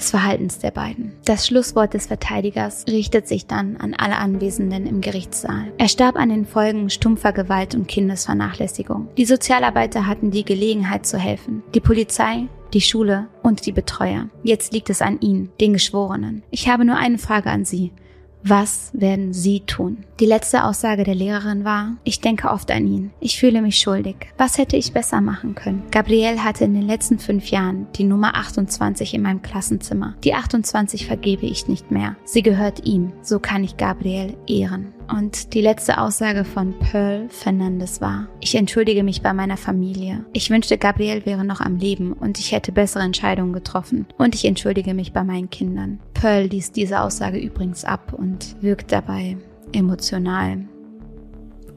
des 0.00 0.10
Verhaltens 0.10 0.58
der 0.58 0.72
beiden. 0.72 1.12
Das 1.24 1.46
Schlusswort 1.46 1.94
des 1.94 2.06
Verteidigers 2.06 2.84
richtet 2.88 3.28
sich 3.28 3.46
dann 3.46 3.76
an 3.76 3.94
alle 3.94 4.16
Anwesenden 4.16 4.86
im 4.86 5.00
Gerichtssaal. 5.00 5.72
Er 5.78 5.88
starb 5.88 6.16
an 6.16 6.30
den 6.30 6.46
Folgen 6.46 6.90
stumpfer 6.90 7.32
Gewalt 7.32 7.74
und 7.74 7.86
Kindesvernachlässigung. 7.86 9.08
Die 9.16 9.24
Sozialarbeiter 9.24 10.06
hatten 10.06 10.30
die 10.30 10.44
Gelegenheit 10.44 11.06
zu 11.06 11.18
helfen. 11.18 11.62
Die 11.74 11.80
Polizei 11.80 12.48
die 12.72 12.80
Schule 12.80 13.28
und 13.42 13.66
die 13.66 13.72
Betreuer. 13.72 14.28
Jetzt 14.42 14.72
liegt 14.72 14.90
es 14.90 15.02
an 15.02 15.20
Ihnen, 15.20 15.50
den 15.60 15.72
Geschworenen. 15.72 16.42
Ich 16.50 16.68
habe 16.68 16.84
nur 16.84 16.96
eine 16.96 17.18
Frage 17.18 17.50
an 17.50 17.64
Sie. 17.64 17.92
Was 18.42 18.90
werden 18.94 19.32
Sie 19.32 19.60
tun? 19.60 20.04
Die 20.18 20.26
letzte 20.26 20.64
Aussage 20.64 21.04
der 21.04 21.14
Lehrerin 21.14 21.64
war, 21.64 21.96
ich 22.04 22.20
denke 22.20 22.50
oft 22.50 22.70
an 22.70 22.86
ihn. 22.86 23.10
Ich 23.20 23.38
fühle 23.38 23.60
mich 23.60 23.78
schuldig. 23.78 24.16
Was 24.38 24.56
hätte 24.58 24.76
ich 24.76 24.92
besser 24.92 25.20
machen 25.20 25.54
können? 25.54 25.82
Gabriel 25.90 26.42
hatte 26.42 26.64
in 26.64 26.74
den 26.74 26.86
letzten 26.86 27.18
fünf 27.18 27.50
Jahren 27.50 27.86
die 27.96 28.04
Nummer 28.04 28.34
28 28.36 29.14
in 29.14 29.22
meinem 29.22 29.42
Klassenzimmer. 29.42 30.14
Die 30.24 30.34
28 30.34 31.06
vergebe 31.06 31.46
ich 31.46 31.68
nicht 31.68 31.90
mehr. 31.90 32.16
Sie 32.24 32.42
gehört 32.42 32.86
ihm. 32.86 33.12
So 33.22 33.38
kann 33.38 33.64
ich 33.64 33.76
Gabriel 33.76 34.36
ehren. 34.46 34.94
Und 35.10 35.54
die 35.54 35.60
letzte 35.60 35.98
Aussage 35.98 36.44
von 36.44 36.78
Pearl 36.78 37.28
Fernandes 37.28 38.00
war, 38.00 38.28
ich 38.40 38.54
entschuldige 38.54 39.02
mich 39.02 39.22
bei 39.22 39.32
meiner 39.32 39.56
Familie. 39.56 40.24
Ich 40.32 40.50
wünschte, 40.50 40.78
Gabriel 40.78 41.26
wäre 41.26 41.44
noch 41.44 41.60
am 41.60 41.76
Leben 41.76 42.12
und 42.12 42.38
ich 42.38 42.52
hätte 42.52 42.72
bessere 42.72 43.02
Entscheidungen 43.02 43.52
getroffen. 43.52 44.06
Und 44.18 44.34
ich 44.34 44.44
entschuldige 44.44 44.94
mich 44.94 45.12
bei 45.12 45.24
meinen 45.24 45.50
Kindern. 45.50 46.00
Pearl 46.14 46.44
ließ 46.44 46.72
diese 46.72 47.00
Aussage 47.00 47.38
übrigens 47.38 47.84
ab 47.84 48.12
und 48.16 48.56
wirkt 48.60 48.92
dabei 48.92 49.36
emotional 49.72 50.64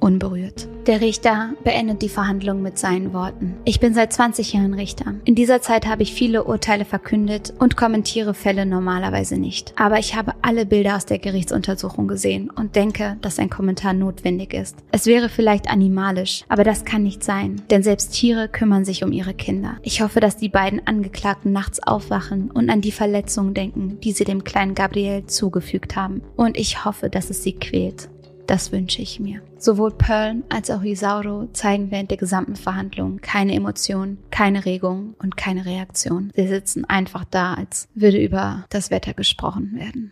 unberührt. 0.04 0.68
Der 0.86 1.00
Richter 1.00 1.54
beendet 1.64 2.02
die 2.02 2.10
Verhandlung 2.10 2.62
mit 2.62 2.78
seinen 2.78 3.14
Worten. 3.14 3.56
Ich 3.64 3.80
bin 3.80 3.94
seit 3.94 4.12
20 4.12 4.52
Jahren 4.52 4.74
Richter. 4.74 5.16
In 5.24 5.34
dieser 5.34 5.62
Zeit 5.62 5.88
habe 5.88 6.04
ich 6.04 6.14
viele 6.14 6.44
Urteile 6.44 6.84
verkündet 6.84 7.54
und 7.58 7.78
kommentiere 7.78 8.34
Fälle 8.34 8.66
normalerweise 8.66 9.38
nicht. 9.38 9.74
Aber 9.78 9.98
ich 9.98 10.14
habe 10.16 10.34
alle 10.42 10.66
Bilder 10.66 10.98
aus 10.98 11.06
der 11.06 11.20
Gerichtsuntersuchung 11.20 12.10
gesehen 12.10 12.50
und 12.50 12.76
denke, 12.76 13.16
dass 13.22 13.40
ein 13.40 13.50
Kommentar 13.50 13.94
notwendig 13.94 14.54
ist. 14.54 14.76
Es 14.92 15.06
wäre 15.06 15.30
vielleicht 15.30 15.70
animalisch, 15.70 16.44
aber 16.50 16.66
das 16.66 16.84
kann 16.84 17.04
nicht 17.04 17.24
sein, 17.24 17.62
denn 17.70 17.82
selbst 17.82 18.12
Tiere 18.12 18.50
kümmern 18.50 18.84
sich 18.84 19.06
um 19.06 19.14
ihre 19.14 19.34
Kinder. 19.34 19.78
Ich 19.84 20.02
hoffe, 20.02 20.20
dass 20.20 20.36
die 20.36 20.50
beiden 20.50 20.86
Angeklagten 20.86 21.54
nachts 21.54 21.82
aufwachen 21.82 22.52
und 22.52 22.70
an 22.70 22.82
die 22.82 22.92
Verletzungen 22.92 23.54
denken, 23.54 24.02
die 24.02 24.12
sie 24.12 24.26
dem 24.26 24.44
kleinen 24.44 24.76
Gabriel 24.76 25.28
zugefügt 25.28 25.96
haben. 25.96 26.24
Und 26.36 26.58
ich 26.58 26.84
hoffe, 26.84 27.10
dass 27.10 27.30
es 27.30 27.42
sie 27.42 27.54
quält. 27.54 28.10
Das 28.48 28.74
wünsche 28.74 29.02
ich 29.02 29.22
mir. 29.22 29.42
Sowohl 29.64 29.92
Pearl 29.92 30.44
als 30.50 30.70
auch 30.70 30.84
Isauro 30.84 31.48
zeigen 31.54 31.90
während 31.90 32.12
der 32.12 32.18
gesamten 32.18 32.58
Verhandlung 32.58 33.22
keine 33.22 33.54
Emotion, 33.56 34.18
keine 34.30 34.66
Regung 34.66 35.16
und 35.20 35.38
keine 35.38 35.66
Reaktion. 35.66 36.34
Sie 36.36 36.50
sitzen 36.50 36.84
einfach 36.84 37.24
da, 37.24 37.54
als 37.54 37.88
würde 37.96 38.22
über 38.22 38.66
das 38.72 38.92
Wetter 38.92 39.14
gesprochen 39.14 39.72
werden. 39.78 40.12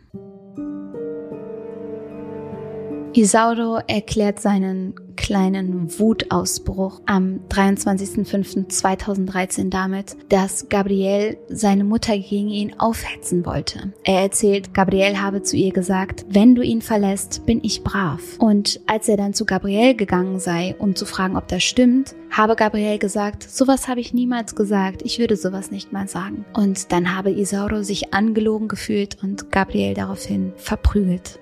Isauro 3.14 3.80
erklärt 3.88 4.40
seinen 4.40 4.96
kleinen 5.18 6.00
Wutausbruch 6.00 7.02
am 7.06 7.42
23.05.2013 7.50 9.70
damit, 9.70 10.16
dass 10.30 10.70
Gabriel 10.70 11.36
seine 11.50 11.84
Mutter 11.84 12.18
gegen 12.18 12.48
ihn 12.48 12.80
aufhetzen 12.80 13.46
wollte. 13.46 13.92
Er 14.04 14.22
erzählt, 14.22 14.74
Gabriel 14.74 15.20
habe 15.20 15.44
zu 15.44 15.58
ihr 15.58 15.74
gesagt, 15.74 16.26
wenn 16.30 16.56
du 16.56 16.62
ihn 16.62 16.82
verlässt, 16.82 17.46
bin 17.46 17.60
ich 17.64 17.84
brav. 17.84 18.22
Und 18.40 18.80
als 18.88 19.10
er 19.10 19.18
dann 19.18 19.34
zu 19.34 19.46
Gabriel 19.46 19.94
gegangen 19.96 20.40
sei, 20.40 20.74
um 20.80 20.96
zu 20.96 21.06
fragen, 21.06 21.36
ob 21.36 21.50
das 21.50 21.64
stimmt, 21.64 22.16
habe 22.30 22.56
Gabriel 22.56 22.98
gesagt, 22.98 23.44
sowas 23.44 23.90
habe 23.90 24.00
ich 24.00 24.14
niemals 24.14 24.56
gesagt, 24.56 25.02
ich 25.04 25.20
würde 25.20 25.36
sowas 25.36 25.70
nicht 25.70 25.92
mal 25.92 26.08
sagen. 26.08 26.46
Und 26.54 26.94
dann 26.94 27.14
habe 27.14 27.32
Isauro 27.32 27.84
sich 27.84 28.14
angelogen 28.14 28.70
gefühlt 28.70 29.18
und 29.22 29.52
Gabriel 29.52 29.96
daraufhin 29.96 30.54
verprügelt. 30.56 31.41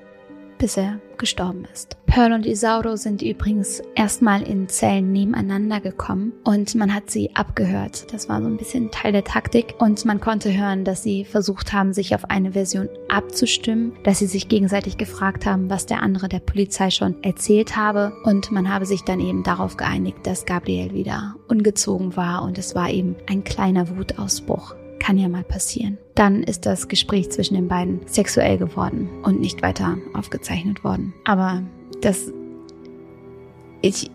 Bis 0.59 0.77
er 0.77 0.99
gestorben 1.17 1.65
ist. 1.73 1.97
Pearl 2.05 2.33
und 2.33 2.45
Isauro 2.45 2.95
sind 2.95 3.21
übrigens 3.21 3.81
erstmal 3.95 4.41
in 4.41 4.67
Zellen 4.67 5.11
nebeneinander 5.11 5.79
gekommen 5.79 6.33
und 6.43 6.73
man 6.75 6.93
hat 6.93 7.09
sie 7.09 7.35
abgehört. 7.35 8.11
Das 8.13 8.29
war 8.29 8.41
so 8.41 8.47
ein 8.47 8.57
bisschen 8.57 8.89
Teil 8.91 9.11
der 9.11 9.23
Taktik 9.23 9.75
und 9.79 10.05
man 10.05 10.19
konnte 10.19 10.55
hören, 10.55 10.85
dass 10.85 11.03
sie 11.03 11.25
versucht 11.25 11.73
haben, 11.73 11.93
sich 11.93 12.15
auf 12.15 12.29
eine 12.29 12.53
Version 12.53 12.89
abzustimmen, 13.09 13.93
dass 14.03 14.19
sie 14.19 14.27
sich 14.27 14.49
gegenseitig 14.49 14.97
gefragt 14.97 15.45
haben, 15.45 15.69
was 15.69 15.85
der 15.85 16.01
andere 16.01 16.29
der 16.29 16.39
Polizei 16.39 16.89
schon 16.89 17.21
erzählt 17.23 17.75
habe 17.75 18.13
und 18.23 18.51
man 18.51 18.73
habe 18.73 18.85
sich 18.85 19.03
dann 19.03 19.19
eben 19.19 19.43
darauf 19.43 19.77
geeinigt, 19.77 20.19
dass 20.23 20.45
Gabriel 20.45 20.93
wieder 20.93 21.35
ungezogen 21.47 22.15
war 22.15 22.43
und 22.43 22.57
es 22.57 22.75
war 22.75 22.89
eben 22.89 23.15
ein 23.27 23.43
kleiner 23.43 23.97
Wutausbruch. 23.97 24.75
Kann 24.99 25.17
ja 25.17 25.27
mal 25.29 25.43
passieren. 25.43 25.97
Dann 26.15 26.43
ist 26.43 26.65
das 26.65 26.87
Gespräch 26.87 27.31
zwischen 27.31 27.55
den 27.55 27.67
beiden 27.67 28.01
sexuell 28.05 28.57
geworden 28.57 29.09
und 29.23 29.39
nicht 29.39 29.61
weiter 29.61 29.97
aufgezeichnet 30.13 30.83
worden. 30.83 31.13
Aber 31.25 31.63
das, 32.01 32.31
ich, 33.81 34.11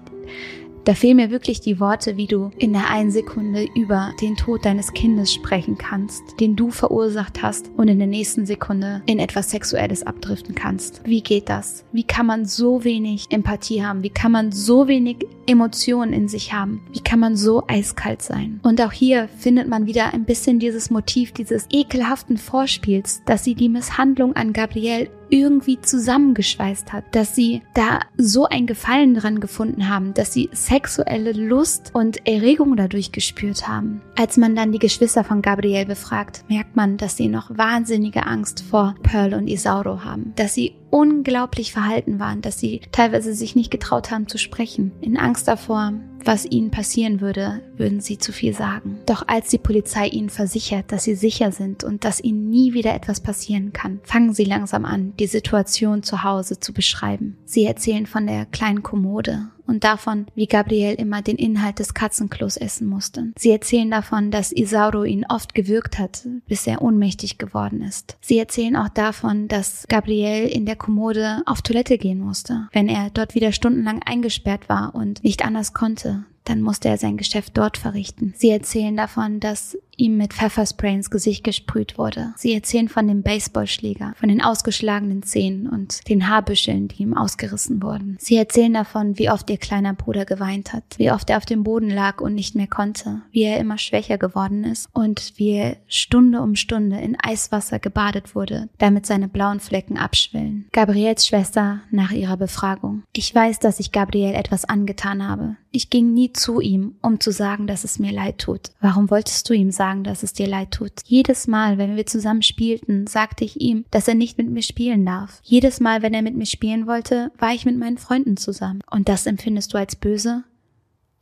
da 0.85 0.95
fehlen 0.95 1.17
mir 1.17 1.31
wirklich 1.31 1.61
die 1.61 1.81
Worte, 1.81 2.17
wie 2.17 2.27
du 2.27 2.51
in 2.59 2.73
der 2.73 2.91
einen 2.91 3.11
Sekunde 3.11 3.67
über 3.75 4.13
den 4.21 4.37
Tod 4.37 4.65
deines 4.65 4.93
Kindes 4.93 5.33
sprechen 5.33 5.79
kannst, 5.79 6.23
den 6.41 6.57
du 6.57 6.71
verursacht 6.71 7.43
hast 7.43 7.71
und 7.77 7.89
in 7.89 7.99
der 7.99 8.07
nächsten 8.07 8.45
Sekunde 8.45 9.03
in 9.07 9.19
etwas 9.19 9.51
Sexuelles 9.51 10.07
abdriften 10.07 10.55
kannst. 10.55 11.01
Wie 11.05 11.23
geht 11.23 11.49
das? 11.49 11.85
Wie 11.93 12.05
kann 12.05 12.27
man 12.27 12.45
so 12.45 12.85
wenig 12.85 13.27
Empathie 13.31 13.83
haben? 13.83 14.03
Wie 14.03 14.11
kann 14.11 14.33
man 14.33 14.53
so 14.53 14.87
wenig 14.87 15.27
Emotionen 15.47 16.13
in 16.13 16.29
sich 16.29 16.53
haben? 16.53 16.83
Wie 16.93 17.01
kann 17.01 17.21
man 17.21 17.37
so 17.37 17.65
eiskalt 17.67 18.23
sein? 18.23 18.61
Und 18.63 18.81
auch 18.81 18.93
hier 18.93 19.29
findet 19.39 19.69
man 19.69 19.87
wieder 19.87 20.13
ein 20.13 20.25
bisschen 20.25 20.59
dieses 20.59 20.91
Motiv 20.91 21.33
dieses 21.33 21.67
ekelhaften 21.71 22.37
Vorspiels, 22.37 23.23
dass 23.25 23.45
sie 23.45 23.55
die 23.55 23.69
Misshandlung 23.69 24.37
an 24.37 24.53
Gabrielle 24.53 25.09
irgendwie 25.29 25.81
zusammengeschweißt 25.81 26.93
hat, 26.93 27.05
dass 27.13 27.35
sie 27.35 27.63
da 27.75 28.01
so 28.17 28.47
ein 28.47 28.67
Gefallen 28.67 29.15
dran 29.15 29.41
gefunden 29.41 29.89
haben, 29.89 30.15
dass 30.15 30.33
sie 30.33 30.51
sexuelle 30.53 31.33
Lust 31.33 31.91
und 31.95 32.27
Erregung 32.27 32.77
dadurch 32.77 33.13
gespürt 33.13 33.69
haben. 33.69 34.01
Als 34.17 34.37
man 34.37 34.55
dann 34.55 34.73
die 34.73 34.79
Geschwister 34.79 35.25
von 35.25 35.43
Gabriel 35.43 35.87
befragt, 35.87 36.45
merkt 36.49 36.77
man, 36.77 36.97
dass 36.97 37.17
sie 37.17 37.29
noch 37.29 37.51
wahnsinnige 37.57 38.27
Angst 38.27 38.63
vor 38.63 38.95
Pearl 39.03 39.35
und 39.35 39.49
Isauro 39.49 40.05
haben, 40.05 40.33
dass 40.37 40.55
sie 40.55 40.75
unglaublich 40.95 41.73
verhalten 41.73 42.21
waren, 42.21 42.41
dass 42.41 42.61
sie 42.61 42.81
teilweise 42.93 43.35
sich 43.35 43.57
nicht 43.57 43.73
getraut 43.73 44.13
haben 44.13 44.29
zu 44.29 44.39
sprechen, 44.39 44.93
in 45.01 45.17
Angst 45.17 45.49
davor, 45.49 45.93
was 46.25 46.47
ihnen 46.47 46.71
passieren 46.71 47.21
würde, 47.21 47.63
würden 47.77 48.01
sie 48.01 48.17
zu 48.17 48.31
viel 48.31 48.55
sagen. 48.55 49.01
Doch 49.05 49.27
als 49.27 49.49
die 49.49 49.59
Polizei 49.59 50.07
ihnen 50.07 50.31
versichert, 50.31 50.93
dass 50.93 51.03
sie 51.03 51.17
sicher 51.17 51.51
sind 51.51 51.83
und 51.83 52.05
dass 52.05 52.23
ihnen 52.23 52.49
nie 52.49 52.75
wieder 52.75 52.95
etwas 52.95 53.21
passieren 53.21 53.73
kann, 53.73 53.99
fangen 54.05 54.35
sie 54.35 54.45
langsam 54.45 54.85
an, 54.85 55.15
die 55.19 55.27
Situation 55.27 56.05
zu 56.05 56.23
Hause 56.23 56.61
zu 56.61 56.73
beschreiben. 56.73 57.39
Sie 57.45 57.65
erzählen 57.65 58.07
von 58.07 58.29
der 58.29 58.47
kleinen 58.47 58.85
Kommode 58.85 59.49
und 59.67 59.85
davon, 59.85 60.27
wie 60.35 60.47
Gabriel 60.47 60.95
immer 60.95 61.23
den 61.23 61.37
Inhalt 61.37 61.79
des 61.79 61.95
Katzenklos 61.95 62.57
essen 62.57 62.87
musste. 62.87 63.33
Sie 63.37 63.51
erzählen 63.51 63.91
davon, 63.91 64.31
dass 64.31 64.53
Isauro 64.53 65.05
ihn 65.05 65.25
oft 65.29 65.55
gewürgt 65.55 65.99
hat, 65.99 66.27
bis 66.47 66.67
er 66.67 66.83
ohnmächtig 66.83 67.39
geworden 67.39 67.83
ist. 67.83 68.17
Sie 68.21 68.39
erzählen 68.39 68.77
auch 68.77 68.89
davon, 68.89 69.49
dass 69.49 69.87
Gabriel 69.89 70.49
in 70.49 70.67
der 70.67 70.77
Kommode 70.77 71.43
auf 71.47 71.63
Toilette 71.63 71.99
gehen 71.99 72.21
musste, 72.21 72.69
wenn 72.73 72.89
er 72.89 73.11
dort 73.11 73.35
wieder 73.35 73.53
stundenlang 73.53 74.03
eingesperrt 74.05 74.69
war 74.69 74.95
und 74.95 75.23
nicht 75.25 75.45
anders 75.45 75.73
konnte 75.73 76.25
dann 76.45 76.61
musste 76.61 76.89
er 76.89 76.99
sein 76.99 77.17
Geschäft 77.17 77.57
dort 77.57 77.79
verrichten. 77.79 78.35
Sie 78.37 78.51
erzählen 78.51 78.97
davon, 78.97 79.41
dass 79.41 79.79
ihm 79.99 80.17
mit 80.17 80.33
Pfefferspray 80.33 80.95
ins 80.95 81.11
Gesicht 81.11 81.45
gesprüht 81.45 81.99
wurde. 81.99 82.35
Sie 82.37 82.53
erzählen 82.55 82.89
von 82.89 83.07
dem 83.07 83.23
Baseballschläger, 83.23 84.15
von 84.17 84.29
den 84.29 84.43
ausgeschlagenen 84.43 85.23
Zähnen 85.23 85.69
und 85.69 86.09
den 86.09 86.29
Haarbüscheln, 86.29 86.89
die 86.89 87.03
ihm 87.03 87.17
ausgerissen 87.17 87.83
wurden. 87.83 88.17
Sie 88.21 88.37
erzählen 88.37 88.75
davon, 88.75 89.19
wie 89.19 89.31
oft 89.31 89.49
ihr 89.51 89.59
kleiner 89.59 89.95
Bruder 89.95 90.25
geweint 90.25 90.73
hat, 90.73 90.85
wie 90.97 91.11
oft 91.11 91.31
er 91.31 91.37
auf 91.37 91.47
dem 91.47 91.65
Boden 91.65 91.91
lag 91.91 92.21
und 92.21 92.35
nicht 92.35 92.55
mehr 92.55 92.67
konnte, 92.67 93.23
wie 93.31 93.43
er 93.43 93.59
immer 93.59 93.79
schwächer 93.79 94.19
geworden 94.19 94.65
ist 94.65 94.89
und 94.93 95.33
wie 95.37 95.51
er 95.51 95.77
Stunde 95.87 96.41
um 96.41 96.57
Stunde 96.57 96.99
in 96.99 97.17
Eiswasser 97.21 97.79
gebadet 97.79 98.35
wurde, 98.35 98.69
damit 98.79 99.07
seine 99.07 99.29
blauen 99.29 99.61
Flecken 99.61 99.97
abschwillen. 99.97 100.67
Gabriels 100.73 101.27
Schwester 101.27 101.81
nach 101.91 102.11
ihrer 102.11 102.37
Befragung. 102.37 103.03
Ich 103.13 103.35
weiß, 103.35 103.59
dass 103.59 103.81
ich 103.81 103.93
Gabriel 103.93 104.35
etwas 104.35 104.65
angetan 104.65 105.27
habe. 105.27 105.57
Ich 105.71 105.91
ging 105.91 106.15
nie 106.15 106.33
zu 106.33 106.61
ihm, 106.61 106.95
um 107.03 107.19
zu 107.19 107.33
sagen, 107.33 107.67
dass 107.67 107.83
es 107.83 107.99
mir 107.99 108.13
leid 108.13 108.39
tut. 108.39 108.71
Warum 108.81 109.11
wolltest 109.11 109.51
du 109.51 109.55
ihm 109.55 109.73
sagen, 109.73 109.84
sagen, 109.85 110.03
dass 110.03 110.23
es 110.23 110.33
dir 110.33 110.47
leid 110.47 110.71
tut. 110.71 110.93
Jedes 111.05 111.47
Mal, 111.47 111.77
wenn 111.77 111.95
wir 111.95 112.07
zusammen 112.07 112.41
spielten, 112.41 113.07
sagte 113.07 113.45
ich 113.45 113.61
ihm, 113.61 113.85
dass 113.91 114.09
er 114.09 114.15
nicht 114.15 114.39
mit 114.39 114.49
mir 114.49 114.63
spielen 114.63 115.05
darf. 115.05 115.41
Jedes 115.43 115.79
Mal, 115.79 116.01
wenn 116.01 116.15
er 116.15 116.23
mit 116.23 116.35
mir 116.35 116.47
spielen 116.47 116.87
wollte, 116.87 117.31
war 117.39 117.53
ich 117.53 117.67
mit 117.67 117.77
meinen 117.77 117.99
Freunden 117.99 118.39
zusammen. 118.39 118.81
Und 118.91 119.11
das 119.11 119.27
empfindest 119.27 119.75
du 119.75 119.79
als 119.79 119.95
böse? 119.95 120.45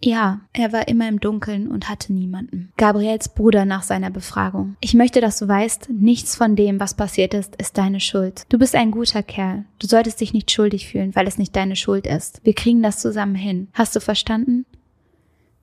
Ja, 0.00 0.42
er 0.52 0.72
war 0.72 0.86
immer 0.86 1.08
im 1.08 1.18
Dunkeln 1.18 1.66
und 1.66 1.88
hatte 1.88 2.12
niemanden. 2.12 2.72
Gabriels 2.76 3.30
Bruder 3.30 3.64
nach 3.64 3.82
seiner 3.82 4.10
Befragung. 4.10 4.76
Ich 4.80 4.94
möchte, 4.94 5.20
dass 5.20 5.40
du 5.40 5.48
weißt, 5.48 5.90
nichts 5.90 6.36
von 6.36 6.54
dem, 6.54 6.78
was 6.78 6.94
passiert 6.94 7.34
ist, 7.34 7.56
ist 7.56 7.78
deine 7.78 7.98
Schuld. 7.98 8.44
Du 8.48 8.58
bist 8.58 8.76
ein 8.76 8.92
guter 8.92 9.24
Kerl. 9.24 9.64
Du 9.80 9.88
solltest 9.88 10.20
dich 10.20 10.32
nicht 10.32 10.52
schuldig 10.52 10.88
fühlen, 10.88 11.16
weil 11.16 11.26
es 11.26 11.38
nicht 11.38 11.54
deine 11.56 11.74
Schuld 11.74 12.06
ist. 12.06 12.40
Wir 12.44 12.54
kriegen 12.54 12.82
das 12.82 13.00
zusammen 13.00 13.34
hin. 13.34 13.68
Hast 13.72 13.96
du 13.96 14.00
verstanden? 14.00 14.66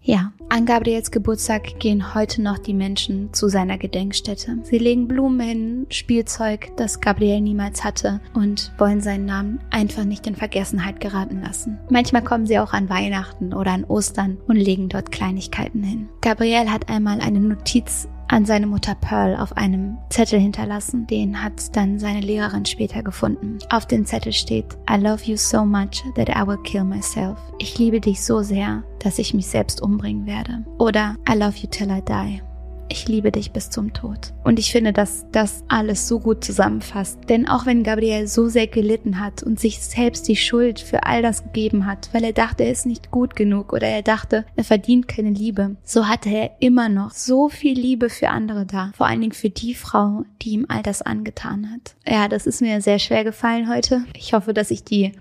Ja, 0.09 0.33
an 0.49 0.65
Gabriels 0.65 1.11
Geburtstag 1.11 1.79
gehen 1.79 2.15
heute 2.15 2.41
noch 2.41 2.57
die 2.57 2.73
Menschen 2.73 3.31
zu 3.31 3.47
seiner 3.47 3.77
Gedenkstätte. 3.77 4.57
Sie 4.63 4.79
legen 4.79 5.07
Blumen 5.07 5.39
hin, 5.39 5.85
Spielzeug, 5.91 6.71
das 6.77 6.99
Gabriel 6.99 7.41
niemals 7.41 7.83
hatte 7.83 8.19
und 8.33 8.71
wollen 8.79 9.01
seinen 9.01 9.27
Namen 9.27 9.59
einfach 9.69 10.05
nicht 10.05 10.25
in 10.25 10.35
Vergessenheit 10.35 10.99
geraten 10.99 11.41
lassen. 11.43 11.77
Manchmal 11.91 12.23
kommen 12.23 12.47
sie 12.47 12.57
auch 12.57 12.73
an 12.73 12.89
Weihnachten 12.89 13.53
oder 13.53 13.69
an 13.69 13.83
Ostern 13.83 14.39
und 14.47 14.55
legen 14.55 14.89
dort 14.89 15.11
Kleinigkeiten 15.11 15.83
hin. 15.83 16.09
Gabriel 16.21 16.71
hat 16.71 16.89
einmal 16.89 17.21
eine 17.21 17.39
Notiz 17.39 18.07
an 18.29 18.45
seine 18.45 18.67
Mutter 18.67 18.95
Pearl 18.95 19.35
auf 19.35 19.57
einem 19.57 19.97
Zettel 20.09 20.39
hinterlassen. 20.39 21.07
Den 21.07 21.43
hat 21.43 21.75
dann 21.75 21.99
seine 21.99 22.21
Lehrerin 22.21 22.65
später 22.65 23.03
gefunden. 23.03 23.57
Auf 23.69 23.85
dem 23.85 24.05
Zettel 24.05 24.31
steht, 24.31 24.77
I 24.89 24.95
love 24.95 25.25
you 25.25 25.35
so 25.35 25.65
much 25.65 26.03
that 26.15 26.29
I 26.29 26.47
will 26.47 26.61
kill 26.63 26.83
myself. 26.83 27.37
Ich 27.57 27.77
liebe 27.77 27.99
dich 27.99 28.23
so 28.23 28.41
sehr, 28.41 28.83
dass 28.99 29.19
ich 29.19 29.33
mich 29.33 29.47
selbst 29.47 29.81
umbringen 29.81 30.25
werde. 30.25 30.63
Oder 30.77 31.15
I 31.29 31.33
love 31.37 31.57
you 31.57 31.67
till 31.67 31.89
I 31.89 32.01
die 32.01 32.41
ich 32.89 33.07
liebe 33.07 33.31
dich 33.31 33.51
bis 33.51 33.69
zum 33.69 33.93
Tod. 33.93 34.33
Und 34.43 34.59
ich 34.59 34.71
finde, 34.71 34.93
dass 34.93 35.25
das 35.31 35.63
alles 35.67 36.07
so 36.07 36.19
gut 36.19 36.43
zusammenfasst. 36.43 37.19
Denn 37.29 37.47
auch 37.47 37.65
wenn 37.65 37.83
Gabriel 37.83 38.27
so 38.27 38.47
sehr 38.47 38.67
gelitten 38.67 39.19
hat 39.19 39.43
und 39.43 39.59
sich 39.59 39.79
selbst 39.79 40.27
die 40.27 40.35
Schuld 40.35 40.79
für 40.79 41.03
all 41.05 41.21
das 41.21 41.43
gegeben 41.43 41.85
hat, 41.85 42.09
weil 42.13 42.23
er 42.23 42.33
dachte, 42.33 42.63
er 42.63 42.71
ist 42.71 42.85
nicht 42.85 43.11
gut 43.11 43.35
genug 43.35 43.73
oder 43.73 43.87
er 43.87 44.01
dachte, 44.01 44.45
er 44.55 44.63
verdient 44.63 45.07
keine 45.07 45.29
Liebe, 45.29 45.77
so 45.83 46.07
hatte 46.07 46.29
er 46.29 46.51
immer 46.59 46.89
noch 46.89 47.11
so 47.11 47.49
viel 47.49 47.79
Liebe 47.79 48.09
für 48.09 48.29
andere 48.29 48.65
da. 48.65 48.91
Vor 48.95 49.07
allen 49.07 49.21
Dingen 49.21 49.33
für 49.33 49.49
die 49.49 49.75
Frau, 49.75 50.25
die 50.41 50.51
ihm 50.51 50.65
all 50.67 50.83
das 50.83 51.01
angetan 51.01 51.71
hat. 51.71 51.95
Ja, 52.07 52.27
das 52.27 52.45
ist 52.45 52.61
mir 52.61 52.81
sehr 52.81 52.99
schwer 52.99 53.23
gefallen 53.23 53.69
heute. 53.69 54.03
Ich 54.15 54.33
hoffe, 54.33 54.53
dass 54.53 54.71
ich 54.71 54.83
die 54.83 55.13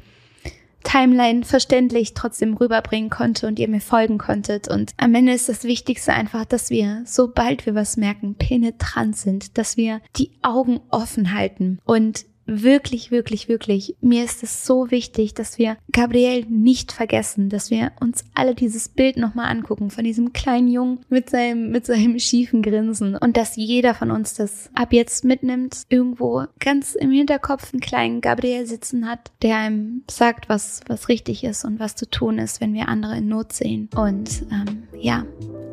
Timeline 0.85 1.45
verständlich 1.45 2.15
trotzdem 2.15 2.55
rüberbringen 2.55 3.11
konnte 3.11 3.47
und 3.47 3.59
ihr 3.59 3.69
mir 3.69 3.81
folgen 3.81 4.19
konntet. 4.19 4.69
Und 4.69 4.93
am 4.97 5.15
Ende 5.15 5.33
ist 5.33 5.49
das 5.49 5.65
Wichtigste 5.65 6.13
einfach, 6.13 6.45
dass 6.45 6.71
wir, 6.71 7.03
sobald 7.05 7.67
wir 7.67 7.75
was 7.75 7.97
merken, 7.97 8.37
penetrant 8.37 9.17
sind, 9.17 9.59
dass 9.59 9.77
wir 9.77 10.01
die 10.17 10.31
Augen 10.43 10.81
offen 10.91 11.35
halten 11.35 11.79
und 11.85 12.25
wirklich, 12.49 13.11
wirklich, 13.11 13.49
wirklich, 13.49 13.95
mir 14.01 14.25
ist 14.25 14.43
es 14.43 14.65
so 14.65 14.91
wichtig, 14.91 15.35
dass 15.35 15.59
wir 15.59 15.77
Gabriel 15.93 16.47
nicht 16.49 16.93
vergessen, 16.93 17.51
dass 17.51 17.71
wir 17.71 17.93
uns 18.01 18.25
alle 18.35 18.55
dieses 18.55 18.89
Bild 18.89 19.19
nochmal 19.19 19.51
angucken 19.51 19.91
von 19.91 20.03
diesem 20.03 20.33
kleinen 20.33 20.69
Jungen 20.69 21.01
mit 21.11 21.29
seinem, 21.29 21.71
mit 21.71 21.87
seinem 21.87 22.19
schiefen 22.19 22.63
Grinsen 22.63 23.17
und 23.17 23.37
dass 23.37 23.57
jeder 23.57 23.95
von 23.95 24.11
uns 24.11 24.35
das 24.35 24.71
ab 24.75 24.93
jetzt 24.93 25.25
mitnimmt, 25.25 25.83
irgendwo 25.91 26.45
ganz 26.59 26.95
im 26.95 27.11
Hinterkopf 27.11 27.73
einen 27.73 27.81
kleinen 27.81 28.21
Gabriel 28.23 28.67
sitzen 28.67 29.07
hat, 29.07 29.31
der 29.43 29.59
einem 29.59 30.03
sagt, 30.11 30.49
was, 30.49 30.81
was 30.89 31.09
richtig 31.09 31.45
ist 31.45 31.65
und 31.65 31.79
was 31.79 31.97
zu 31.97 32.09
tun 32.09 32.39
ist, 32.39 32.61
wenn 32.61 32.73
wir 32.73 32.89
andere 32.89 33.19
in 33.19 33.29
Not 33.29 33.53
sehen. 33.53 33.91
Und 33.95 34.43
ähm, 34.51 34.85
ja, 34.99 35.27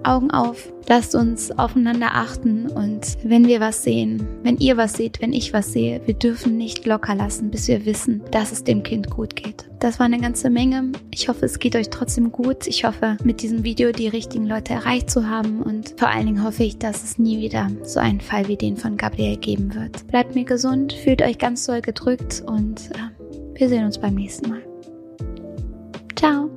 Augen 0.03 0.29
auf, 0.29 0.71
lasst 0.87 1.15
uns 1.15 1.51
aufeinander 1.51 2.09
achten 2.13 2.67
und 2.67 3.17
wenn 3.23 3.47
wir 3.47 3.59
was 3.59 3.83
sehen, 3.83 4.25
wenn 4.43 4.57
ihr 4.57 4.77
was 4.77 4.93
seht, 4.93 5.21
wenn 5.21 5.33
ich 5.33 5.53
was 5.53 5.73
sehe, 5.73 6.01
wir 6.05 6.13
dürfen 6.13 6.57
nicht 6.57 6.85
locker 6.85 7.15
lassen, 7.15 7.49
bis 7.51 7.67
wir 7.67 7.85
wissen, 7.85 8.21
dass 8.31 8.51
es 8.51 8.63
dem 8.63 8.83
Kind 8.83 9.09
gut 9.09 9.35
geht. 9.35 9.65
Das 9.79 9.99
war 9.99 10.05
eine 10.05 10.19
ganze 10.19 10.49
Menge. 10.49 10.91
Ich 11.11 11.27
hoffe, 11.27 11.45
es 11.45 11.59
geht 11.59 11.75
euch 11.75 11.89
trotzdem 11.89 12.31
gut. 12.31 12.65
Ich 12.67 12.85
hoffe, 12.85 13.17
mit 13.23 13.41
diesem 13.41 13.63
Video 13.63 13.91
die 13.91 14.07
richtigen 14.07 14.47
Leute 14.47 14.73
erreicht 14.73 15.09
zu 15.09 15.29
haben 15.29 15.61
und 15.61 15.93
vor 15.97 16.09
allen 16.09 16.25
Dingen 16.25 16.43
hoffe 16.43 16.63
ich, 16.63 16.77
dass 16.77 17.03
es 17.03 17.19
nie 17.19 17.39
wieder 17.39 17.69
so 17.83 17.99
einen 17.99 18.21
Fall 18.21 18.47
wie 18.47 18.57
den 18.57 18.77
von 18.77 18.97
Gabriel 18.97 19.37
geben 19.37 19.75
wird. 19.75 20.07
Bleibt 20.07 20.35
mir 20.35 20.45
gesund, 20.45 20.93
fühlt 20.93 21.21
euch 21.21 21.37
ganz 21.37 21.65
doll 21.65 21.81
gedrückt 21.81 22.43
und 22.45 22.89
äh, 22.91 23.59
wir 23.59 23.69
sehen 23.69 23.85
uns 23.85 23.97
beim 23.97 24.15
nächsten 24.15 24.49
Mal. 24.49 24.61
Ciao! 26.15 26.49